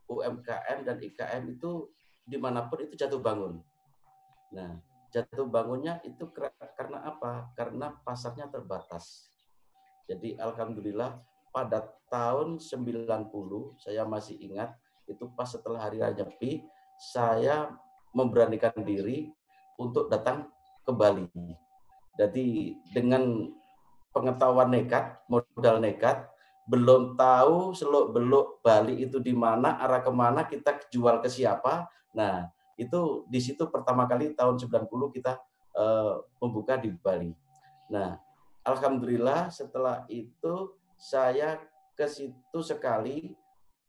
UMKM 0.08 0.88
dan 0.88 0.96
IKM 1.04 1.52
itu 1.52 1.92
di 2.24 2.40
mana 2.40 2.64
pun 2.64 2.80
itu 2.80 2.96
jatuh 2.96 3.20
bangun. 3.20 3.60
Nah, 4.56 4.80
jatuh 5.12 5.44
bangunnya 5.44 6.00
itu 6.00 6.32
karena 6.74 7.04
apa? 7.04 7.52
Karena 7.52 7.92
pasarnya 8.08 8.48
terbatas. 8.48 9.34
Jadi 10.05 10.36
alhamdulillah 10.36 11.16
pada 11.55 11.86
tahun 12.10 12.60
90 12.60 13.31
saya 13.81 14.02
masih 14.05 14.36
ingat 14.39 14.74
itu 15.09 15.28
pas 15.32 15.48
setelah 15.48 15.81
hari 15.81 16.01
raya 16.01 16.16
Nyepi 16.16 16.64
saya 17.12 17.72
memberanikan 18.14 18.72
diri 18.81 19.32
untuk 19.76 20.06
datang 20.09 20.48
ke 20.86 20.93
Bali. 20.94 21.26
Jadi 22.14 22.78
dengan 22.94 23.51
pengetahuan 24.14 24.70
nekat, 24.70 25.18
modal 25.26 25.82
nekat, 25.82 26.31
belum 26.70 27.18
tahu 27.18 27.74
seluk 27.74 28.14
beluk 28.14 28.62
Bali 28.62 29.02
itu 29.02 29.18
di 29.18 29.35
mana, 29.35 29.76
arah 29.82 30.01
ke 30.01 30.12
mana, 30.14 30.47
kita 30.47 30.78
jual 30.89 31.18
ke 31.20 31.28
siapa. 31.28 31.90
Nah, 32.14 32.48
itu 32.78 33.26
di 33.26 33.43
situ 33.43 33.66
pertama 33.68 34.06
kali 34.06 34.32
tahun 34.32 34.56
90 34.56 34.86
kita 35.10 35.43
uh, 35.74 36.22
membuka 36.39 36.78
di 36.78 36.94
Bali. 36.94 37.35
Nah, 37.90 38.16
alhamdulillah 38.65 39.53
setelah 39.53 40.09
itu 40.09 40.73
saya 40.97 41.61
ke 41.95 42.09
situ 42.09 42.59
sekali 42.65 43.36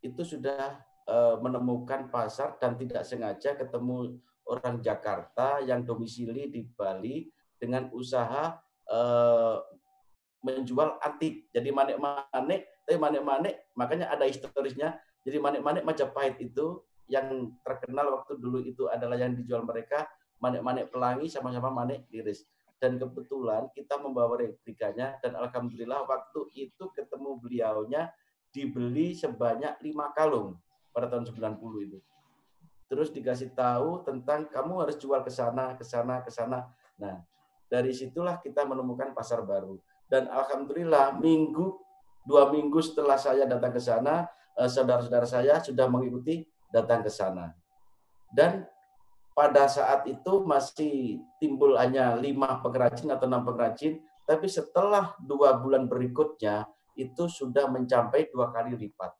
itu 0.03 0.21
sudah 0.21 0.77
uh, 1.09 1.41
menemukan 1.41 2.11
pasar 2.11 2.59
dan 2.61 2.77
tidak 2.77 3.01
sengaja 3.07 3.57
ketemu 3.57 4.19
orang 4.45 4.77
Jakarta 4.83 5.63
yang 5.65 5.81
domisili 5.81 6.51
di 6.51 6.61
Bali 6.61 7.25
dengan 7.57 7.89
usaha 7.89 8.61
uh, 8.91 9.57
menjual 10.45 11.01
antik. 11.01 11.49
Jadi 11.49 11.73
manik-manik, 11.73 12.69
tapi 12.85 12.97
manik-manik 13.01 13.65
makanya 13.73 14.13
ada 14.13 14.29
historisnya. 14.29 15.01
Jadi 15.25 15.41
manik-manik 15.41 15.81
Majapahit 15.81 16.37
itu 16.37 16.85
yang 17.09 17.57
terkenal 17.65 18.21
waktu 18.21 18.37
dulu 18.37 18.61
itu 18.61 18.85
adalah 18.85 19.17
yang 19.17 19.33
dijual 19.33 19.65
mereka 19.65 20.05
manik-manik 20.37 20.93
pelangi 20.93 21.25
sama-sama 21.29 21.73
manik 21.73 22.05
iris 22.13 22.45
dan 22.79 22.99
kebetulan 22.99 23.71
kita 23.71 23.95
membawa 23.97 24.35
replikanya 24.39 25.15
dan 25.23 25.35
alhamdulillah 25.39 26.03
waktu 26.05 26.51
itu 26.53 26.91
ketemu 26.91 27.39
beliaunya 27.39 28.11
dibeli 28.51 29.15
sebanyak 29.15 29.79
lima 29.83 30.11
kalung 30.15 30.59
pada 30.95 31.11
tahun 31.11 31.27
90 31.27 31.87
itu. 31.91 31.99
Terus 32.87 33.09
dikasih 33.11 33.51
tahu 33.51 34.05
tentang 34.05 34.47
kamu 34.47 34.87
harus 34.87 34.95
jual 34.95 35.19
ke 35.25 35.31
sana, 35.33 35.75
ke 35.75 35.83
sana, 35.83 36.21
ke 36.21 36.31
sana. 36.31 36.69
Nah, 37.01 37.19
dari 37.67 37.91
situlah 37.91 38.39
kita 38.39 38.63
menemukan 38.63 39.11
pasar 39.11 39.41
baru. 39.41 39.75
Dan 40.05 40.29
alhamdulillah 40.29 41.17
minggu 41.17 41.81
dua 42.25 42.53
minggu 42.53 42.77
setelah 42.81 43.17
saya 43.17 43.49
datang 43.49 43.73
ke 43.73 43.81
sana, 43.81 44.29
eh, 44.57 44.69
saudara-saudara 44.69 45.25
saya 45.25 45.59
sudah 45.59 45.89
mengikuti 45.89 46.45
datang 46.69 47.01
ke 47.01 47.09
sana. 47.09 47.53
Dan 48.29 48.65
pada 49.35 49.67
saat 49.67 50.07
itu 50.07 50.47
masih 50.47 51.19
timbul 51.43 51.75
hanya 51.75 52.15
lima 52.15 52.63
pengrajin 52.63 53.11
atau 53.11 53.27
enam 53.27 53.43
pengrajin, 53.43 53.99
tapi 54.23 54.47
setelah 54.47 55.11
dua 55.19 55.59
bulan 55.59 55.91
berikutnya 55.91 56.63
itu 56.95 57.27
sudah 57.27 57.67
mencapai 57.67 58.31
dua 58.31 58.55
kali 58.55 58.79
lipat. 58.79 59.11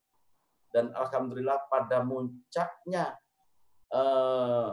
Dan 0.71 0.95
alhamdulillah 0.95 1.67
pada 1.67 1.99
muncaknya 2.07 3.19
eh, 3.91 4.69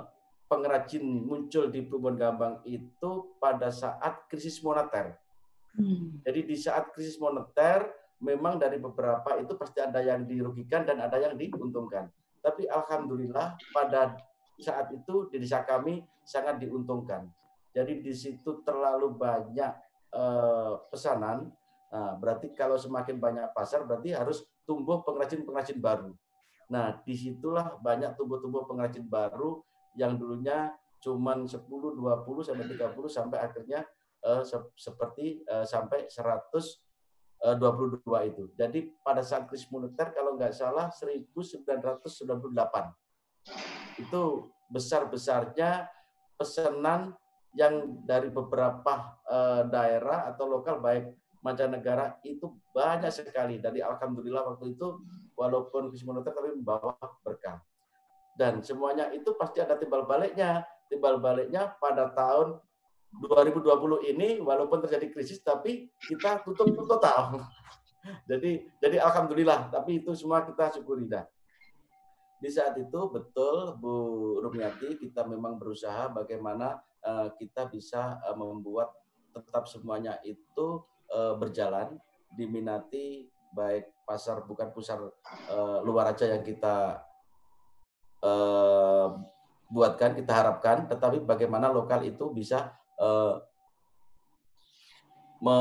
pengrajin 0.46 1.02
muncul 1.02 1.74
di 1.74 1.82
Plumbon 1.90 2.14
Gambang 2.14 2.62
itu 2.62 3.34
pada 3.42 3.74
saat 3.74 4.30
krisis 4.30 4.62
moneter. 4.62 5.18
Hmm. 5.74 6.22
Jadi 6.22 6.40
di 6.46 6.54
saat 6.54 6.94
krisis 6.94 7.18
moneter 7.18 7.90
memang 8.22 8.62
dari 8.62 8.78
beberapa 8.78 9.42
itu 9.42 9.58
pasti 9.58 9.82
ada 9.82 9.98
yang 9.98 10.22
dirugikan 10.22 10.86
dan 10.86 11.02
ada 11.02 11.18
yang 11.18 11.34
diuntungkan. 11.34 12.06
Tapi 12.38 12.70
alhamdulillah 12.70 13.58
pada 13.74 14.14
saat 14.60 14.92
itu 14.92 15.32
di 15.32 15.40
desa 15.40 15.64
kami 15.64 16.04
sangat 16.22 16.60
diuntungkan. 16.60 17.26
Jadi 17.72 18.04
di 18.04 18.12
situ 18.12 18.60
terlalu 18.66 19.16
banyak 19.16 19.72
eh, 20.12 20.74
pesanan. 20.92 21.48
Nah, 21.92 22.16
berarti 22.16 22.56
kalau 22.56 22.80
semakin 22.80 23.20
banyak 23.20 23.52
pasar 23.52 23.84
berarti 23.84 24.16
harus 24.16 24.48
tumbuh 24.64 25.04
pengrajin-pengrajin 25.04 25.76
baru. 25.76 26.16
Nah, 26.72 26.96
di 27.04 27.12
situlah 27.12 27.76
banyak 27.84 28.16
tumbuh-tumbuh 28.16 28.64
pengrajin 28.64 29.04
baru 29.04 29.60
yang 29.92 30.16
dulunya 30.16 30.72
cuma 31.02 31.34
10, 31.36 31.58
20 31.68 32.46
sampai 32.46 32.64
30 32.64 32.94
sampai 33.10 33.38
akhirnya 33.42 33.82
eh, 34.24 34.42
se 34.46 34.56
seperti 34.78 35.42
eh, 35.44 35.66
sampai 35.68 36.08
122 36.08 37.42
eh, 37.42 38.24
itu. 38.30 38.48
Jadi 38.56 38.88
pada 39.02 39.20
saat 39.20 39.50
krisis 39.50 39.68
moneter 39.68 40.14
kalau 40.14 40.38
nggak 40.38 40.54
salah 40.54 40.94
1998 40.94 41.66
itu 43.98 44.52
besar-besarnya 44.72 45.88
pesanan 46.36 47.12
yang 47.52 48.00
dari 48.08 48.32
beberapa 48.32 49.20
uh, 49.28 49.68
daerah 49.68 50.32
atau 50.32 50.48
lokal 50.48 50.80
baik 50.80 51.12
mancanegara 51.44 52.16
itu 52.24 52.48
banyak 52.72 53.12
sekali. 53.12 53.60
Dari 53.60 53.84
alhamdulillah 53.84 54.56
waktu 54.56 54.72
itu 54.72 55.04
walaupun 55.36 55.92
krisis 55.92 56.06
moneter 56.06 56.32
tapi 56.32 56.56
membawa 56.56 56.96
berkah. 57.20 57.60
Dan 58.32 58.64
semuanya 58.64 59.12
itu 59.12 59.36
pasti 59.36 59.60
ada 59.60 59.76
timbal 59.76 60.08
baliknya. 60.08 60.64
timbal 60.92 61.24
baliknya 61.24 61.72
pada 61.80 62.12
tahun 62.12 62.60
2020 63.16 64.12
ini 64.12 64.44
walaupun 64.44 64.84
terjadi 64.84 65.08
krisis 65.08 65.40
tapi 65.40 65.88
kita 66.04 66.44
tutup 66.44 66.68
total. 66.84 67.40
jadi 68.30 68.68
jadi 68.76 68.96
alhamdulillah 69.00 69.72
tapi 69.72 70.04
itu 70.04 70.12
semua 70.12 70.44
kita 70.44 70.72
syukuri 70.76 71.08
dah. 71.08 71.24
Di 72.42 72.50
saat 72.50 72.74
itu 72.74 73.00
betul 73.06 73.78
Bu 73.78 73.94
Rumiati 74.42 74.98
kita 74.98 75.22
memang 75.30 75.62
berusaha 75.62 76.10
bagaimana 76.10 76.74
uh, 77.06 77.30
kita 77.38 77.70
bisa 77.70 78.18
uh, 78.18 78.34
membuat 78.34 78.90
tetap 79.30 79.70
semuanya 79.70 80.18
itu 80.26 80.82
uh, 81.14 81.38
berjalan 81.38 81.94
diminati 82.34 83.30
baik 83.54 83.94
pasar 84.02 84.42
bukan 84.42 84.74
pusar 84.74 84.98
uh, 85.54 85.78
luar 85.86 86.10
aja 86.10 86.34
yang 86.34 86.42
kita 86.42 87.06
uh, 88.26 89.14
buatkan 89.70 90.18
kita 90.18 90.34
harapkan 90.34 90.90
tetapi 90.90 91.22
bagaimana 91.22 91.70
lokal 91.70 92.02
itu 92.02 92.26
bisa 92.34 92.74
uh, 92.98 93.38
me 95.38 95.58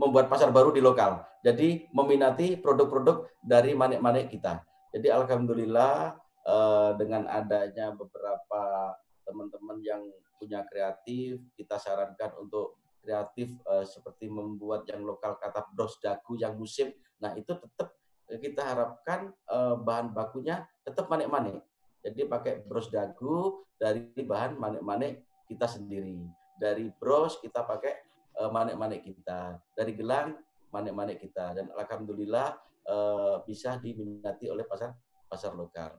membuat 0.00 0.32
pasar 0.32 0.48
baru 0.48 0.72
di 0.72 0.80
lokal. 0.80 1.20
Jadi 1.44 1.92
meminati 1.92 2.56
produk-produk 2.56 3.28
dari 3.44 3.76
manik-manik 3.76 4.32
kita 4.32 4.64
jadi 4.96 5.12
alhamdulillah 5.12 6.16
uh, 6.48 6.96
dengan 6.96 7.28
adanya 7.28 7.92
beberapa 7.92 8.96
teman-teman 9.28 9.84
yang 9.84 10.00
punya 10.40 10.64
kreatif 10.64 11.44
kita 11.52 11.76
sarankan 11.76 12.32
untuk 12.40 12.80
kreatif 13.04 13.52
uh, 13.68 13.84
seperti 13.84 14.32
membuat 14.32 14.88
yang 14.88 15.04
lokal 15.04 15.36
kata 15.36 15.68
bros 15.76 16.00
dagu 16.00 16.32
yang 16.40 16.56
musim. 16.56 16.96
Nah, 17.20 17.36
itu 17.36 17.52
tetap 17.52 17.92
kita 18.26 18.64
harapkan 18.64 19.30
uh, 19.52 19.76
bahan 19.76 20.16
bakunya 20.16 20.64
tetap 20.80 21.12
manik-manik. 21.12 21.60
Jadi 22.00 22.24
pakai 22.24 22.64
bros 22.64 22.88
dagu 22.88 23.62
dari 23.76 24.10
bahan 24.16 24.56
manik-manik 24.56 25.22
kita 25.44 25.68
sendiri. 25.68 26.24
Dari 26.56 26.88
bros 26.96 27.36
kita 27.44 27.68
pakai 27.68 27.94
uh, 28.40 28.48
manik-manik 28.48 29.06
kita. 29.06 29.60
Dari 29.76 29.92
gelang 29.92 30.34
manik-manik 30.74 31.22
kita 31.22 31.54
dan 31.54 31.70
alhamdulillah 31.76 32.58
uh, 32.88 33.42
bisa 33.44 33.78
diminati 33.78 34.50
oleh 34.50 34.64
pasar 34.66 34.94
pasar 35.26 35.52
lokal. 35.54 35.98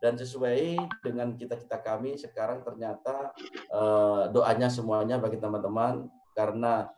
Dan 0.00 0.16
sesuai 0.16 0.80
dengan 1.04 1.36
cita-cita 1.36 1.76
kami 1.84 2.16
sekarang 2.16 2.64
ternyata 2.64 3.36
uh, 3.68 4.32
doanya 4.32 4.72
semuanya 4.72 5.20
bagi 5.20 5.36
teman-teman 5.36 6.08
karena 6.32 6.88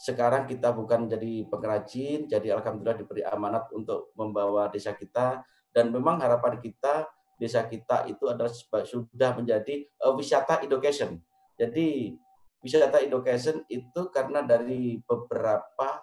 sekarang 0.00 0.48
kita 0.48 0.72
bukan 0.72 1.04
jadi 1.06 1.44
pengrajin, 1.52 2.24
jadi 2.24 2.56
alhamdulillah 2.56 2.96
diberi 2.96 3.22
amanat 3.28 3.68
untuk 3.76 4.16
membawa 4.16 4.72
desa 4.72 4.96
kita 4.96 5.44
dan 5.76 5.92
memang 5.92 6.18
harapan 6.24 6.56
kita 6.56 7.04
desa 7.36 7.68
kita 7.68 8.08
itu 8.08 8.24
adalah 8.30 8.48
sudah 8.86 9.30
menjadi 9.36 9.84
uh, 10.00 10.16
wisata 10.16 10.64
education. 10.64 11.20
Jadi 11.60 12.16
wisata 12.64 13.02
education 13.02 13.60
itu 13.68 14.08
karena 14.08 14.40
dari 14.40 15.02
beberapa 15.04 16.00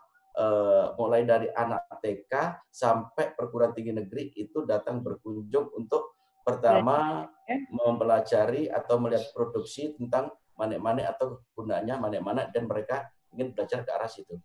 mulai 0.95 1.27
dari 1.27 1.51
anak 1.51 1.99
TK 1.99 2.63
sampai 2.71 3.35
perguruan 3.35 3.75
tinggi 3.75 3.91
negeri 3.91 4.31
itu 4.39 4.63
datang 4.63 5.03
berkunjung 5.03 5.75
untuk 5.75 6.15
pertama 6.47 7.27
mempelajari 7.75 8.71
atau 8.71 9.03
melihat 9.03 9.27
produksi 9.35 9.99
tentang 9.99 10.31
manik-manik 10.55 11.11
atau 11.11 11.43
gunanya 11.51 11.99
manik-manik 11.99 12.55
dan 12.55 12.67
mereka 12.67 13.11
ingin 13.35 13.55
belajar 13.55 13.83
ke 13.83 13.91
arah 13.91 14.09
situ. 14.11 14.35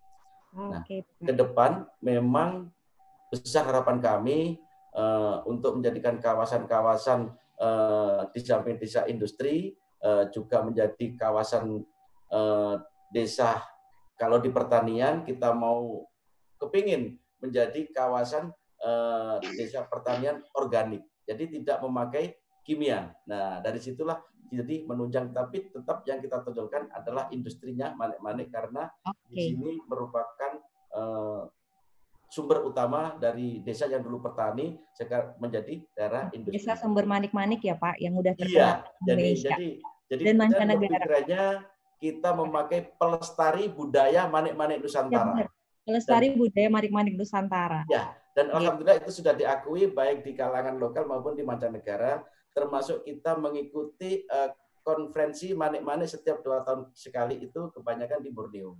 Nah, 0.55 0.87
ke 0.87 1.33
depan 1.35 1.83
memang 1.99 2.71
besar 3.35 3.67
harapan 3.67 3.99
kami 3.99 4.63
uh, 4.95 5.43
untuk 5.51 5.83
menjadikan 5.83 6.23
kawasan-kawasan 6.23 7.35
uh, 7.59 8.31
di 8.31 8.39
samping 8.39 8.79
desa 8.79 9.03
industri 9.11 9.75
uh, 10.07 10.31
juga 10.31 10.63
menjadi 10.63 11.19
kawasan 11.19 11.83
uh, 12.31 12.79
desa 13.11 13.59
kalau 14.15 14.39
di 14.39 14.51
pertanian 14.51 15.27
kita 15.27 15.51
mau 15.55 16.07
kepingin 16.59 17.19
menjadi 17.43 17.85
kawasan 17.93 18.55
uh, 18.81 19.37
desa 19.59 19.85
pertanian 19.85 20.41
organik. 20.57 21.03
Jadi 21.25 21.61
tidak 21.61 21.83
memakai 21.83 22.37
kimia. 22.65 23.13
Nah, 23.29 23.61
dari 23.61 23.81
situlah 23.81 24.21
jadi 24.49 24.87
menunjang 24.87 25.35
tapi 25.35 25.73
tetap 25.73 26.05
yang 26.07 26.21
kita 26.23 26.41
tonjolkan 26.45 26.87
adalah 26.95 27.27
industrinya 27.35 27.93
manik-manik 27.97 28.53
karena 28.53 28.87
okay. 29.03 29.29
di 29.29 29.37
sini 29.51 29.73
merupakan 29.89 30.53
uh, 30.95 31.49
sumber 32.31 32.63
utama 32.67 33.15
dari 33.19 33.63
desa 33.63 33.87
yang 33.87 34.03
dulu 34.03 34.25
petani 34.25 34.79
sekarang 34.95 35.37
menjadi 35.39 35.81
daerah 35.97 36.23
industri. 36.31 36.61
Desa 36.61 36.79
sumber 36.79 37.05
manik-manik 37.09 37.61
ya 37.63 37.75
Pak 37.79 37.99
yang 37.99 38.15
udah 38.15 38.35
terkenal 38.37 38.85
iya, 38.85 39.07
jadi, 39.07 39.27
jadi 39.39 39.69
jadi 40.11 40.23
dan 40.31 40.37
mancanegara. 40.37 41.05
Kita 42.05 42.37
memakai 42.37 42.93
pelestari 43.01 43.65
budaya 43.73 44.29
manik-manik 44.29 44.85
Nusantara. 44.85 45.41
Ya, 45.41 45.49
pelestari 45.89 46.29
dan, 46.29 46.37
budaya 46.37 46.69
manik-manik 46.69 47.17
Nusantara. 47.17 47.89
Ya, 47.89 48.13
dan 48.37 48.53
ya. 48.53 48.61
alhamdulillah 48.61 49.01
itu 49.01 49.25
sudah 49.25 49.33
diakui 49.33 49.89
baik 49.89 50.21
di 50.21 50.37
kalangan 50.37 50.77
lokal 50.77 51.09
maupun 51.09 51.33
di 51.33 51.41
mancanegara 51.41 52.21
termasuk 52.53 53.03
kita 53.03 53.35
mengikuti 53.41 54.23
uh, 54.29 54.53
konferensi 54.85 55.57
manik-manik 55.57 56.07
setiap 56.07 56.45
dua 56.45 56.61
tahun 56.61 56.93
sekali 56.93 57.41
itu 57.41 57.73
kebanyakan 57.73 58.21
di 58.21 58.31
Borneo. 58.31 58.77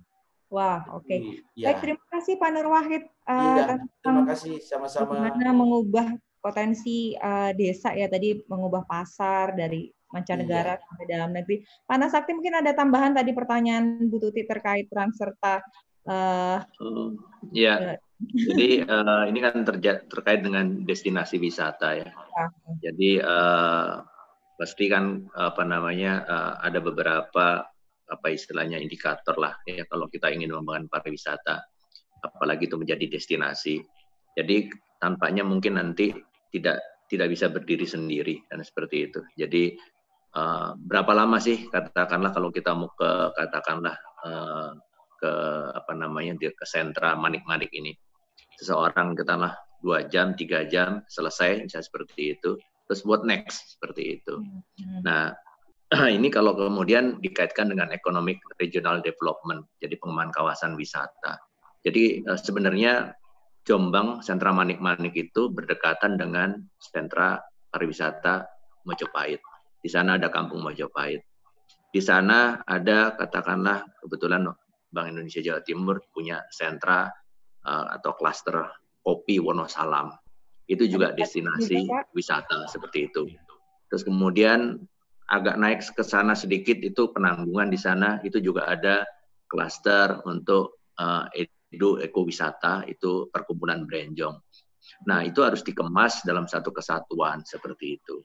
Wah, 0.53 0.85
oke. 0.93 1.09
Okay. 1.09 1.41
Ya. 1.57 1.73
Baik, 1.73 1.81
terima 1.81 2.05
kasih 2.13 2.33
Pak 2.37 2.49
Nur 2.53 2.69
Wahid. 2.69 3.03
Uh, 3.25 3.57
ya, 3.57 3.75
terima 4.05 4.23
kasih 4.29 4.61
sama-sama. 4.61 5.17
Bagaimana 5.17 5.51
mengubah 5.51 6.07
potensi 6.37 7.17
uh, 7.17 7.49
desa 7.57 7.97
ya 7.97 8.05
tadi 8.05 8.37
mengubah 8.45 8.85
pasar 8.85 9.57
dari 9.57 9.89
mancanegara 10.13 10.77
iya. 10.77 10.83
sampai 10.85 11.05
dalam 11.09 11.29
negeri. 11.33 11.65
Pak 11.85 11.97
Nasakti 11.97 12.31
mungkin 12.35 12.61
ada 12.61 12.71
tambahan 12.77 13.15
tadi 13.15 13.31
pertanyaan 13.33 14.05
Bu 14.07 14.21
Tuti 14.21 14.45
terkait 14.45 14.87
peran 14.87 15.11
serta 15.11 15.61
uh, 16.07 16.59
uh, 16.61 17.09
ya. 17.51 17.97
Jadi 18.15 18.85
uh, 18.87 19.27
ini 19.27 19.39
kan 19.43 19.67
terkait 20.07 20.39
dengan 20.39 20.87
destinasi 20.87 21.35
wisata 21.41 21.99
ya. 21.99 22.09
Jadi 22.79 23.19
uh, 23.19 23.99
pasti 24.55 24.87
kan 24.87 25.27
apa 25.35 25.63
namanya 25.67 26.23
uh, 26.23 26.53
ada 26.63 26.79
beberapa 26.79 27.67
apa 28.05 28.27
istilahnya 28.29 28.77
indikator 28.77 29.35
lah 29.35 29.57
ya 29.65 29.83
kalau 29.89 30.07
kita 30.07 30.31
ingin 30.31 30.53
membangun 30.53 30.87
pariwisata, 30.87 31.59
apalagi 32.23 32.71
itu 32.71 32.79
menjadi 32.79 33.05
destinasi. 33.09 33.83
Jadi 34.35 34.71
tampaknya 35.01 35.43
mungkin 35.43 35.75
nanti 35.75 36.15
tidak 36.55 36.79
tidak 37.11 37.35
bisa 37.35 37.51
berdiri 37.51 37.85
sendiri 37.85 38.35
dan 38.49 38.63
seperti 38.63 39.11
itu. 39.11 39.19
Jadi 39.37 39.75
uh, 40.35 40.75
berapa 40.77 41.11
lama 41.15 41.39
sih 41.39 41.71
katakanlah 41.71 42.35
kalau 42.35 42.51
kita 42.51 42.75
mau 42.75 42.91
ke 42.91 43.09
katakanlah 43.33 43.95
uh, 44.27 44.75
ke 45.15 45.31
apa 45.71 45.91
namanya 45.95 46.35
ke 46.37 46.65
sentra 46.67 47.15
manik-manik 47.15 47.71
ini? 47.71 47.95
Seseorang 48.59 49.15
katakanlah 49.15 49.55
dua 49.79 50.05
jam 50.11 50.35
tiga 50.35 50.67
jam 50.67 51.01
selesai 51.07 51.63
bisa 51.63 51.79
seperti 51.79 52.35
itu. 52.37 52.59
Terus 52.85 53.01
what 53.07 53.25
next 53.25 53.79
seperti 53.79 54.21
itu. 54.21 54.37
Hmm. 54.37 55.01
nah 55.01 55.23
ini 56.17 56.29
kalau 56.29 56.53
kemudian 56.53 57.17
dikaitkan 57.23 57.71
dengan 57.71 57.89
economic 57.89 58.41
regional 58.61 59.01
development 59.01 59.65
jadi 59.81 59.97
pengembangan 59.97 60.33
kawasan 60.35 60.71
wisata. 60.77 61.39
Jadi 61.85 62.25
eh, 62.25 62.39
sebenarnya 62.39 63.15
Jombang 63.65 64.21
sentra 64.21 64.53
manik-manik 64.53 65.17
itu 65.17 65.49
berdekatan 65.49 66.21
dengan 66.21 66.53
sentra 66.77 67.41
pariwisata 67.73 68.45
Mojopahit 68.85 69.41
di 69.85 69.89
sana 69.91 70.17
ada 70.17 70.33
kampung 70.33 70.65
Mojopahit 70.65 71.21
di 71.95 72.03
sana 72.03 72.59
ada 72.67 73.15
katakanlah 73.15 73.87
kebetulan 74.03 74.51
Bank 74.91 75.15
Indonesia 75.15 75.39
Jawa 75.39 75.63
Timur 75.63 76.03
punya 76.11 76.43
sentra 76.51 77.07
uh, 77.63 77.87
atau 77.95 78.11
klaster 78.19 78.67
kopi 78.99 79.39
Wonosalam. 79.39 80.11
Itu 80.67 80.91
juga 80.91 81.15
destinasi 81.15 81.87
wisata 82.11 82.67
seperti 82.67 83.07
itu. 83.07 83.31
Terus 83.87 84.03
kemudian 84.03 84.75
agak 85.31 85.55
naik 85.55 85.87
ke 85.87 86.03
sana 86.03 86.35
sedikit 86.35 86.75
itu 86.83 87.15
penanggungan 87.15 87.71
di 87.71 87.79
sana 87.79 88.19
itu 88.27 88.43
juga 88.43 88.67
ada 88.67 89.07
klaster 89.47 90.19
untuk 90.27 90.83
uh, 90.99 91.31
edu 91.31 92.03
ekowisata 92.03 92.91
itu 92.91 93.31
perkumpulan 93.31 93.87
Brenjong. 93.87 94.35
Nah, 95.07 95.23
itu 95.23 95.47
harus 95.47 95.63
dikemas 95.63 96.27
dalam 96.27 96.43
satu 96.43 96.75
kesatuan 96.75 97.39
seperti 97.47 98.03
itu. 98.03 98.19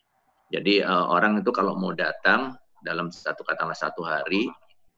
Jadi 0.50 0.82
uh, 0.82 1.06
orang 1.08 1.40
itu 1.40 1.50
kalau 1.54 1.78
mau 1.78 1.94
datang 1.94 2.58
dalam 2.82 3.14
satu 3.14 3.46
katakanlah 3.46 3.78
satu 3.78 4.02
hari 4.02 4.50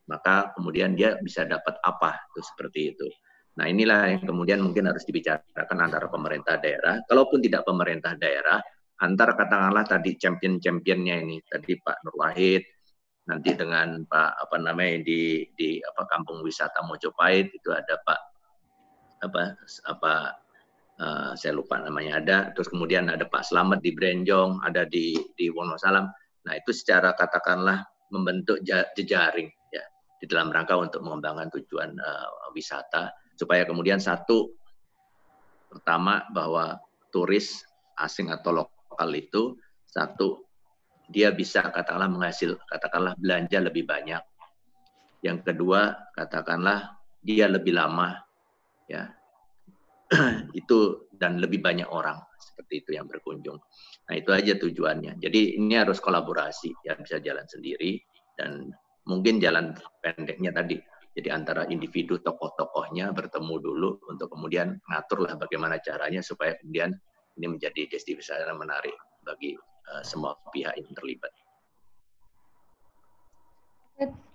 maka 0.09 0.51
kemudian 0.57 0.97
dia 0.97 1.15
bisa 1.23 1.47
dapat 1.47 1.79
apa 1.85 2.19
itu 2.33 2.41
seperti 2.43 2.79
itu. 2.95 3.07
Nah 3.55 3.69
inilah 3.69 4.17
yang 4.17 4.23
kemudian 4.25 4.59
mungkin 4.59 4.89
harus 4.89 5.05
dibicarakan 5.05 5.77
antara 5.79 6.09
pemerintah 6.09 6.57
daerah, 6.57 6.99
kalaupun 7.05 7.39
tidak 7.39 7.63
pemerintah 7.63 8.17
daerah, 8.17 8.59
antara 8.99 9.37
katakanlah 9.37 9.85
tadi 9.85 10.17
champion-championnya 10.17 11.21
ini, 11.21 11.37
tadi 11.45 11.77
Pak 11.77 12.01
Nur 12.03 12.17
Wahid, 12.17 12.65
nanti 13.29 13.55
dengan 13.55 14.03
Pak 14.03 14.31
apa 14.49 14.57
namanya 14.59 15.05
di 15.05 15.47
di 15.55 15.79
apa 15.79 16.03
Kampung 16.09 16.43
Wisata 16.43 16.83
Mojopahit 16.83 17.53
itu 17.55 17.69
ada 17.71 17.95
Pak 18.03 18.21
apa 19.23 19.55
apa 19.87 20.13
uh, 20.99 21.33
saya 21.33 21.55
lupa 21.55 21.79
namanya 21.81 22.19
ada, 22.21 22.37
terus 22.53 22.69
kemudian 22.69 23.09
ada 23.09 23.25
Pak 23.25 23.47
Slamet 23.47 23.79
di 23.81 23.95
Brenjong, 23.95 24.61
ada 24.61 24.85
di 24.85 25.17
di 25.37 25.49
Wonosalam. 25.49 26.05
Nah 26.43 26.53
itu 26.53 26.75
secara 26.75 27.15
katakanlah 27.15 27.81
membentuk 28.11 28.61
jejaring 28.93 29.49
ya 29.73 29.83
di 30.21 30.25
dalam 30.29 30.53
rangka 30.53 30.77
untuk 30.77 31.01
mengembangkan 31.01 31.49
tujuan 31.49 31.97
uh, 31.97 32.51
wisata 32.53 33.09
supaya 33.33 33.65
kemudian 33.65 33.97
satu 33.97 34.53
pertama 35.73 36.21
bahwa 36.29 36.77
turis 37.09 37.65
asing 37.97 38.29
atau 38.29 38.61
lokal 38.61 39.09
itu 39.17 39.57
satu 39.89 40.45
dia 41.09 41.33
bisa 41.33 41.65
katakanlah 41.73 42.09
menghasil 42.09 42.57
katakanlah 42.69 43.17
belanja 43.17 43.57
lebih 43.61 43.89
banyak. 43.89 44.21
Yang 45.23 45.39
kedua 45.47 46.11
katakanlah 46.13 46.99
dia 47.23 47.47
lebih 47.47 47.73
lama 47.73 48.19
ya 48.85 49.07
itu 50.59 51.09
dan 51.17 51.41
lebih 51.41 51.63
banyak 51.63 51.89
orang 51.89 52.21
seperti 52.37 52.85
itu 52.85 52.89
yang 52.97 53.09
berkunjung. 53.09 53.57
Nah 54.09 54.13
itu 54.13 54.29
aja 54.29 54.53
tujuannya. 54.59 55.17
Jadi 55.17 55.57
ini 55.57 55.73
harus 55.73 55.97
kolaborasi, 55.97 56.85
ya 56.85 56.93
bisa 56.99 57.17
jalan 57.23 57.47
sendiri 57.49 57.97
dan 58.37 58.69
mungkin 59.09 59.41
jalan 59.41 59.73
pendeknya 60.03 60.53
tadi. 60.53 60.77
Jadi 61.13 61.29
antara 61.29 61.69
individu 61.69 62.17
tokoh-tokohnya 62.17 63.13
bertemu 63.13 63.55
dulu 63.61 63.89
untuk 64.09 64.33
kemudian 64.33 64.81
ngaturlah 64.89 65.37
bagaimana 65.37 65.77
caranya 65.77 66.25
supaya 66.25 66.57
kemudian 66.57 66.97
ini 67.37 67.45
menjadi 67.53 67.85
destinasi 67.89 68.33
yang 68.33 68.57
menarik 68.57 68.93
bagi 69.21 69.53
uh, 69.93 70.01
semua 70.01 70.33
pihak 70.49 70.73
yang 70.73 70.89
terlibat. 70.97 71.29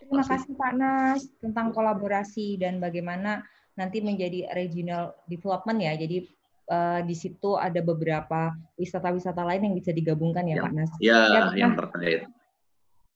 Terima 0.08 0.24
kasih 0.24 0.56
Pak 0.56 0.72
Nas 0.78 1.20
tentang 1.36 1.74
kolaborasi 1.74 2.56
dan 2.56 2.80
bagaimana 2.80 3.44
nanti 3.78 4.02
menjadi 4.02 4.50
regional 4.50 5.14
development 5.30 5.78
ya. 5.78 5.94
Jadi 5.94 6.26
uh, 6.66 7.00
di 7.06 7.14
situ 7.14 7.54
ada 7.54 7.78
beberapa 7.78 8.50
wisata-wisata 8.74 9.46
lain 9.46 9.70
yang 9.70 9.74
bisa 9.78 9.94
digabungkan 9.94 10.42
ya, 10.50 10.58
yang, 10.58 10.64
Pak 10.66 10.72
Nas. 10.74 10.90
Ya, 10.98 11.18
ya 11.30 11.42
yang 11.54 11.72
terkait. 11.78 12.26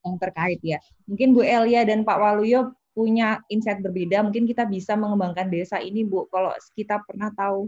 Yang 0.07 0.15
terkait 0.23 0.59
ya. 0.63 0.79
Mungkin 1.03 1.35
Bu 1.35 1.43
Elia 1.43 1.83
dan 1.83 2.07
Pak 2.07 2.15
Waluyo 2.15 2.71
punya 2.95 3.43
insight 3.51 3.83
berbeda. 3.83 4.23
Mungkin 4.23 4.47
kita 4.47 4.63
bisa 4.63 4.95
mengembangkan 4.95 5.51
desa 5.51 5.83
ini, 5.83 6.07
Bu. 6.07 6.29
Kalau 6.31 6.55
kita 6.77 7.03
pernah 7.03 7.33
tahu 7.35 7.67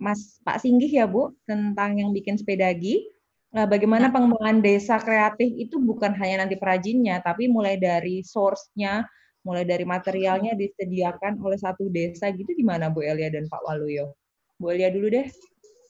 Mas 0.00 0.42
Pak 0.42 0.58
Singgih 0.58 0.90
ya, 0.90 1.06
Bu, 1.06 1.30
tentang 1.46 2.02
yang 2.02 2.10
bikin 2.10 2.34
sepedagi. 2.34 3.06
Nah, 3.54 3.70
bagaimana 3.70 4.10
ya. 4.10 4.12
pengembangan 4.12 4.58
desa 4.66 4.98
kreatif 4.98 5.46
itu 5.54 5.78
bukan 5.78 6.10
hanya 6.18 6.42
nanti 6.42 6.58
perajinnya, 6.58 7.22
tapi 7.22 7.46
mulai 7.46 7.78
dari 7.78 8.26
source-nya, 8.26 9.06
mulai 9.44 9.68
dari 9.68 9.84
materialnya 9.84 10.56
disediakan 10.56 11.38
oleh 11.44 11.60
satu 11.60 11.92
desa 11.92 12.32
gitu 12.32 12.48
gimana 12.56 12.88
Bu 12.88 13.04
Elia 13.04 13.28
dan 13.28 13.46
Pak 13.46 13.60
Waluyo? 13.62 14.16
boleh 14.54 14.86
lihat 14.86 14.92
dulu 14.94 15.10
deh 15.10 15.26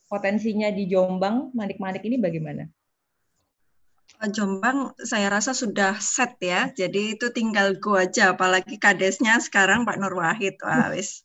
potensinya 0.08 0.72
di 0.72 0.88
Jombang 0.88 1.52
manik-manik 1.52 2.02
ini 2.04 2.16
bagaimana? 2.20 2.64
Jombang 4.24 4.94
saya 5.04 5.28
rasa 5.28 5.52
sudah 5.52 6.00
set 6.00 6.38
ya, 6.40 6.70
jadi 6.72 7.18
itu 7.18 7.28
tinggal 7.34 7.76
gua 7.76 8.08
aja, 8.08 8.32
apalagi 8.32 8.80
kadesnya 8.80 9.36
sekarang 9.42 9.84
Pak 9.84 10.00
Nur 10.00 10.16
Wahid, 10.16 10.56
wah 10.64 10.94
wis 10.94 11.20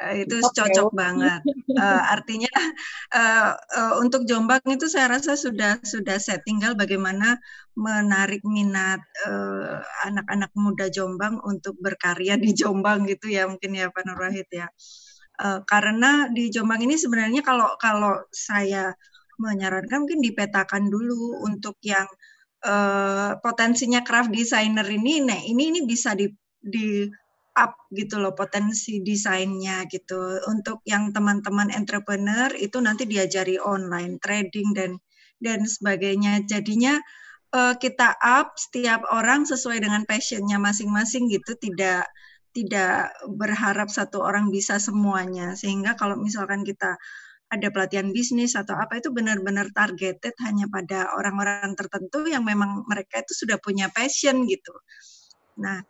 eh, 0.00 0.24
itu 0.24 0.36
cocok 0.42 0.92
banget. 0.92 1.40
Uh, 1.72 2.02
artinya 2.12 2.52
uh, 3.14 3.52
uh, 3.78 3.94
untuk 4.02 4.24
Jombang 4.28 4.62
itu 4.68 4.86
saya 4.88 5.16
rasa 5.16 5.36
sudah 5.36 5.80
sudah 5.80 6.16
set, 6.20 6.44
tinggal 6.44 6.76
bagaimana 6.76 7.40
menarik 7.76 8.40
minat 8.44 9.04
anak-anak 10.08 10.52
uh, 10.52 10.58
muda 10.60 10.86
Jombang 10.88 11.40
untuk 11.44 11.76
berkarya 11.80 12.40
di 12.40 12.52
Jombang 12.58 13.04
gitu 13.04 13.28
ya 13.28 13.48
mungkin 13.48 13.76
ya 13.76 13.92
Pak 13.92 14.04
Nur 14.04 14.20
Wahid 14.20 14.48
ya. 14.52 14.68
Uh, 15.36 15.60
karena 15.68 16.32
di 16.32 16.48
Jombang 16.48 16.80
ini 16.80 16.96
sebenarnya 16.96 17.44
kalau 17.44 17.68
kalau 17.76 18.24
saya 18.32 18.96
menyarankan 19.36 20.08
mungkin 20.08 20.24
dipetakan 20.24 20.88
dulu 20.88 21.44
untuk 21.44 21.76
yang 21.84 22.08
uh, 22.64 23.36
potensinya 23.44 24.00
craft 24.00 24.32
designer 24.32 24.88
ini, 24.88 25.20
nah 25.20 25.36
ini 25.36 25.76
ini 25.76 25.80
bisa 25.84 26.16
di 26.16 26.32
di 26.56 27.04
up 27.56 27.88
gitu 27.90 28.20
loh 28.20 28.36
potensi 28.36 29.00
desainnya 29.00 29.88
gitu. 29.88 30.40
Untuk 30.46 30.84
yang 30.84 31.10
teman-teman 31.10 31.72
entrepreneur 31.72 32.52
itu 32.54 32.78
nanti 32.84 33.08
diajari 33.08 33.56
online 33.56 34.20
trading 34.20 34.76
dan 34.76 34.90
dan 35.40 35.64
sebagainya. 35.64 36.44
Jadinya 36.44 37.00
uh, 37.56 37.74
kita 37.76 38.16
up 38.20 38.54
setiap 38.60 39.04
orang 39.10 39.48
sesuai 39.48 39.80
dengan 39.80 40.04
passionnya 40.04 40.60
masing-masing 40.60 41.32
gitu, 41.32 41.56
tidak 41.56 42.08
tidak 42.56 43.12
berharap 43.36 43.92
satu 43.92 44.24
orang 44.24 44.48
bisa 44.48 44.80
semuanya 44.80 45.52
sehingga 45.52 45.92
kalau 45.92 46.16
misalkan 46.16 46.64
kita 46.64 46.96
ada 47.46 47.68
pelatihan 47.70 48.10
bisnis 48.10 48.58
atau 48.58 48.74
apa 48.74 48.98
itu 48.98 49.12
benar-benar 49.14 49.70
targeted 49.70 50.34
hanya 50.42 50.66
pada 50.66 51.14
orang-orang 51.14 51.78
tertentu 51.78 52.26
yang 52.26 52.42
memang 52.42 52.82
mereka 52.90 53.22
itu 53.22 53.46
sudah 53.46 53.60
punya 53.62 53.86
passion 53.92 54.48
gitu. 54.50 54.74
Nah, 55.62 55.84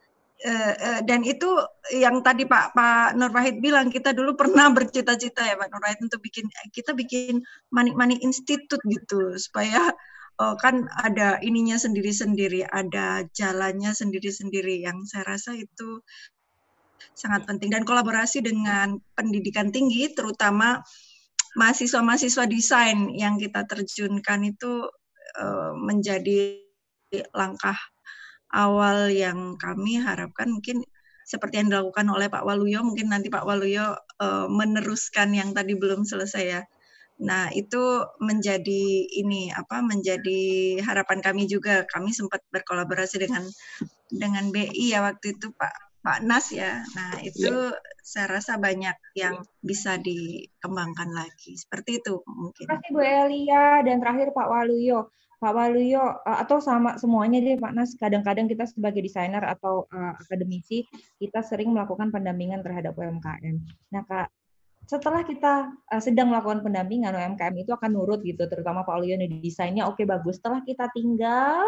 eh, 0.44 0.74
eh, 0.76 1.00
dan 1.06 1.24
itu 1.24 1.48
yang 1.96 2.20
tadi 2.20 2.44
Pak 2.44 2.76
Pak 2.76 3.16
Nur 3.16 3.32
Wahid 3.32 3.62
bilang 3.64 3.88
kita 3.88 4.12
dulu 4.12 4.36
pernah 4.36 4.68
bercita-cita 4.76 5.46
ya 5.46 5.54
Pak 5.56 5.68
Nur 5.72 5.80
Wahid 5.80 6.00
untuk 6.04 6.20
bikin 6.20 6.50
kita 6.74 6.92
bikin 6.92 7.40
manik-manik 7.72 8.20
institut 8.20 8.80
gitu 8.84 9.32
supaya 9.40 9.94
oh, 10.40 10.54
kan 10.60 10.88
ada 11.00 11.40
ininya 11.40 11.80
sendiri-sendiri, 11.80 12.68
ada 12.68 13.24
jalannya 13.32 13.92
sendiri-sendiri 13.92 14.84
yang 14.84 15.04
saya 15.08 15.24
rasa 15.24 15.56
itu 15.56 16.00
sangat 17.16 17.48
penting. 17.48 17.72
Dan 17.72 17.88
kolaborasi 17.88 18.44
dengan 18.44 19.00
pendidikan 19.16 19.72
tinggi 19.72 20.12
terutama 20.12 20.84
mahasiswa-mahasiswa 21.56 22.44
desain 22.48 23.08
yang 23.16 23.40
kita 23.40 23.64
terjunkan 23.64 24.52
itu 24.52 24.84
uh, 25.40 25.72
menjadi 25.72 26.60
langkah 27.32 27.76
awal 28.52 29.10
yang 29.10 29.58
kami 29.58 29.98
harapkan 29.98 30.50
mungkin 30.52 30.86
seperti 31.26 31.58
yang 31.58 31.68
dilakukan 31.74 32.06
oleh 32.06 32.30
Pak 32.30 32.46
Waluyo 32.46 32.86
mungkin 32.86 33.10
nanti 33.10 33.26
Pak 33.26 33.42
Waluyo 33.42 33.98
uh, 34.22 34.46
meneruskan 34.46 35.34
yang 35.34 35.50
tadi 35.50 35.74
belum 35.74 36.06
selesai 36.06 36.44
ya. 36.46 36.62
Nah, 37.16 37.48
itu 37.50 38.04
menjadi 38.20 38.84
ini 39.08 39.48
apa 39.50 39.82
menjadi 39.82 40.76
harapan 40.84 41.18
kami 41.24 41.50
juga. 41.50 41.82
Kami 41.88 42.12
sempat 42.12 42.44
berkolaborasi 42.52 43.26
dengan 43.26 43.42
dengan 44.12 44.54
BI 44.54 44.94
ya 44.94 45.02
waktu 45.02 45.34
itu 45.34 45.50
Pak 45.56 45.74
Pak 46.06 46.22
Nas 46.22 46.54
ya. 46.54 46.86
Nah, 46.94 47.18
itu 47.24 47.50
ya. 47.50 47.74
saya 48.06 48.38
rasa 48.38 48.62
banyak 48.62 48.94
yang 49.18 49.42
bisa 49.58 49.98
dikembangkan 49.98 51.10
lagi. 51.10 51.58
Seperti 51.58 52.04
itu 52.04 52.22
mungkin. 52.28 52.70
Terima 52.70 52.78
kasih 52.78 52.92
Bu 52.94 53.02
Elia 53.02 53.82
dan 53.82 53.98
terakhir 53.98 54.30
Pak 54.30 54.46
Waluyo. 54.46 55.10
Pak 55.36 55.52
Waluyo 55.52 56.24
eh, 56.24 56.38
atau 56.40 56.58
sama 56.64 56.96
semuanya 56.96 57.38
deh 57.44 57.60
Pak 57.60 57.72
Nas, 57.76 57.92
kadang-kadang 58.00 58.48
kita 58.48 58.64
sebagai 58.64 59.04
desainer 59.04 59.44
atau 59.44 59.84
uh, 59.92 60.16
akademisi 60.16 60.88
kita 61.20 61.44
sering 61.44 61.76
melakukan 61.76 62.08
pendampingan 62.08 62.64
terhadap 62.64 62.96
UMKM. 62.96 63.60
Nah, 63.92 64.02
Kak, 64.08 64.32
setelah 64.88 65.26
kita 65.28 65.76
uh, 65.92 66.00
sedang 66.00 66.32
melakukan 66.32 66.64
pendampingan 66.64 67.12
UMKM 67.12 67.54
itu 67.60 67.70
akan 67.76 67.90
nurut 67.92 68.24
gitu, 68.24 68.48
terutama 68.48 68.80
Pak 68.88 68.96
Waluyo 68.96 69.20
di 69.20 69.28
desainnya 69.44 69.84
oke 69.84 70.00
okay, 70.00 70.06
bagus. 70.08 70.40
Setelah 70.40 70.64
kita 70.64 70.88
tinggal 70.96 71.66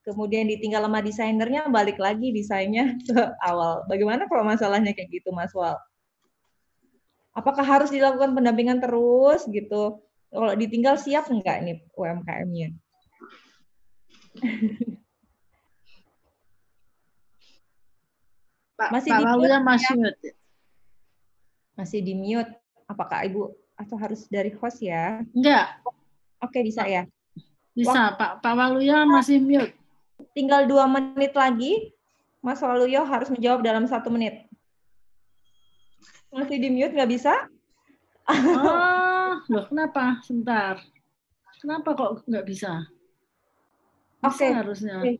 kemudian 0.00 0.48
ditinggal 0.48 0.88
sama 0.88 1.04
desainernya 1.04 1.68
balik 1.68 2.00
lagi 2.00 2.32
desainnya 2.32 2.96
ke 3.06 3.20
awal. 3.44 3.84
Bagaimana 3.84 4.24
kalau 4.32 4.48
masalahnya 4.48 4.96
kayak 4.96 5.12
gitu 5.12 5.28
Mas 5.36 5.52
Wal? 5.52 5.76
Apakah 7.36 7.62
harus 7.62 7.92
dilakukan 7.92 8.32
pendampingan 8.32 8.80
terus 8.80 9.44
gitu? 9.46 10.00
Kalau 10.30 10.54
ditinggal 10.56 10.96
siap 10.96 11.28
enggak 11.28 11.62
nih 11.62 11.76
UMKM-nya? 11.94 12.70
Masih 18.80 19.10
Pak 19.12 19.20
di 19.20 19.24
mute, 19.24 19.58
masih 19.60 19.92
ya? 19.92 20.00
mute. 20.00 20.28
Masih 21.76 22.00
di 22.00 22.14
mute. 22.16 22.52
Apakah 22.90 23.22
Ibu 23.28 23.54
atau 23.78 23.96
harus 24.00 24.26
dari 24.26 24.50
host 24.56 24.82
ya? 24.82 25.22
Enggak. 25.30 25.78
Oke, 26.42 26.64
bisa 26.64 26.88
ya. 26.88 27.06
Bisa, 27.70 28.16
Pak 28.18 28.42
Pak 28.42 28.52
Waluya 28.56 29.06
masih 29.06 29.38
mute 29.38 29.80
tinggal 30.34 30.68
dua 30.68 30.86
menit 30.86 31.32
lagi. 31.34 31.92
Mas 32.40 32.60
Waluyo 32.64 33.04
harus 33.04 33.28
menjawab 33.28 33.60
dalam 33.60 33.84
satu 33.84 34.08
menit. 34.08 34.48
Masih 36.32 36.56
di 36.56 36.72
mute 36.72 36.96
nggak 36.96 37.10
bisa? 37.10 37.34
Oh, 38.30 39.42
loh 39.52 39.64
kenapa? 39.68 40.22
Sebentar. 40.24 40.80
Kenapa 41.60 41.92
kok 41.92 42.24
nggak 42.24 42.46
bisa? 42.48 42.88
Oke. 44.24 44.36
Okay. 44.36 44.50
harusnya. 44.52 44.96
Okay. 45.00 45.14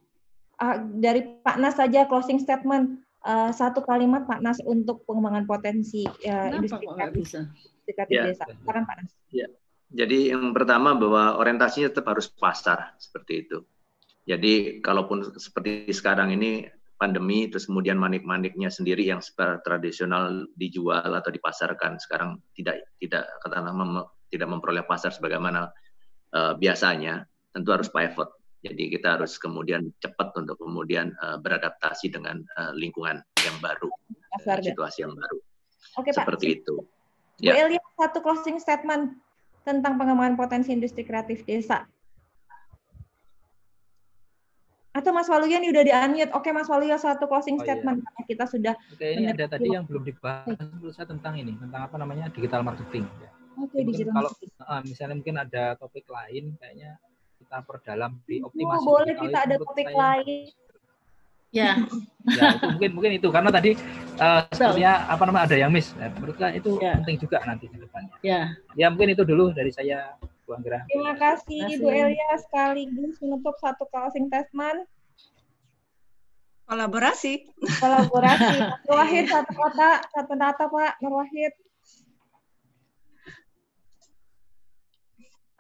Uh, 0.61 0.77
dari 1.01 1.25
Pak 1.41 1.57
Nas 1.57 1.77
saja 1.77 2.05
closing 2.05 2.41
statement. 2.41 3.01
Uh, 3.21 3.53
satu 3.53 3.85
kalimat 3.85 4.25
Pak 4.25 4.41
Nas 4.41 4.57
untuk 4.65 5.05
pengembangan 5.05 5.45
potensi 5.45 6.09
uh, 6.09 6.49
industri 6.57 6.89
nggak 6.89 7.13
bisa? 7.13 7.45
ya. 8.09 8.33
desa. 8.33 8.45
Sekarang 8.49 8.85
Pak 8.89 8.97
Nas. 9.01 9.11
Ya. 9.29 9.49
Jadi 9.91 10.31
yang 10.31 10.55
pertama 10.55 10.95
bahwa 10.95 11.37
orientasinya 11.37 11.91
tetap 11.91 12.07
harus 12.15 12.31
pasar 12.31 12.95
seperti 12.97 13.49
itu. 13.49 13.59
Jadi 14.25 14.79
kalaupun 14.79 15.27
seperti 15.35 15.91
sekarang 15.91 16.31
ini 16.31 16.71
pandemi 17.01 17.49
terus 17.49 17.65
kemudian 17.65 17.97
manik-maniknya 17.97 18.69
sendiri 18.69 19.03
yang 19.03 19.25
secara 19.25 19.59
tradisional 19.65 20.45
dijual 20.55 21.09
atau 21.09 21.33
dipasarkan 21.33 21.97
sekarang 21.97 22.37
tidak 22.53 22.85
tidak 23.01 23.25
katakanlah 23.41 23.73
mem, 23.73 24.05
tidak 24.29 24.49
memperoleh 24.53 24.85
pasar 24.85 25.09
sebagaimana 25.11 25.73
uh, 26.37 26.53
biasanya 26.61 27.25
tentu 27.57 27.73
harus 27.73 27.89
pivot 27.89 28.29
Jadi 28.61 28.93
kita 28.93 29.17
harus 29.17 29.41
kemudian 29.41 29.89
cepat 30.05 30.37
untuk 30.37 30.61
kemudian 30.61 31.17
uh, 31.25 31.41
beradaptasi 31.41 32.13
dengan 32.13 32.45
uh, 32.61 32.77
lingkungan 32.77 33.25
yang 33.41 33.57
baru, 33.65 33.89
uh, 33.89 34.61
situasi 34.61 35.09
yang 35.09 35.17
baru. 35.17 35.39
Oke, 35.97 36.13
Seperti 36.13 36.47
Pak. 36.47 36.57
itu. 36.61 36.77
Bu 37.41 37.49
ya. 37.49 37.53
Elia, 37.57 37.81
satu 37.97 38.21
closing 38.21 38.61
statement 38.61 39.17
tentang 39.65 39.97
pengembangan 39.97 40.37
potensi 40.37 40.77
industri 40.77 41.09
kreatif 41.09 41.41
desa. 41.49 41.89
Atau 44.91 45.15
Mas 45.15 45.31
Waluyo 45.31 45.57
ini 45.57 45.73
udah 45.73 45.85
di-unmute. 45.87 46.33
Oke, 46.37 46.53
Mas 46.53 46.69
Waluyo 46.69 47.01
satu 47.01 47.25
closing 47.31 47.57
oh, 47.57 47.65
iya. 47.65 47.81
statement. 47.81 48.05
Iya. 48.05 48.23
Kita 48.29 48.45
sudah 48.45 48.75
Oke, 48.93 49.07
ini 49.09 49.33
ada 49.33 49.49
tadi 49.49 49.73
yang 49.73 49.89
belum 49.89 50.05
dibahas 50.05 50.53
menurut 50.53 50.93
saya 50.93 51.09
tentang 51.09 51.41
ini, 51.41 51.57
tentang 51.57 51.89
apa 51.89 51.97
namanya 51.97 52.29
digital 52.29 52.61
marketing. 52.61 53.09
Oke, 53.57 53.81
digital 53.89 54.13
kalau 54.21 54.31
marketing. 54.35 54.51
Uh, 54.61 54.83
misalnya 54.85 55.15
mungkin 55.17 55.37
ada 55.41 55.65
topik 55.81 56.05
lain, 56.11 56.59
kayaknya 56.61 57.01
kita 57.51 57.67
perdalam 57.67 58.15
di 58.31 58.39
oh, 58.39 58.47
optimasi. 58.47 58.79
Oh, 58.79 58.95
boleh 58.95 59.15
kita 59.19 59.39
ada 59.43 59.57
topik 59.59 59.91
saya. 59.91 59.99
lain. 59.99 60.47
Ya. 61.51 61.71
ya 62.39 62.43
itu 62.55 62.67
mungkin 62.79 62.91
mungkin 62.95 63.13
itu 63.19 63.29
karena 63.35 63.51
tadi 63.51 63.75
uh, 64.23 64.47
sebenarnya 64.55 64.93
apa 65.11 65.23
namanya 65.27 65.45
ada 65.51 65.57
yang 65.59 65.75
miss. 65.75 65.91
Ya, 65.99 66.15
menurut 66.15 66.39
saya 66.39 66.55
itu 66.55 66.79
ya. 66.79 66.95
penting 67.03 67.19
juga 67.19 67.43
nanti 67.43 67.67
ke 67.67 67.75
depannya. 67.75 68.15
Ya. 68.23 68.55
Ya 68.79 68.87
mungkin 68.87 69.19
itu 69.19 69.27
dulu 69.27 69.51
dari 69.51 69.75
saya 69.75 70.15
Bu 70.47 70.55
Anggra. 70.55 70.87
Terima 70.87 71.19
kasih 71.19 71.75
Ibu 71.75 71.91
Elia 71.91 72.39
sekaligus 72.39 73.19
menutup 73.19 73.59
satu 73.59 73.83
closing 73.91 74.31
statement. 74.31 74.87
Kolaborasi. 76.71 77.51
Kolaborasi. 77.83 78.57
Nur 78.87 78.95
Wahid 78.95 79.27
satu 79.27 79.51
kota, 79.59 80.07
satu 80.15 80.39
data 80.39 80.71
Pak 80.71 81.03
Nur 81.03 81.19
Wahid. 81.19 81.51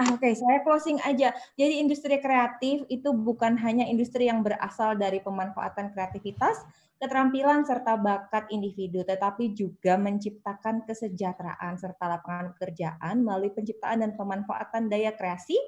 Ah, 0.00 0.16
Oke, 0.16 0.32
okay, 0.32 0.34
saya 0.40 0.64
closing 0.64 0.96
aja. 1.04 1.28
Jadi 1.60 1.76
industri 1.76 2.16
kreatif 2.24 2.88
itu 2.88 3.12
bukan 3.12 3.60
hanya 3.60 3.84
industri 3.84 4.32
yang 4.32 4.40
berasal 4.40 4.96
dari 4.96 5.20
pemanfaatan 5.20 5.92
kreativitas, 5.92 6.56
keterampilan 6.96 7.68
serta 7.68 8.00
bakat 8.00 8.48
individu, 8.48 9.04
tetapi 9.04 9.52
juga 9.52 10.00
menciptakan 10.00 10.88
kesejahteraan 10.88 11.76
serta 11.76 12.16
lapangan 12.16 12.56
pekerjaan 12.56 13.20
melalui 13.20 13.52
penciptaan 13.52 14.00
dan 14.00 14.16
pemanfaatan 14.16 14.88
daya 14.88 15.12
kreasi, 15.12 15.60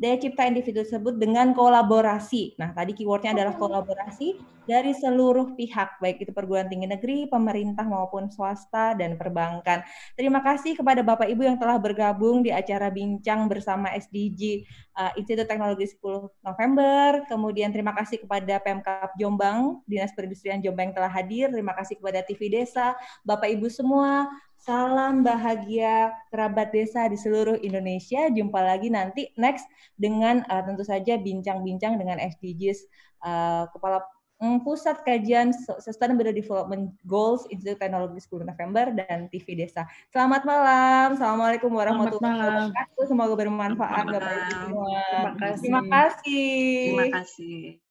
daya 0.00 0.16
cipta 0.16 0.48
individu 0.48 0.80
tersebut 0.80 1.20
dengan 1.20 1.52
kolaborasi. 1.52 2.56
Nah, 2.56 2.72
tadi 2.72 2.96
keywordnya 2.96 3.36
adalah 3.36 3.52
kolaborasi 3.60 4.40
dari 4.64 4.96
seluruh 4.96 5.52
pihak, 5.58 6.00
baik 6.00 6.24
itu 6.24 6.32
perguruan 6.32 6.72
tinggi 6.72 6.88
negeri, 6.88 7.28
pemerintah 7.28 7.84
maupun 7.84 8.32
swasta, 8.32 8.96
dan 8.96 9.20
perbankan. 9.20 9.84
Terima 10.16 10.40
kasih 10.40 10.78
kepada 10.78 11.04
Bapak 11.04 11.28
Ibu 11.28 11.42
yang 11.44 11.58
telah 11.60 11.76
bergabung 11.76 12.40
di 12.40 12.48
acara 12.48 12.88
bincang 12.88 13.44
bersama 13.50 13.92
SDG 13.92 14.64
uh, 14.96 15.12
Institut 15.20 15.44
Teknologi 15.50 15.84
10 15.90 16.00
November. 16.48 17.26
Kemudian 17.28 17.68
terima 17.68 17.92
kasih 17.92 18.24
kepada 18.24 18.56
Pemkap 18.62 19.12
Jombang, 19.20 19.84
Dinas 19.84 20.16
Perindustrian 20.16 20.64
Jombang 20.64 20.94
yang 20.94 20.96
telah 20.96 21.12
hadir. 21.12 21.52
Terima 21.52 21.76
kasih 21.76 22.00
kepada 22.00 22.24
TV 22.24 22.48
Desa, 22.48 22.96
Bapak 23.26 23.52
Ibu 23.52 23.68
semua, 23.68 24.30
Salam 24.60 25.24
bahagia 25.24 26.12
kerabat 26.28 26.68
desa 26.68 27.08
di 27.08 27.16
seluruh 27.16 27.56
Indonesia. 27.64 28.28
Jumpa 28.28 28.60
lagi 28.60 28.92
nanti 28.92 29.32
next 29.40 29.64
dengan 29.96 30.44
uh, 30.52 30.60
tentu 30.60 30.84
saja 30.84 31.16
bincang-bincang 31.16 31.96
dengan 31.96 32.20
SDGs 32.20 32.84
uh, 33.24 33.64
Kepala 33.72 34.04
um, 34.44 34.60
Pusat 34.60 35.00
Kajian 35.00 35.56
Sustainable 35.56 36.28
Development 36.28 36.92
Goals 37.08 37.48
Institut 37.48 37.80
Teknologi 37.80 38.20
10 38.20 38.52
November 38.52 38.84
dan 38.92 39.32
TV 39.32 39.64
Desa. 39.64 39.88
Selamat 40.12 40.44
malam. 40.44 41.16
Assalamualaikum 41.16 41.72
warahmatullahi 41.72 42.36
wabarakatuh. 42.44 43.04
Semoga 43.08 43.34
bermanfaat 43.40 44.04
Bapak 44.12 44.32
Ibu 44.44 44.52
semua. 44.52 45.00
Terima 45.08 45.32
kasih. 45.40 45.64
Terima 45.64 45.82
kasih. 45.88 46.44
Terima 46.92 47.08
kasih. 47.16 47.89